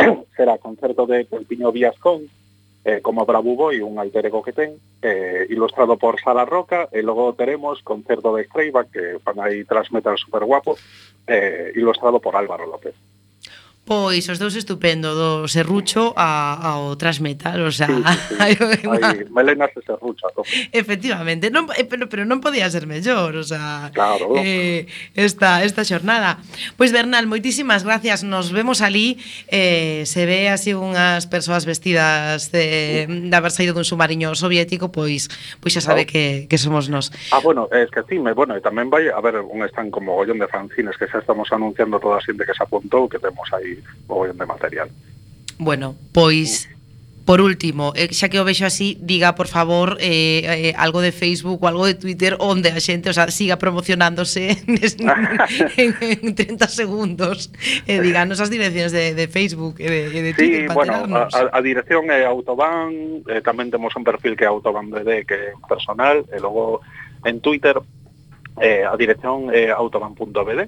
será 0.36 0.58
concerto 0.58 1.06
de 1.06 1.24
Pelpiño 1.24 1.72
Viascón, 1.72 2.28
eh, 2.84 3.00
como 3.02 3.26
Bravo 3.26 3.54
Boy, 3.54 3.80
un 3.80 3.98
alter 3.98 4.26
ego 4.26 4.42
que 4.42 4.52
ten, 4.52 4.80
eh, 5.02 5.46
ilustrado 5.50 5.96
por 5.98 6.20
Sara 6.20 6.44
Roca, 6.44 6.88
e 6.92 7.04
logo 7.04 7.36
teremos 7.36 7.84
concerto 7.84 8.32
de 8.32 8.48
Creiva, 8.48 8.88
que 8.88 9.20
fan 9.20 9.36
aí 9.36 9.68
transmetal 9.68 10.16
super 10.16 10.44
guapo, 10.48 10.80
eh, 11.28 11.72
ilustrado 11.76 12.20
por 12.20 12.36
Álvaro 12.36 12.64
López. 12.64 12.96
Pois 13.90 14.22
os 14.30 14.38
dous 14.38 14.54
estupendo, 14.54 15.18
do 15.18 15.50
Serrucho 15.50 16.14
a, 16.14 16.54
ao 16.62 16.94
transmetal, 16.94 17.58
o 17.66 17.74
sea, 17.74 17.90
sí, 17.90 17.98
sí, 17.98 18.24
sí. 18.28 18.34
hai. 18.38 18.54
Ah". 18.86 19.14
Melena 19.34 19.66
se 19.74 19.82
Serrucha. 19.82 20.30
Efectivamente, 20.70 21.50
non, 21.50 21.66
eh, 21.74 21.82
pero, 21.82 22.06
pero 22.06 22.22
non 22.22 22.38
podía 22.38 22.70
ser 22.70 22.86
mellor, 22.86 23.34
o 23.34 23.42
sea, 23.42 23.90
claro. 23.90 24.38
eh, 24.38 24.86
esta, 25.18 25.66
esta 25.66 25.82
xornada. 25.82 26.38
Pois 26.78 26.94
Bernal, 26.94 27.26
moitísimas 27.26 27.82
gracias, 27.82 28.22
nos 28.22 28.54
vemos 28.54 28.78
ali, 28.78 29.18
eh, 29.50 30.06
se 30.06 30.22
ve 30.22 30.46
así 30.46 30.70
unhas 30.70 31.26
persoas 31.26 31.66
vestidas 31.66 32.54
de, 32.54 33.10
sí. 33.10 33.26
de 33.26 33.34
haber 33.34 33.50
saído 33.50 33.74
dun 33.74 33.82
submarino 33.82 34.38
soviético, 34.38 34.94
pois 34.94 35.26
pois 35.58 35.74
xa 35.74 35.82
sabe 35.82 36.06
claro. 36.06 36.14
que, 36.14 36.46
que 36.46 36.58
somos 36.62 36.86
nós. 36.86 37.10
Ah, 37.34 37.42
bueno, 37.42 37.66
es 37.74 37.90
que 37.90 38.06
sí, 38.06 38.22
me, 38.22 38.38
bueno, 38.38 38.54
e 38.54 38.62
tamén 38.62 38.86
vai 38.86 39.10
a 39.10 39.18
ver 39.18 39.42
un 39.42 39.66
stand 39.66 39.90
como 39.90 40.14
gollón 40.14 40.38
de 40.38 40.46
fanzines 40.46 40.94
que 40.94 41.10
xa 41.10 41.18
estamos 41.18 41.50
anunciando 41.50 41.98
toda 41.98 42.18
a 42.18 42.22
xente 42.22 42.46
que 42.46 42.54
se 42.54 42.62
apuntou, 42.62 43.10
que 43.10 43.18
temos 43.18 43.50
aí 43.50 43.69
mogollón 44.08 44.38
de 44.38 44.46
material. 44.46 44.88
Bueno, 45.58 45.94
pois 46.12 46.70
Por 47.30 47.40
último, 47.40 47.92
eh, 47.94 48.10
xa 48.10 48.26
que 48.26 48.40
o 48.40 48.44
vexo 48.48 48.66
así, 48.66 48.98
diga, 48.98 49.38
por 49.38 49.46
favor, 49.46 50.02
eh, 50.02 50.42
eh, 50.42 50.74
algo 50.74 50.98
de 50.98 51.14
Facebook 51.14 51.62
ou 51.62 51.68
algo 51.70 51.86
de 51.86 51.94
Twitter 51.94 52.34
onde 52.42 52.74
a 52.74 52.80
xente 52.82 53.06
o 53.06 53.14
sea, 53.14 53.30
siga 53.30 53.54
promocionándose 53.54 54.58
nes, 54.66 54.98
en, 55.78 55.94
en 56.00 56.34
30 56.34 56.66
segundos. 56.66 57.54
Eh, 57.86 58.02
díganos 58.02 58.42
as 58.42 58.50
direccións 58.50 58.90
de, 58.90 59.14
de 59.14 59.30
Facebook 59.30 59.78
e 59.78 59.86
de, 59.86 60.00
e 60.10 60.20
de 60.26 60.32
Twitter 60.34 60.62
sí, 60.64 60.74
para 60.74 61.06
bueno, 61.06 61.22
a, 61.22 61.30
a 61.30 61.60
dirección 61.62 62.10
é 62.10 62.26
Autoban, 62.26 63.22
eh, 63.30 63.38
tamén 63.46 63.70
temos 63.70 63.94
un 63.94 64.02
perfil 64.02 64.34
que 64.34 64.42
é 64.42 64.50
Autoban 64.50 64.90
BD, 64.90 65.22
que 65.22 65.36
é 65.36 65.48
personal, 65.70 66.26
e 66.34 66.36
logo 66.42 66.82
en 67.22 67.38
Twitter 67.38 67.78
eh, 68.58 68.82
a 68.82 68.98
dirección 68.98 69.54
é 69.54 69.70
autoban.bd 69.70 70.66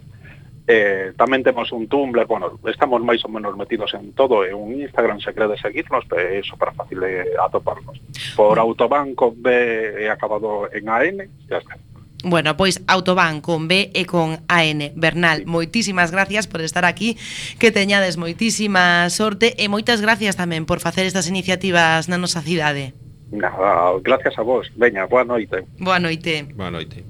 Eh, 0.66 1.10
tamén 1.18 1.42
temos 1.42 1.74
un 1.74 1.90
Tumblr, 1.90 2.22
bueno, 2.30 2.54
estamos 2.70 3.02
máis 3.02 3.18
ou 3.26 3.30
menos 3.34 3.58
metidos 3.58 3.90
en 3.98 4.14
todo, 4.14 4.46
e 4.46 4.54
un 4.54 4.78
Instagram 4.78 5.18
se 5.18 5.34
crede 5.34 5.58
seguirnos, 5.58 6.06
eh, 6.14 6.38
é 6.38 6.40
super 6.46 6.70
fácil 6.70 7.02
de 7.02 7.34
atoparnos. 7.34 7.98
Por 8.38 8.62
Autobahn 8.62 9.18
con 9.18 9.34
B 9.42 9.50
e 9.50 10.06
acabado 10.06 10.70
en 10.70 10.86
AN, 10.86 11.26
ya 11.50 11.58
está. 11.58 11.74
Bueno, 12.22 12.56
pois 12.56 12.78
Autobahn 12.86 13.42
con 13.42 13.66
B 13.66 13.90
e 13.90 14.06
con 14.06 14.38
AN. 14.46 14.94
Bernal, 14.94 15.42
sí. 15.42 15.46
moitísimas 15.50 16.14
gracias 16.14 16.46
por 16.46 16.62
estar 16.62 16.86
aquí, 16.86 17.18
que 17.58 17.74
teñades 17.74 18.14
moitísima 18.14 19.10
sorte 19.10 19.58
e 19.58 19.66
moitas 19.66 19.98
gracias 19.98 20.38
tamén 20.38 20.62
por 20.62 20.78
facer 20.78 21.10
estas 21.10 21.26
iniciativas 21.26 22.06
na 22.06 22.22
nosa 22.22 22.38
cidade. 22.38 22.94
Nada, 23.34 23.98
gracias 23.98 24.38
a 24.38 24.46
vos. 24.46 24.70
Veña, 24.78 25.10
boa 25.10 25.26
noite. 25.26 25.66
Boa 25.82 25.98
noite. 25.98 26.46
Boa 26.54 26.70
noite. 26.70 27.02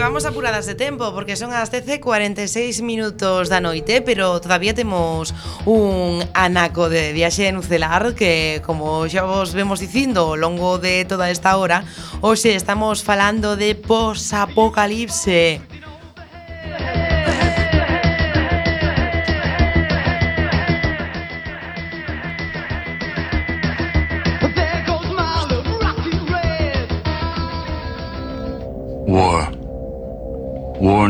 vamos 0.00 0.24
apuradas 0.24 0.66
de 0.66 0.74
tempo 0.74 1.12
porque 1.12 1.34
son 1.34 1.52
as 1.52 1.70
13:46 1.70 2.82
minutos 2.82 3.48
da 3.48 3.60
noite, 3.60 4.00
pero 4.02 4.40
todavía 4.40 4.74
temos 4.74 5.34
un 5.66 6.22
anaco 6.34 6.88
de 6.88 7.12
viaxe 7.12 7.48
en 7.48 7.56
Ucelar 7.56 8.14
que 8.14 8.62
como 8.64 9.08
xa 9.08 9.26
vos 9.26 9.54
vemos 9.54 9.80
dicindo 9.80 10.34
ao 10.34 10.36
longo 10.36 10.78
de 10.78 11.02
toda 11.04 11.30
esta 11.30 11.56
hora, 11.56 11.82
hoxe 12.20 12.54
estamos 12.54 13.02
falando 13.02 13.56
de 13.56 13.74
posapocalipse. 13.74 15.58
apocalipse 15.62 15.77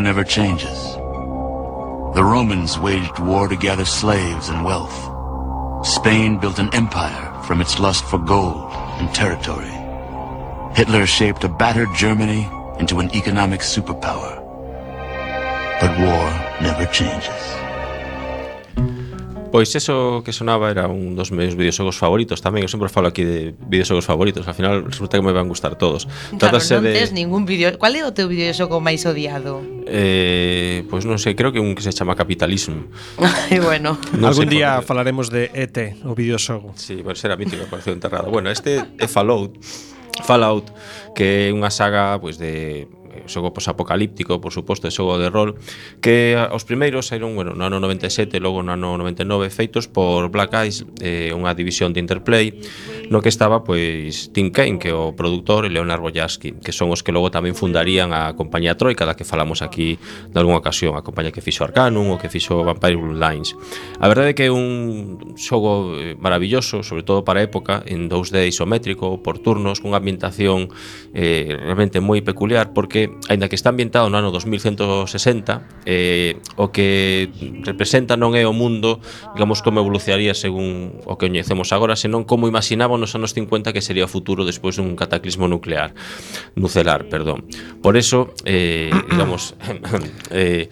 never 0.09 0.23
changes. 0.23 0.95
The 2.15 2.23
Romans 2.35 2.79
waged 2.79 3.19
war 3.19 3.47
to 3.47 3.55
gather 3.55 3.85
slaves 3.85 4.49
and 4.49 4.65
wealth. 4.65 4.97
Spain 5.85 6.39
built 6.39 6.57
an 6.57 6.73
empire 6.73 7.31
from 7.43 7.61
its 7.61 7.79
lust 7.79 8.03
for 8.05 8.17
gold 8.17 8.71
and 8.99 9.13
territory. 9.13 9.75
Hitler 10.73 11.05
shaped 11.05 11.43
a 11.43 11.47
battered 11.47 11.93
Germany 11.95 12.49
into 12.79 12.99
an 12.99 13.13
economic 13.13 13.59
superpower. 13.59 14.33
But 15.79 15.99
war 15.99 16.25
never 16.59 16.87
changes. 16.91 17.68
Pois 19.51 19.73
eso 19.73 20.21
que 20.23 20.31
sonaba 20.31 20.69
era 20.69 20.87
un 20.87 21.17
dos 21.17 21.31
meus 21.31 21.57
videoxogos 21.57 21.97
favoritos 21.97 22.37
tamén, 22.45 22.61
eu 22.61 22.69
sempre 22.69 22.85
falo 22.85 23.09
aquí 23.09 23.25
de 23.25 23.57
videoxogos 23.57 24.05
favoritos, 24.05 24.45
al 24.45 24.53
final 24.53 24.85
resulta 24.85 25.17
que 25.17 25.25
me 25.25 25.33
van 25.33 25.49
gustar 25.49 25.73
todos. 25.73 26.05
Claro, 26.37 26.61
Trátase 26.61 26.77
non 26.77 26.85
de... 26.85 26.93
tes 26.93 27.09
ningún 27.09 27.49
vídeo. 27.49 27.73
Cuál 27.81 27.97
é 27.97 28.05
o 28.05 28.13
teu 28.13 28.29
videoxogo 28.29 28.77
máis 28.77 29.01
odiado? 29.09 29.65
Eh, 29.89 30.85
pois 30.85 31.09
non 31.09 31.17
sei, 31.17 31.33
creo 31.33 31.49
que 31.49 31.57
un 31.57 31.73
que 31.73 31.81
se 31.81 31.89
chama 31.89 32.13
Capitalismo 32.13 32.93
Ai, 33.49 33.57
bueno. 33.57 33.97
Non 34.13 34.29
Algún 34.29 34.53
sei 34.53 34.61
día 34.61 34.85
por... 34.85 34.93
falaremos 34.93 35.33
de 35.33 35.49
ET, 35.57 35.97
o 36.05 36.13
videoxogo. 36.13 36.77
Sí, 36.77 37.01
pero 37.01 37.17
será 37.17 37.33
mítico, 37.33 37.65
pareceu 37.65 37.97
enterrado. 37.97 38.29
Bueno, 38.29 38.53
este 38.53 38.85
é 39.01 39.07
Fallout, 39.09 39.57
Fallout, 40.29 40.69
que 41.17 41.49
é 41.49 41.55
unha 41.57 41.73
saga 41.73 42.21
pois 42.21 42.37
de 42.37 42.85
xogo 43.27 43.51
posapocalíptico, 43.51 44.39
por 44.39 44.53
suposto, 44.53 44.87
e 44.87 44.93
xogo 44.93 45.17
de 45.17 45.27
rol, 45.27 45.57
que 45.99 46.37
os 46.37 46.63
primeiros 46.63 47.09
saíron, 47.09 47.35
bueno, 47.35 47.57
no 47.57 47.65
ano 47.65 47.81
97, 47.81 48.39
logo 48.39 48.61
no 48.63 48.77
ano 48.77 48.95
99, 48.95 49.49
feitos 49.49 49.89
por 49.89 50.29
Black 50.29 50.53
Eyes, 50.53 50.85
eh, 51.01 51.33
unha 51.35 51.51
división 51.57 51.91
de 51.91 51.99
Interplay, 51.99 52.55
no 53.09 53.19
que 53.19 53.27
estaba 53.27 53.65
pois 53.65 54.29
Tim 54.31 54.53
Kane, 54.53 54.77
que 54.77 54.93
é 54.93 54.95
o 54.95 55.17
produtor, 55.17 55.65
e 55.65 55.73
Leonard 55.73 55.99
Boyaski, 55.99 56.61
que 56.61 56.71
son 56.71 56.93
os 56.93 57.01
que 57.01 57.09
logo 57.09 57.33
tamén 57.33 57.57
fundarían 57.57 58.13
a 58.13 58.37
compañía 58.37 58.77
Troika, 58.77 59.03
da 59.03 59.17
que 59.17 59.25
falamos 59.25 59.65
aquí 59.65 59.97
nalgúnha 60.31 60.61
ocasión, 60.61 60.93
a 60.93 61.01
compañía 61.01 61.33
que 61.33 61.41
fixo 61.41 61.65
Arcanum, 61.65 62.13
o 62.13 62.21
que 62.21 62.29
fixo 62.29 62.61
Vampire 62.61 62.95
Blue 62.95 63.17
Lines. 63.17 63.57
A 63.97 64.05
verdade 64.05 64.31
é 64.31 64.35
que 64.37 64.45
é 64.47 64.51
un 64.53 65.33
xogo 65.35 65.97
eh, 65.97 66.13
maravilloso, 66.21 66.85
sobre 66.85 67.01
todo 67.01 67.25
para 67.25 67.41
a 67.41 67.43
época, 67.43 67.81
en 67.89 68.07
2D 68.07 68.45
isométrico, 68.45 69.25
por 69.25 69.41
turnos, 69.41 69.81
cunha 69.81 69.97
ambientación 69.97 70.69
eh, 71.17 71.57
realmente 71.57 71.97
moi 71.97 72.21
peculiar, 72.21 72.77
porque 72.77 73.08
aínda 73.27 73.49
que 73.49 73.55
está 73.55 73.69
ambientado 73.69 74.09
no 74.09 74.17
ano 74.17 74.31
2160, 74.31 75.85
eh, 75.85 76.37
o 76.55 76.69
que 76.69 77.29
representa 77.63 78.19
non 78.19 78.35
é 78.35 78.43
o 78.43 78.53
mundo, 78.53 78.99
digamos, 79.33 79.61
como 79.61 79.79
evolucionaría 79.79 80.33
según 80.33 80.99
o 81.07 81.15
que 81.15 81.29
coñecemos 81.29 81.71
agora, 81.71 81.95
senón 81.95 82.25
como 82.25 82.49
imaginaban 82.49 82.99
nos 82.99 83.13
anos 83.13 83.37
50 83.37 83.71
que 83.71 83.81
sería 83.85 84.05
o 84.05 84.11
futuro 84.11 84.43
despois 84.43 84.75
dun 84.77 84.97
cataclismo 84.97 85.45
nuclear, 85.45 85.93
nucelar, 86.57 87.05
perdón. 87.07 87.45
Por 87.85 87.95
eso, 87.95 88.33
eh, 88.45 88.89
digamos, 89.09 89.53
eh, 90.33 90.69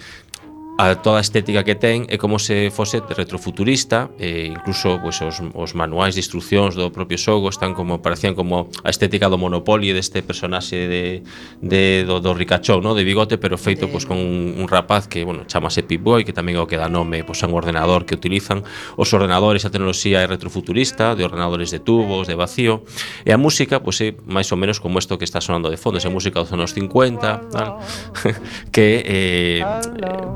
a 0.78 0.94
toda 0.96 1.18
a 1.18 1.26
estética 1.26 1.66
que 1.66 1.74
ten 1.74 2.06
é 2.06 2.22
como 2.22 2.38
se 2.38 2.70
fose 2.70 3.02
retrofuturista 3.02 4.14
e 4.22 4.54
incluso 4.54 5.02
pois, 5.02 5.18
os, 5.26 5.42
os 5.42 5.74
manuais 5.74 6.14
de 6.14 6.22
instruccións 6.22 6.78
do 6.78 6.94
propio 6.94 7.18
xogo 7.18 7.50
están 7.50 7.74
como 7.74 7.98
parecían 7.98 8.38
como 8.38 8.70
a 8.86 8.90
estética 8.94 9.26
do 9.26 9.42
Monopoly 9.42 9.90
deste 9.90 10.22
personaxe 10.22 10.86
de, 10.86 11.26
de 11.66 12.06
do, 12.06 12.22
do 12.22 12.38
ricachón, 12.38 12.86
no? 12.86 12.94
de 12.94 13.02
bigote, 13.02 13.42
pero 13.42 13.58
feito 13.58 13.90
pois, 13.90 14.06
con 14.06 14.22
un, 14.22 14.54
un 14.62 14.70
rapaz 14.70 15.10
que 15.10 15.26
bueno, 15.26 15.50
chamase 15.50 15.82
Pip 15.82 16.06
Boy 16.06 16.22
que 16.22 16.30
tamén 16.30 16.54
é 16.54 16.62
o 16.62 16.70
que 16.70 16.78
dá 16.78 16.86
nome 16.86 17.26
pois, 17.26 17.42
a 17.42 17.50
un 17.50 17.58
ordenador 17.58 18.06
que 18.06 18.14
utilizan 18.14 18.62
os 19.02 19.10
ordenadores, 19.18 19.66
a 19.66 19.74
tecnoloxía 19.74 20.22
é 20.22 20.30
retrofuturista 20.30 21.18
de 21.18 21.26
ordenadores 21.26 21.74
de 21.74 21.82
tubos, 21.82 22.30
de 22.30 22.38
vacío 22.38 22.86
e 23.26 23.34
a 23.34 23.38
música 23.42 23.82
pois, 23.82 23.98
é 24.06 24.14
máis 24.30 24.46
ou 24.54 24.62
menos 24.62 24.78
como 24.78 25.02
isto 25.02 25.18
que 25.18 25.26
está 25.26 25.42
sonando 25.42 25.74
de 25.74 25.82
fondo, 25.82 25.98
esa 25.98 26.14
música 26.14 26.38
dos 26.38 26.54
anos 26.54 26.78
50 26.78 27.50
tal, 27.50 27.82
que 28.70 29.02
eh, 29.10 29.66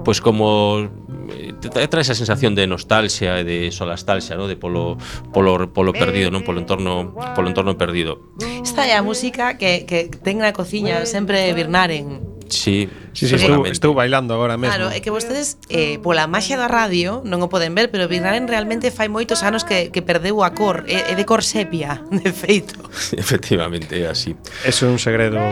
pois 0.01 0.17
como 0.17 0.30
como 0.31 0.89
eh, 1.35 1.53
trae 1.59 2.01
esa 2.01 2.15
sensación 2.15 2.55
de 2.55 2.65
nostalgia 2.65 3.35
e 3.39 3.43
de 3.43 3.67
solastalgia, 3.67 4.39
¿no? 4.39 4.47
de 4.47 4.55
polo, 4.55 4.95
polo, 5.35 5.67
polo 5.75 5.91
perdido, 5.91 6.31
non 6.31 6.47
polo 6.47 6.63
entorno 6.63 7.11
polo 7.35 7.51
entorno 7.51 7.75
perdido. 7.75 8.31
Esta 8.39 8.87
é 8.87 8.95
a 8.95 9.03
música 9.03 9.59
que, 9.59 9.83
que 9.83 10.07
ten 10.07 10.39
na 10.39 10.55
cociña 10.55 11.03
sempre 11.03 11.51
Birnaren. 11.51 12.23
Sí, 12.47 12.87
sí, 13.11 13.27
sí 13.27 13.35
estou, 13.35 13.67
estou 13.67 13.91
bailando 13.91 14.31
agora 14.31 14.55
mesmo. 14.55 14.71
Claro, 14.71 14.87
é 14.87 15.03
que 15.03 15.11
vostedes 15.11 15.59
eh, 15.67 15.99
pola 15.99 16.31
maxia 16.31 16.55
da 16.55 16.71
radio 16.71 17.19
non 17.27 17.43
o 17.43 17.51
poden 17.51 17.75
ver, 17.75 17.91
pero 17.91 18.07
Birnaren 18.07 18.47
realmente 18.47 18.87
fai 18.87 19.11
moitos 19.11 19.43
anos 19.43 19.67
que, 19.67 19.91
que 19.91 19.99
perdeu 19.99 20.47
a 20.47 20.55
cor, 20.55 20.87
é, 20.87 21.11
é 21.11 21.13
de 21.19 21.27
cor 21.27 21.43
sepia, 21.43 22.07
de 22.23 22.31
feito. 22.31 22.79
Efectivamente, 23.19 23.99
é 23.99 24.07
así. 24.07 24.31
Eso 24.63 24.87
é 24.87 24.95
un 24.95 24.99
segredo 24.99 25.43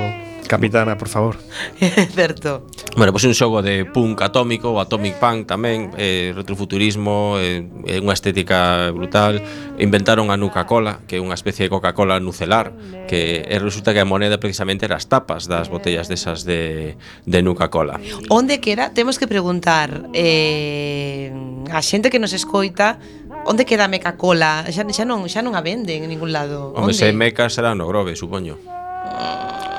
Capitana, 0.47 0.97
por 0.97 1.09
favor. 1.09 1.37
certo. 2.15 2.65
Bueno, 2.95 3.11
pois 3.13 3.23
pues, 3.23 3.25
un 3.25 3.35
xogo 3.35 3.61
de 3.61 3.85
punk 3.85 4.21
atómico, 4.21 4.71
o 4.71 4.79
atomic 4.81 5.15
punk 5.21 5.45
tamén, 5.45 5.93
eh, 5.97 6.33
retrofuturismo, 6.33 7.37
eh, 7.37 7.63
unha 8.01 8.15
estética 8.15 8.89
brutal. 8.91 9.41
Inventaron 9.77 10.33
a 10.33 10.37
Nuca-Cola, 10.37 11.05
que 11.05 11.17
é 11.17 11.21
unha 11.21 11.37
especie 11.37 11.67
de 11.67 11.69
Coca-Cola 11.69 12.17
nucelar, 12.17 12.73
que 13.05 13.45
eh, 13.45 13.59
resulta 13.61 13.93
que 13.93 14.01
a 14.01 14.07
moneda 14.09 14.41
precisamente 14.41 14.89
era 14.89 14.97
as 14.97 15.05
tapas 15.05 15.45
das 15.45 15.69
botellas 15.69 16.09
desas 16.09 16.43
de, 16.43 16.97
de 17.29 17.39
Nuca-Cola. 17.45 18.01
Onde 18.33 18.57
queda? 18.57 18.89
Temos 18.91 19.21
que 19.21 19.29
preguntar 19.29 20.09
eh, 20.17 21.29
a 21.69 21.79
xente 21.85 22.09
que 22.09 22.17
nos 22.17 22.33
escoita 22.33 22.97
Onde 23.45 23.65
queda 23.65 23.85
a 23.85 23.91
Meca-Cola? 23.91 24.67
Xa, 24.67 24.83
xa, 24.91 25.05
non, 25.07 25.23
xa 25.31 25.39
non 25.39 25.55
a 25.55 25.61
venden 25.63 26.03
en 26.03 26.09
ningún 26.11 26.35
lado. 26.35 26.75
Onde? 26.75 26.91
Home, 26.91 26.93
se 26.93 27.15
Meca 27.15 27.47
será 27.47 27.71
no 27.71 27.87
Grove, 27.87 28.13
supoño. 28.13 28.59
Ah. 28.67 29.78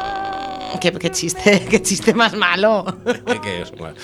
Que 1.00 1.10
chiste, 1.10 1.66
que 1.70 1.82
chiste 1.82 2.14
máis 2.14 2.34
malo. 2.34 2.84
Que 3.04 3.64
bueno, 3.78 3.96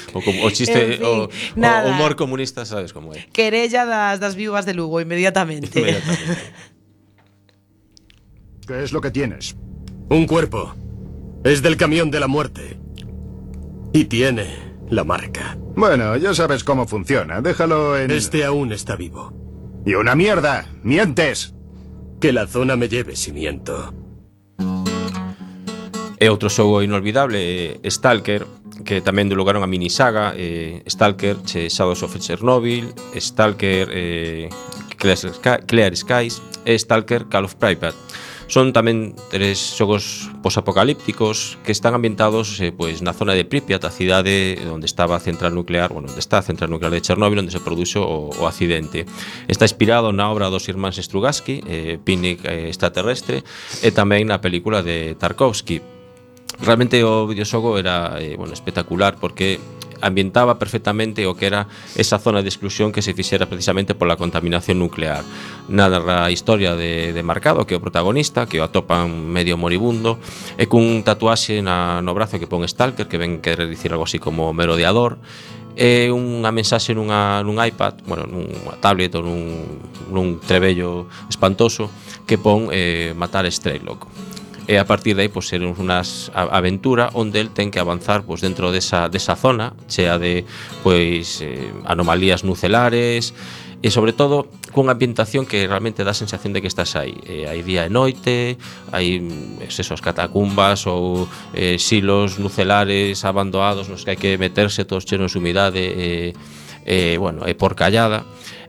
o, 0.43 0.51
chiste, 0.51 0.95
En 0.95 0.99
fin, 0.99 1.05
o, 1.05 1.29
humor 1.89 2.17
comunista, 2.17 2.65
sabes 2.65 2.93
como 2.93 3.15
é. 3.15 3.27
Querella 3.33 3.85
das, 3.85 4.21
das 4.21 4.35
viúvas 4.35 4.67
de 4.67 4.75
Lugo 4.75 5.01
inmediatamente. 5.01 5.81
Inmediatamente. 5.81 6.53
¿Qué 8.67 8.83
es 8.83 8.93
lo 8.93 9.01
que 9.01 9.11
tienes? 9.11 9.57
Un 10.09 10.27
cuerpo. 10.27 10.75
Es 11.45 11.63
del 11.63 11.77
camión 11.77 12.11
de 12.11 12.21
la 12.21 12.27
muerte. 12.27 12.79
Y 13.93 14.07
tiene 14.07 14.47
la 14.91 15.05
marca. 15.05 15.57
Bueno, 15.77 16.17
ya 16.17 16.35
sabes 16.35 16.65
cómo 16.65 16.87
funciona. 16.87 17.41
Déjalo 17.41 17.97
en... 17.97 18.11
Este 18.11 18.45
aún 18.45 18.73
está 18.73 18.97
vivo. 18.97 19.33
Y 19.85 19.95
una 19.95 20.17
mierda. 20.17 20.67
¡Mientes! 20.83 21.55
Que 22.21 22.33
la 22.33 22.47
zona 22.47 22.77
me 22.77 22.89
lleve 22.89 23.15
si 23.15 23.33
miento. 23.33 23.95
E 26.17 26.33
outro 26.33 26.49
xogo 26.49 26.81
inolvidable, 26.81 27.37
é 27.37 27.91
Stalker, 27.93 28.49
que 28.89 29.05
tamén 29.05 29.29
delugaron 29.29 29.61
a 29.61 29.69
minisaga, 29.69 30.33
eh, 30.33 30.81
Stalker, 30.89 31.45
che 31.45 31.69
Shadows 31.69 32.01
of 32.01 32.17
Chernobyl, 32.17 32.89
Stalker, 33.13 33.93
eh, 33.93 34.49
Clear, 34.97 35.19
Sky, 35.21 35.57
Clear 35.69 35.93
Skies 35.93 36.41
e 36.65 36.73
Stalker 36.81 37.29
Call 37.29 37.45
of 37.45 37.61
Pripyat. 37.61 37.93
Son 38.49 38.71
tamén 38.71 39.13
tres 39.29 39.59
xogos 39.59 40.31
posapocalípticos 40.39 41.59
que 41.67 41.75
están 41.75 41.99
ambientados 41.99 42.63
eh, 42.63 42.71
pois 42.71 43.03
na 43.03 43.13
zona 43.13 43.35
de 43.35 43.45
Pripyat, 43.45 43.85
a 43.85 43.93
cidade 43.93 44.57
onde 44.71 44.87
estaba 44.89 45.19
a 45.19 45.21
central 45.21 45.53
nuclear, 45.53 45.93
bueno, 45.93 46.09
onde 46.09 46.23
está 46.23 46.41
a 46.41 46.47
central 46.47 46.71
nuclear 46.71 46.95
de 46.95 47.03
Chernóbil, 47.03 47.43
onde 47.43 47.53
se 47.53 47.61
produxo 47.61 48.07
o, 48.07 48.31
o 48.33 48.49
accidente. 48.49 49.05
Está 49.51 49.67
inspirado 49.67 50.15
na 50.17 50.31
obra 50.33 50.49
dos 50.49 50.65
irmáns 50.71 50.97
Strugatsky, 50.97 51.61
eh, 51.67 51.99
Picnic 52.01 52.41
eh, 52.47 52.71
extraterrestre, 52.71 53.43
e 53.83 53.91
tamén 53.91 54.31
na 54.31 54.39
película 54.39 54.81
de 54.81 55.19
Tarkovsky, 55.19 55.96
realmente 56.61 57.03
o 57.05 57.27
videoxogo 57.27 57.79
era 57.79 58.17
eh, 58.21 58.37
bueno, 58.37 58.53
espectacular 58.53 59.17
porque 59.21 59.61
ambientaba 60.01 60.59
perfectamente 60.59 61.27
o 61.27 61.35
que 61.35 61.47
era 61.47 61.69
esa 61.97 62.19
zona 62.19 62.43
de 62.43 62.49
exclusión 62.49 62.93
que 62.93 63.03
se 63.03 63.15
fixera 63.15 63.47
precisamente 63.47 63.95
pola 63.95 64.17
contaminación 64.17 64.79
nuclear. 64.79 65.25
Narra 65.69 66.27
a 66.27 66.31
historia 66.31 66.77
de, 66.77 67.13
de 67.13 67.23
Marcado, 67.23 67.67
que 67.67 67.75
é 67.75 67.79
o 67.79 67.85
protagonista, 67.85 68.47
que 68.47 68.61
o 68.61 68.65
atopan 68.65 69.09
medio 69.09 69.57
moribundo, 69.57 70.21
e 70.61 70.69
cun 70.69 71.01
tatuaxe 71.01 71.65
na, 71.65 72.05
no 72.05 72.13
brazo 72.13 72.37
que 72.37 72.49
pon 72.49 72.65
Stalker, 72.69 73.09
que 73.09 73.17
ven 73.17 73.41
querer 73.41 73.69
dicir 73.69 73.93
algo 73.93 74.05
así 74.05 74.21
como 74.21 74.53
merodeador, 74.53 75.17
é 75.77 76.09
unha 76.09 76.49
mensaxe 76.57 76.97
nunha, 76.97 77.45
nun 77.45 77.61
iPad, 77.61 78.01
bueno, 78.09 78.25
nunha 78.25 78.81
tablet 78.81 79.13
ou 79.13 79.25
nun, 79.25 79.41
nun 80.09 80.41
trebello 80.41 81.05
espantoso 81.29 81.93
que 82.25 82.41
pon 82.41 82.73
eh, 82.73 83.13
matar 83.13 83.45
Straylock 83.45 84.26
e 84.67 84.77
a 84.77 84.85
partir 84.85 85.15
de 85.15 85.23
aí 85.23 85.31
pois, 85.31 85.47
ser 85.47 85.63
unhas 85.63 86.31
aventura 86.35 87.15
onde 87.15 87.39
el 87.39 87.55
ten 87.55 87.71
que 87.71 87.79
avanzar 87.79 88.27
pois, 88.27 88.43
dentro 88.43 88.75
desa, 88.75 89.07
desa 89.07 89.39
zona 89.39 89.79
chea 89.87 90.19
de 90.19 90.43
pois, 90.83 91.39
eh, 91.41 91.71
anomalías 91.87 92.43
nucelares 92.43 93.31
e 93.85 93.89
sobre 93.95 94.11
todo 94.11 94.51
cunha 94.75 94.99
ambientación 94.99 95.47
que 95.47 95.69
realmente 95.71 96.03
dá 96.03 96.11
a 96.11 96.19
sensación 96.19 96.51
de 96.51 96.59
que 96.59 96.67
estás 96.67 96.99
aí. 96.99 97.15
Eh, 97.23 97.47
hai 97.47 97.63
día 97.63 97.87
e 97.87 97.91
noite 97.93 98.59
hai 98.91 99.23
mm, 99.23 99.71
es 99.71 99.79
esos 99.79 100.03
catacumbas 100.03 100.91
ou 100.91 101.31
eh, 101.55 101.79
silos 101.79 102.43
nucelares 102.43 103.23
abandonados 103.23 103.87
nos 103.87 104.03
que 104.03 104.17
hai 104.17 104.19
que 104.19 104.35
meterse 104.35 104.83
todos 104.83 105.07
chenos 105.07 105.33
de 105.33 105.39
humidade 105.39 105.83
e 105.83 106.35
eh, 106.35 106.65
eh, 106.87 107.17
bueno, 107.19 107.43
e 107.45 107.51
eh, 107.51 107.55
por 107.55 107.75
callada 107.75 108.25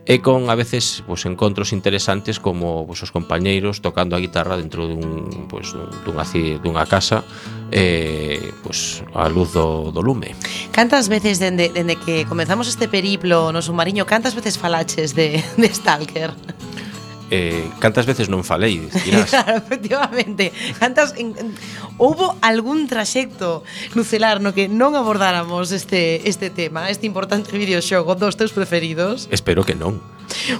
e 0.08 0.24
con 0.24 0.48
a 0.48 0.56
veces 0.56 1.04
pois, 1.04 1.28
encontros 1.28 1.76
interesantes 1.76 2.40
como 2.40 2.88
pois, 2.88 3.04
os 3.04 3.12
compañeiros 3.12 3.84
tocando 3.84 4.16
a 4.16 4.20
guitarra 4.24 4.56
dentro 4.56 4.88
dun, 4.88 5.44
pois, 5.52 5.76
dunha, 5.76 6.24
dunha 6.64 6.88
casa 6.88 7.20
eh, 7.68 8.40
pois, 8.64 9.04
a 9.12 9.28
luz 9.28 9.52
do, 9.52 9.92
do 9.92 10.00
lume. 10.00 10.32
Cantas 10.72 11.12
veces 11.12 11.36
dende, 11.36 11.68
dende 11.68 12.00
que 12.00 12.24
comenzamos 12.24 12.72
este 12.72 12.88
periplo 12.88 13.52
no 13.52 13.60
submarino, 13.60 14.08
cantas 14.08 14.32
veces 14.32 14.56
falaches 14.56 15.12
de, 15.12 15.44
de 15.60 15.68
Stalker? 15.68 16.32
eh, 17.30 17.68
cantas 17.78 18.06
veces 18.06 18.28
non 18.32 18.40
falei, 18.44 18.88
dirás. 19.04 19.30
claro, 19.32 19.60
efectivamente. 19.60 20.52
Cantas 20.80 21.12
en, 21.16 21.36
en, 21.36 21.52
houbo 22.00 22.36
algún 22.40 22.88
traxecto 22.88 23.64
nucelar 23.92 24.40
no 24.40 24.56
que 24.56 24.68
non 24.68 24.96
abordáramos 24.96 25.70
este 25.72 26.24
este 26.24 26.48
tema, 26.48 26.88
este 26.88 27.04
importante 27.04 27.52
videoxogo 27.52 28.16
dos 28.16 28.40
teus 28.40 28.56
preferidos? 28.56 29.28
Espero 29.28 29.64
que 29.64 29.76
non. 29.76 30.00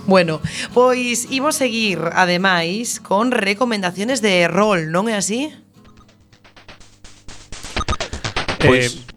Bueno, 0.05 0.41
pois 0.73 1.29
imos 1.33 1.57
seguir 1.57 2.01
ademais 2.13 3.01
con 3.01 3.33
recomendaciones 3.33 4.21
de 4.21 4.49
rol, 4.49 4.93
non 4.93 5.09
é 5.09 5.17
así? 5.17 5.53
Pois 8.59 8.97
eh, 8.97 9.08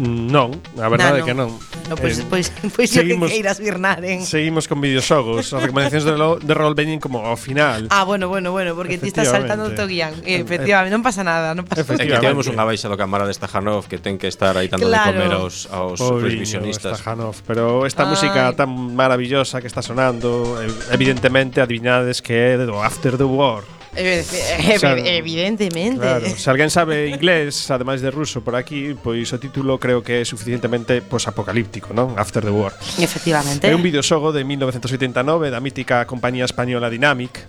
Non, 0.00 0.56
a 0.80 0.88
verdade 0.88 1.20
é 1.20 1.28
que 1.28 1.36
non. 1.36 1.52
No, 1.84 1.92
pois, 1.92 2.16
eh, 2.16 2.24
pois, 2.24 2.48
pois 2.72 2.88
seguimos, 2.88 3.28
que 3.28 3.36
queiras 3.36 3.60
vir. 3.60 3.76
Seguimos 4.24 4.64
con 4.64 4.80
videoxogos. 4.80 5.52
As 5.52 5.60
recomendacións 5.60 6.08
de, 6.08 6.16
lo, 6.16 6.40
de 6.40 6.54
rol 6.56 6.72
veñen 6.72 7.04
como 7.04 7.20
ao 7.20 7.36
final. 7.36 7.84
Ah, 7.92 8.08
bueno, 8.08 8.32
bueno, 8.32 8.48
bueno, 8.48 8.72
porque 8.72 8.96
ti 8.96 9.12
estás 9.12 9.28
saltando 9.28 9.68
o 9.68 9.76
teu 9.76 9.84
guián. 9.84 10.16
Eh, 10.24 10.24
eh, 10.24 10.40
eh, 10.40 10.40
efectivamente, 10.40 10.96
non 10.96 11.04
pasa 11.04 11.20
nada, 11.20 11.52
non 11.52 11.68
pasa 11.68 11.84
nada. 11.84 12.00
É 12.00 12.08
que 12.08 12.16
tivemos 12.16 12.48
unha 12.48 12.64
baixa 12.64 12.88
do 12.88 12.96
camarada 12.96 13.28
de 13.28 13.36
Stajanov 13.36 13.92
que 13.92 14.00
ten 14.00 14.16
que 14.16 14.32
estar 14.32 14.56
aí 14.56 14.72
tanto 14.72 14.88
claro. 14.88 15.12
de 15.12 15.20
comer 15.20 15.32
aos, 15.36 15.68
aos 15.68 16.00
pois, 16.00 16.24
revisionistas. 16.24 16.96
Stajanov, 16.96 17.36
pero 17.44 17.84
esta 17.84 18.08
Ay. 18.08 18.16
música 18.16 18.56
tan 18.56 18.72
maravillosa 18.96 19.60
que 19.60 19.68
está 19.68 19.84
sonando, 19.84 20.56
evidentemente 20.88 21.60
adivinades 21.60 22.24
que 22.24 22.56
é 22.56 22.56
do 22.56 22.80
After 22.80 23.20
the 23.20 23.28
War. 23.28 23.79
Evidentemente. 23.96 26.00
Claro. 26.00 26.26
Se 26.26 26.50
alguén 26.50 26.70
sabe 26.70 27.08
inglés, 27.08 27.70
ademais 27.70 28.00
de 28.00 28.10
ruso 28.10 28.42
por 28.42 28.54
aquí, 28.54 28.94
pois 28.94 29.26
o 29.34 29.38
título 29.38 29.78
creo 29.82 30.02
que 30.02 30.22
é 30.22 30.24
suficientemente 30.24 31.02
pois 31.02 31.26
apocalíptico, 31.26 31.90
non? 31.90 32.14
After 32.14 32.44
the 32.44 32.54
War. 32.54 32.70
Efectivamente. 33.02 33.66
É 33.66 33.74
un 33.74 33.82
videoxogo 33.82 34.30
de 34.30 34.46
1989 34.46 35.50
da 35.50 35.58
mítica 35.58 36.06
compañía 36.06 36.46
española 36.46 36.86
Dynamic, 36.86 37.42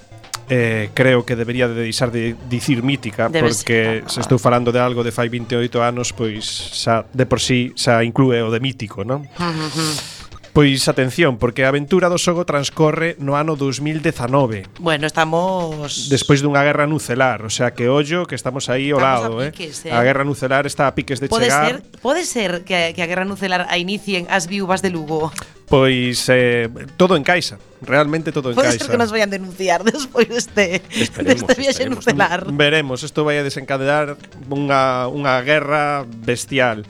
eh, 0.51 0.89
creo 0.93 1.25
que 1.25 1.35
debería 1.35 1.67
de 1.67 1.75
deixar 1.75 2.11
de 2.11 2.35
dicir 2.49 2.83
mítica 2.83 3.29
Debe 3.29 3.47
porque 3.47 4.03
ser, 4.03 4.11
se 4.11 4.19
estou 4.19 4.37
falando 4.37 4.75
de 4.75 4.83
algo 4.83 4.99
de 4.99 5.15
fai 5.15 5.31
28 5.31 5.79
anos, 5.79 6.11
pois 6.11 6.43
xa 6.75 7.07
de 7.07 7.23
por 7.23 7.39
sí 7.39 7.71
xa 7.79 8.03
inclúe 8.03 8.43
o 8.43 8.51
de 8.51 8.59
mítico, 8.59 9.07
non? 9.07 9.23
Uh 9.39 9.47
-huh. 9.47 10.20
Pois 10.51 10.83
atención, 10.91 11.39
porque 11.39 11.63
a 11.63 11.71
aventura 11.71 12.11
do 12.11 12.19
xogo 12.19 12.43
transcorre 12.43 13.15
no 13.23 13.39
ano 13.39 13.55
2019. 13.55 14.67
Bueno, 14.83 15.07
estamos 15.07 16.11
Despois 16.11 16.43
dunha 16.43 16.59
guerra 16.59 16.83
nucelar, 16.91 17.47
o 17.47 17.51
sea 17.53 17.71
que 17.71 17.87
ollo 17.87 18.27
que 18.27 18.35
estamos 18.35 18.67
aí 18.67 18.91
ao 18.91 18.99
Estamos 18.99 18.99
lado, 18.99 19.39
a 19.39 19.47
piques, 19.47 19.87
eh. 19.87 19.95
A 19.95 20.03
guerra 20.03 20.27
nucelar 20.27 20.67
está 20.67 20.91
a 20.91 20.93
piques 20.93 21.23
de 21.23 21.31
Pode 21.31 21.47
chegar. 21.47 21.79
ser, 21.79 22.03
pode 22.03 22.27
ser 22.27 22.51
que, 22.67 22.91
que 22.91 22.99
a 22.99 23.07
guerra 23.07 23.23
nucelar 23.23 23.63
a 23.71 23.79
inicien 23.79 24.27
as 24.27 24.51
viúvas 24.51 24.83
de 24.83 24.91
Lugo. 24.91 25.31
Pois 25.71 26.27
eh, 26.27 26.67
todo 26.99 27.15
encaixa, 27.15 27.55
realmente 27.79 28.35
todo 28.35 28.51
Pode 28.51 28.75
encaixa. 28.75 28.83
ser 28.83 28.91
que 28.91 28.99
nos 28.99 29.07
vayan 29.15 29.31
denunciar 29.31 29.87
despois 29.87 30.27
deste 30.27 30.83
Esperemos, 30.91 31.47
deste 31.47 31.55
viaxe 31.55 31.87
esperemos. 31.87 32.03
nucelar. 32.03 32.43
Veremos, 32.51 33.07
isto 33.07 33.23
vai 33.23 33.39
a 33.39 33.43
desencadear 33.47 34.19
unha, 34.51 35.07
unha 35.07 35.39
guerra 35.47 36.03
bestial. 36.03 36.83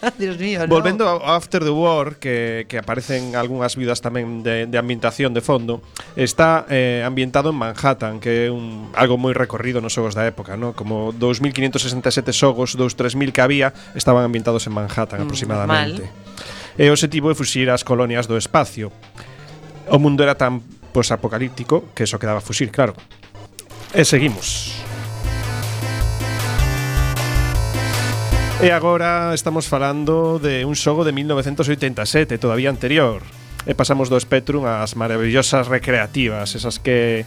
Dios 0.18 0.38
mío, 0.38 0.60
no. 0.66 0.68
Volvendo 0.68 1.08
a 1.08 1.36
After 1.36 1.62
the 1.62 1.70
War, 1.70 2.16
que, 2.16 2.66
que 2.68 2.78
aparecen 2.78 3.36
algunhas 3.36 3.76
vidas 3.76 4.00
tamén 4.00 4.40
de, 4.40 4.64
de 4.64 4.76
ambientación 4.80 5.36
de 5.36 5.44
fondo, 5.44 5.84
está 6.16 6.64
eh, 6.72 7.04
ambientado 7.04 7.52
en 7.52 7.56
Manhattan, 7.60 8.20
que 8.20 8.48
é 8.48 8.50
un, 8.50 8.88
algo 8.96 9.20
moi 9.20 9.36
recorrido 9.36 9.84
nos 9.84 9.92
xogos 9.92 10.16
da 10.16 10.24
época, 10.24 10.56
¿no? 10.56 10.72
como 10.72 11.12
2.567 11.12 12.32
xogos 12.32 12.80
dos 12.80 12.96
3.000 12.96 13.32
que 13.32 13.42
había 13.44 13.76
estaban 13.92 14.24
ambientados 14.24 14.64
en 14.64 14.72
Manhattan 14.72 15.20
mm, 15.20 15.24
aproximadamente. 15.28 16.08
E 16.80 16.88
o 16.88 16.96
objetivo 16.96 17.28
é 17.28 17.36
fuxir 17.36 17.68
as 17.68 17.84
colonias 17.84 18.24
do 18.24 18.40
espacio. 18.40 18.88
O 19.90 20.00
mundo 20.00 20.24
era 20.24 20.38
tan 20.38 20.64
posapocalíptico 20.96 21.92
que 21.92 22.08
eso 22.08 22.16
quedaba 22.16 22.40
fuxir, 22.40 22.72
claro. 22.72 22.96
E 23.92 24.06
seguimos. 24.08 24.89
E 28.60 28.76
agora 28.76 29.32
estamos 29.32 29.72
falando 29.72 30.36
de 30.36 30.68
un 30.68 30.76
xogo 30.76 31.00
de 31.08 31.16
1987, 31.16 32.36
todavía 32.36 32.68
anterior. 32.68 33.24
E 33.64 33.72
pasamos 33.72 34.12
do 34.12 34.20
Spectrum 34.20 34.68
ás 34.68 35.00
maravillosas 35.00 35.64
recreativas, 35.64 36.52
esas 36.52 36.76
que 36.76 37.24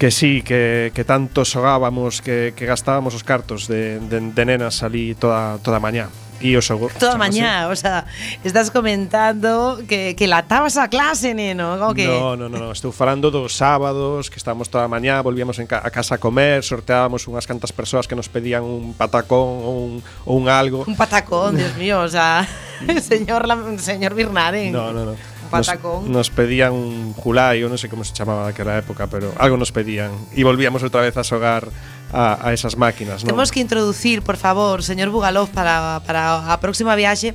que 0.00 0.08
sí, 0.08 0.40
que, 0.40 0.88
que 0.96 1.04
tanto 1.04 1.44
xogábamos, 1.44 2.24
que, 2.24 2.56
que 2.56 2.64
gastábamos 2.64 3.12
os 3.12 3.22
cartos 3.28 3.68
de, 3.68 4.00
de, 4.08 4.32
de 4.32 4.44
nenas 4.48 4.80
ali 4.80 5.12
toda, 5.12 5.60
toda 5.60 5.84
mañá 5.84 6.08
e 6.44 6.52
o 6.52 6.60
xogo. 6.60 6.92
Toda 7.00 7.16
mañá, 7.16 7.64
¿eh? 7.64 7.72
o 7.72 7.76
sea, 7.76 8.04
estás 8.44 8.68
comentando 8.68 9.80
que, 9.88 10.12
que 10.12 10.28
latabas 10.28 10.76
a 10.76 10.92
clase, 10.92 11.32
neno. 11.32 11.80
O 11.80 11.96
que... 11.96 12.04
No, 12.04 12.36
no, 12.36 12.52
no, 12.52 12.68
estou 12.68 12.92
falando 12.92 13.32
dos 13.32 13.56
sábados, 13.56 14.28
que 14.28 14.36
estábamos 14.36 14.68
toda 14.68 14.84
a 14.84 14.90
mañá, 14.92 15.24
volvíamos 15.24 15.56
en 15.56 15.64
ca 15.64 15.80
a 15.80 15.88
casa 15.88 16.16
a 16.16 16.18
comer, 16.20 16.60
sorteábamos 16.60 17.24
unhas 17.24 17.48
cantas 17.48 17.72
persoas 17.72 18.04
que 18.04 18.12
nos 18.12 18.28
pedían 18.28 18.60
un 18.60 18.92
patacón 18.92 19.64
ou 19.64 19.74
un, 19.88 19.92
ou 20.28 20.36
un 20.36 20.52
algo. 20.52 20.84
Un 20.84 21.00
patacón, 21.00 21.56
Dios 21.56 21.72
mío, 21.80 22.04
o 22.04 22.10
sea, 22.12 22.44
señor, 23.00 23.48
la, 23.48 23.56
señor 23.80 24.12
Birnaren. 24.12 24.68
No, 24.68 24.92
no, 24.92 25.08
no 25.08 25.33
patacón. 25.62 26.10
Nos, 26.10 26.10
nos 26.10 26.28
pedían 26.34 26.74
un 26.74 27.14
julai, 27.14 27.62
eu 27.62 27.70
non 27.70 27.78
sei 27.78 27.86
como 27.86 28.02
se 28.02 28.10
chamaba 28.10 28.50
daquela 28.50 28.74
época, 28.74 29.06
pero 29.06 29.30
algo 29.38 29.54
nos 29.54 29.70
pedían. 29.70 30.10
E 30.34 30.42
volvíamos 30.42 30.82
outra 30.82 31.04
vez 31.04 31.14
a 31.14 31.22
xogar 31.22 31.70
a, 32.10 32.38
a 32.42 32.50
esas 32.50 32.74
máquinas. 32.74 33.22
¿no? 33.22 33.30
Temos 33.30 33.54
que 33.54 33.60
introducir, 33.62 34.22
por 34.22 34.36
favor, 34.36 34.82
señor 34.82 35.10
Bugalov, 35.14 35.50
para, 35.50 36.02
para 36.06 36.50
a 36.50 36.56
próxima 36.58 36.94
viaxe, 36.98 37.34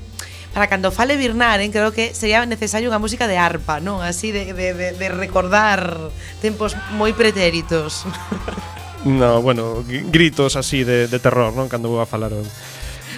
para 0.53 0.67
cando 0.67 0.91
fale 0.91 1.17
Birnaren, 1.17 1.70
eh, 1.70 1.74
creo 1.74 1.91
que 1.93 2.13
sería 2.13 2.45
necesario 2.45 2.89
unha 2.89 2.99
música 2.99 3.30
de 3.30 3.38
arpa, 3.38 3.78
non? 3.78 4.01
Así 4.01 4.34
de, 4.34 4.51
de, 4.51 4.74
de, 4.74 4.88
de 4.97 5.07
recordar 5.13 6.11
tempos 6.41 6.74
moi 6.97 7.13
pretéritos. 7.13 8.03
No, 9.05 9.41
bueno, 9.41 9.84
gritos 9.88 10.57
así 10.59 10.84
de, 10.84 11.07
de 11.07 11.20
terror, 11.24 11.55
non? 11.55 11.72
Cando 11.72 11.88
vou 11.88 12.03
a 12.03 12.09
falar. 12.09 12.36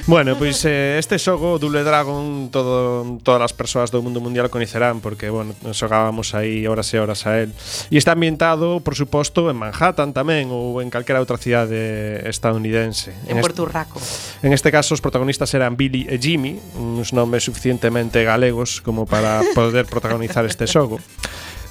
Bueno, 0.08 0.36
pois 0.38 0.66
eh, 0.66 0.98
este 0.98 1.20
xogo 1.22 1.60
Double 1.60 1.84
Dragon 1.84 2.50
todo, 2.50 3.20
todas 3.22 3.42
as 3.46 3.54
persoas 3.54 3.94
do 3.94 4.02
mundo 4.02 4.18
mundial 4.18 4.50
coñecerán 4.50 4.98
porque, 5.00 5.30
bueno, 5.30 5.54
xogábamos 5.72 6.34
aí 6.34 6.66
horas 6.66 6.90
e 6.94 6.98
horas 6.98 7.30
a 7.30 7.38
él. 7.38 7.54
E 7.94 7.98
está 8.02 8.18
ambientado, 8.18 8.82
por 8.82 8.98
suposto, 8.98 9.54
en 9.54 9.62
Manhattan 9.62 10.10
tamén 10.12 10.50
ou 10.50 10.82
en 10.82 10.90
calquera 10.90 11.22
outra 11.22 11.38
cidade 11.38 12.26
estadounidense. 12.26 13.14
En, 13.30 13.38
en 13.38 13.46
Puerto 13.46 13.70
Rico. 13.70 14.02
En 14.42 14.52
este 14.58 14.74
caso 14.74 14.98
os 14.98 15.02
protagonistas 15.06 15.54
eran 15.54 15.78
Billy 15.78 16.10
e 16.10 16.18
Jimmy, 16.18 16.58
uns 16.82 17.14
nomes 17.14 17.46
suficientemente 17.46 18.26
galegos 18.26 18.82
como 18.82 19.06
para 19.06 19.46
poder 19.54 19.86
protagonizar 19.86 20.44
este 20.50 20.66
xogo. 20.66 20.98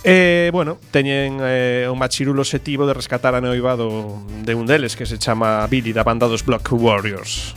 E, 0.01 0.49
eh, 0.49 0.51
bueno, 0.55 0.79
teñen 0.95 1.43
eh, 1.43 1.85
un 1.91 1.99
machirulo 1.99 2.47
setivo 2.47 2.87
de 2.87 2.95
rescatar 2.95 3.35
a 3.35 3.43
noivado 3.43 4.17
de 4.47 4.55
un 4.55 4.65
deles 4.65 4.97
que 4.97 5.05
se 5.05 5.19
chama 5.19 5.67
Billy 5.67 5.93
da 5.93 6.07
banda 6.07 6.25
dos 6.25 6.47
Block 6.47 6.73
Warriors. 6.73 7.53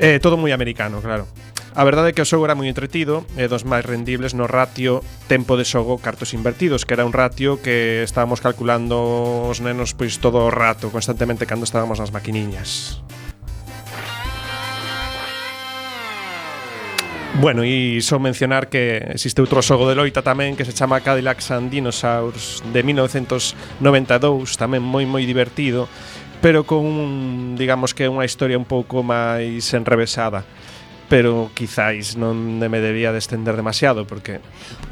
Eh, 0.00 0.16
todo 0.16 0.40
moi 0.40 0.48
americano, 0.56 1.04
claro. 1.04 1.28
A 1.76 1.84
verdade 1.84 2.10
é 2.10 2.14
que 2.16 2.24
o 2.24 2.26
xogo 2.26 2.48
era 2.48 2.56
moi 2.56 2.72
entretido 2.72 3.28
e 3.36 3.52
dos 3.52 3.68
máis 3.68 3.84
rendibles 3.84 4.32
no 4.32 4.48
ratio 4.48 5.04
tempo 5.28 5.60
de 5.60 5.68
xogo 5.68 6.00
cartos 6.00 6.32
invertidos, 6.32 6.88
que 6.88 6.96
era 6.96 7.04
un 7.04 7.12
ratio 7.12 7.60
que 7.60 8.00
estábamos 8.00 8.40
calculando 8.40 8.96
os 9.44 9.60
nenos 9.60 9.92
pois 9.92 10.16
todo 10.16 10.40
o 10.40 10.50
rato, 10.50 10.88
constantemente 10.88 11.44
cando 11.44 11.68
estábamos 11.68 12.00
nas 12.00 12.16
maquiniñas. 12.16 13.04
Bueno, 17.40 17.62
e 17.62 18.02
só 18.02 18.18
mencionar 18.18 18.68
que 18.68 19.00
existe 19.14 19.40
outro 19.40 19.62
xogo 19.62 19.86
de 19.86 19.94
loita 19.94 20.24
tamén 20.24 20.58
que 20.58 20.64
se 20.66 20.74
chama 20.76 21.04
Cadillacs 21.04 21.54
and 21.54 21.70
Dinosaurs 21.70 22.60
de 22.72 22.80
1992, 22.82 24.56
tamén 24.58 24.80
moi 24.80 25.04
moi 25.04 25.28
divertido 25.28 25.86
pero 26.40 26.64
con 26.64 26.84
un, 26.84 27.54
digamos 27.56 27.92
que 27.92 28.08
unha 28.08 28.24
historia 28.24 28.56
un 28.56 28.68
pouco 28.68 29.04
máis 29.04 29.68
enrevesada 29.76 30.44
pero 31.10 31.50
quizáis 31.58 32.14
non 32.14 32.62
me 32.62 32.78
debía 32.78 33.10
descender 33.10 33.58
demasiado 33.58 34.06
porque 34.06 34.38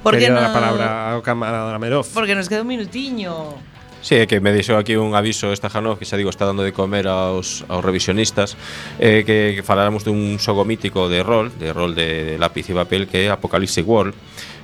porque 0.03 0.27
quería 0.27 0.35
non... 0.35 0.45
a 0.45 0.53
palabra 0.53 0.87
ao 1.15 1.23
camarada 1.23 1.79
Merov. 1.79 2.11
Porque 2.11 2.35
nos 2.35 2.51
queda 2.51 2.67
un 2.67 2.71
minutiño. 2.75 3.55
Sí, 4.03 4.15
é 4.15 4.27
que 4.31 4.39
me 4.39 4.55
deixou 4.55 4.79
aquí 4.79 4.95
un 4.95 5.15
aviso 5.15 5.51
esta 5.55 5.71
Janov 5.71 5.99
que 5.99 6.07
xa 6.07 6.19
digo 6.19 6.31
está 6.31 6.47
dando 6.47 6.63
de 6.63 6.75
comer 6.75 7.07
aos, 7.11 7.67
aos 7.67 7.83
revisionistas 7.83 8.59
eh, 8.99 9.23
que, 9.27 9.59
que 9.59 9.63
faláramos 9.67 10.07
dun 10.07 10.39
xogo 10.39 10.63
mítico 10.67 11.11
de 11.11 11.23
rol, 11.23 11.51
de 11.55 11.75
rol 11.75 11.95
de, 11.95 12.35
de 12.35 12.35
lápiz 12.39 12.67
e 12.71 12.75
papel 12.75 13.11
que 13.11 13.27
é 13.27 13.31
Apocalypse 13.31 13.83
World 13.83 14.15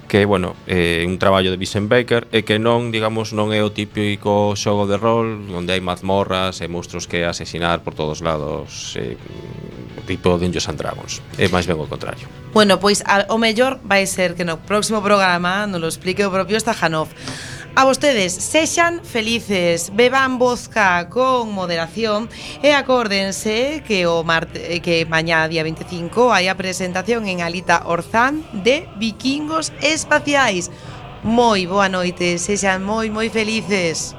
que, 0.09 0.25
bueno, 0.25 0.55
é 0.67 1.03
eh, 1.03 1.07
un 1.07 1.19
traballo 1.19 1.51
de 1.51 1.57
Vincent 1.57 1.89
Baker 1.89 2.29
e 2.31 2.45
que 2.45 2.61
non, 2.61 2.93
digamos, 2.93 3.33
non 3.33 3.51
é 3.51 3.65
o 3.65 3.73
típico 3.73 4.55
xogo 4.55 4.85
de 4.87 4.97
rol 5.01 5.51
onde 5.53 5.73
hai 5.73 5.83
mazmorras 5.83 6.61
e 6.61 6.67
monstruos 6.69 7.09
que 7.09 7.25
asesinar 7.27 7.83
por 7.83 7.97
todos 7.97 8.21
lados 8.21 8.95
eh, 9.01 9.17
tipo 10.07 10.37
Dungeons 10.37 10.69
and 10.69 10.79
Dragons. 10.79 11.25
É 11.41 11.49
máis 11.49 11.65
ben 11.65 11.81
o 11.81 11.89
contrario. 11.89 12.29
Bueno, 12.53 12.79
pois 12.79 13.03
a, 13.09 13.27
o 13.33 13.39
mellor 13.41 13.81
vai 13.83 14.07
ser 14.07 14.37
que 14.37 14.45
no 14.45 14.61
próximo 14.63 15.01
programa 15.01 15.67
nos 15.67 15.81
lo 15.81 15.89
explique 15.89 16.23
o 16.23 16.31
propio 16.31 16.61
Stajanov. 16.61 17.11
A 17.77 17.85
vostedes, 17.85 18.33
sexan 18.33 19.05
felices, 19.05 19.91
beban 19.95 20.39
vodka 20.39 21.09
con 21.11 21.51
moderación 21.51 22.31
e 22.63 22.71
acórdense 22.71 23.83
que 23.83 24.07
o 24.07 24.23
marte, 24.23 24.79
que 24.79 25.03
mañá 25.11 25.43
día 25.51 25.67
25 25.67 26.31
hai 26.31 26.47
a 26.47 26.55
presentación 26.55 27.27
en 27.27 27.43
Alita 27.43 27.83
Orzán 27.91 28.47
de 28.63 28.87
Vikingos 28.95 29.75
Espaciais. 29.83 30.71
Moi 31.27 31.67
boa 31.67 31.91
noite, 31.91 32.39
sexan 32.39 32.87
moi 32.87 33.11
moi 33.11 33.27
felices. 33.27 34.15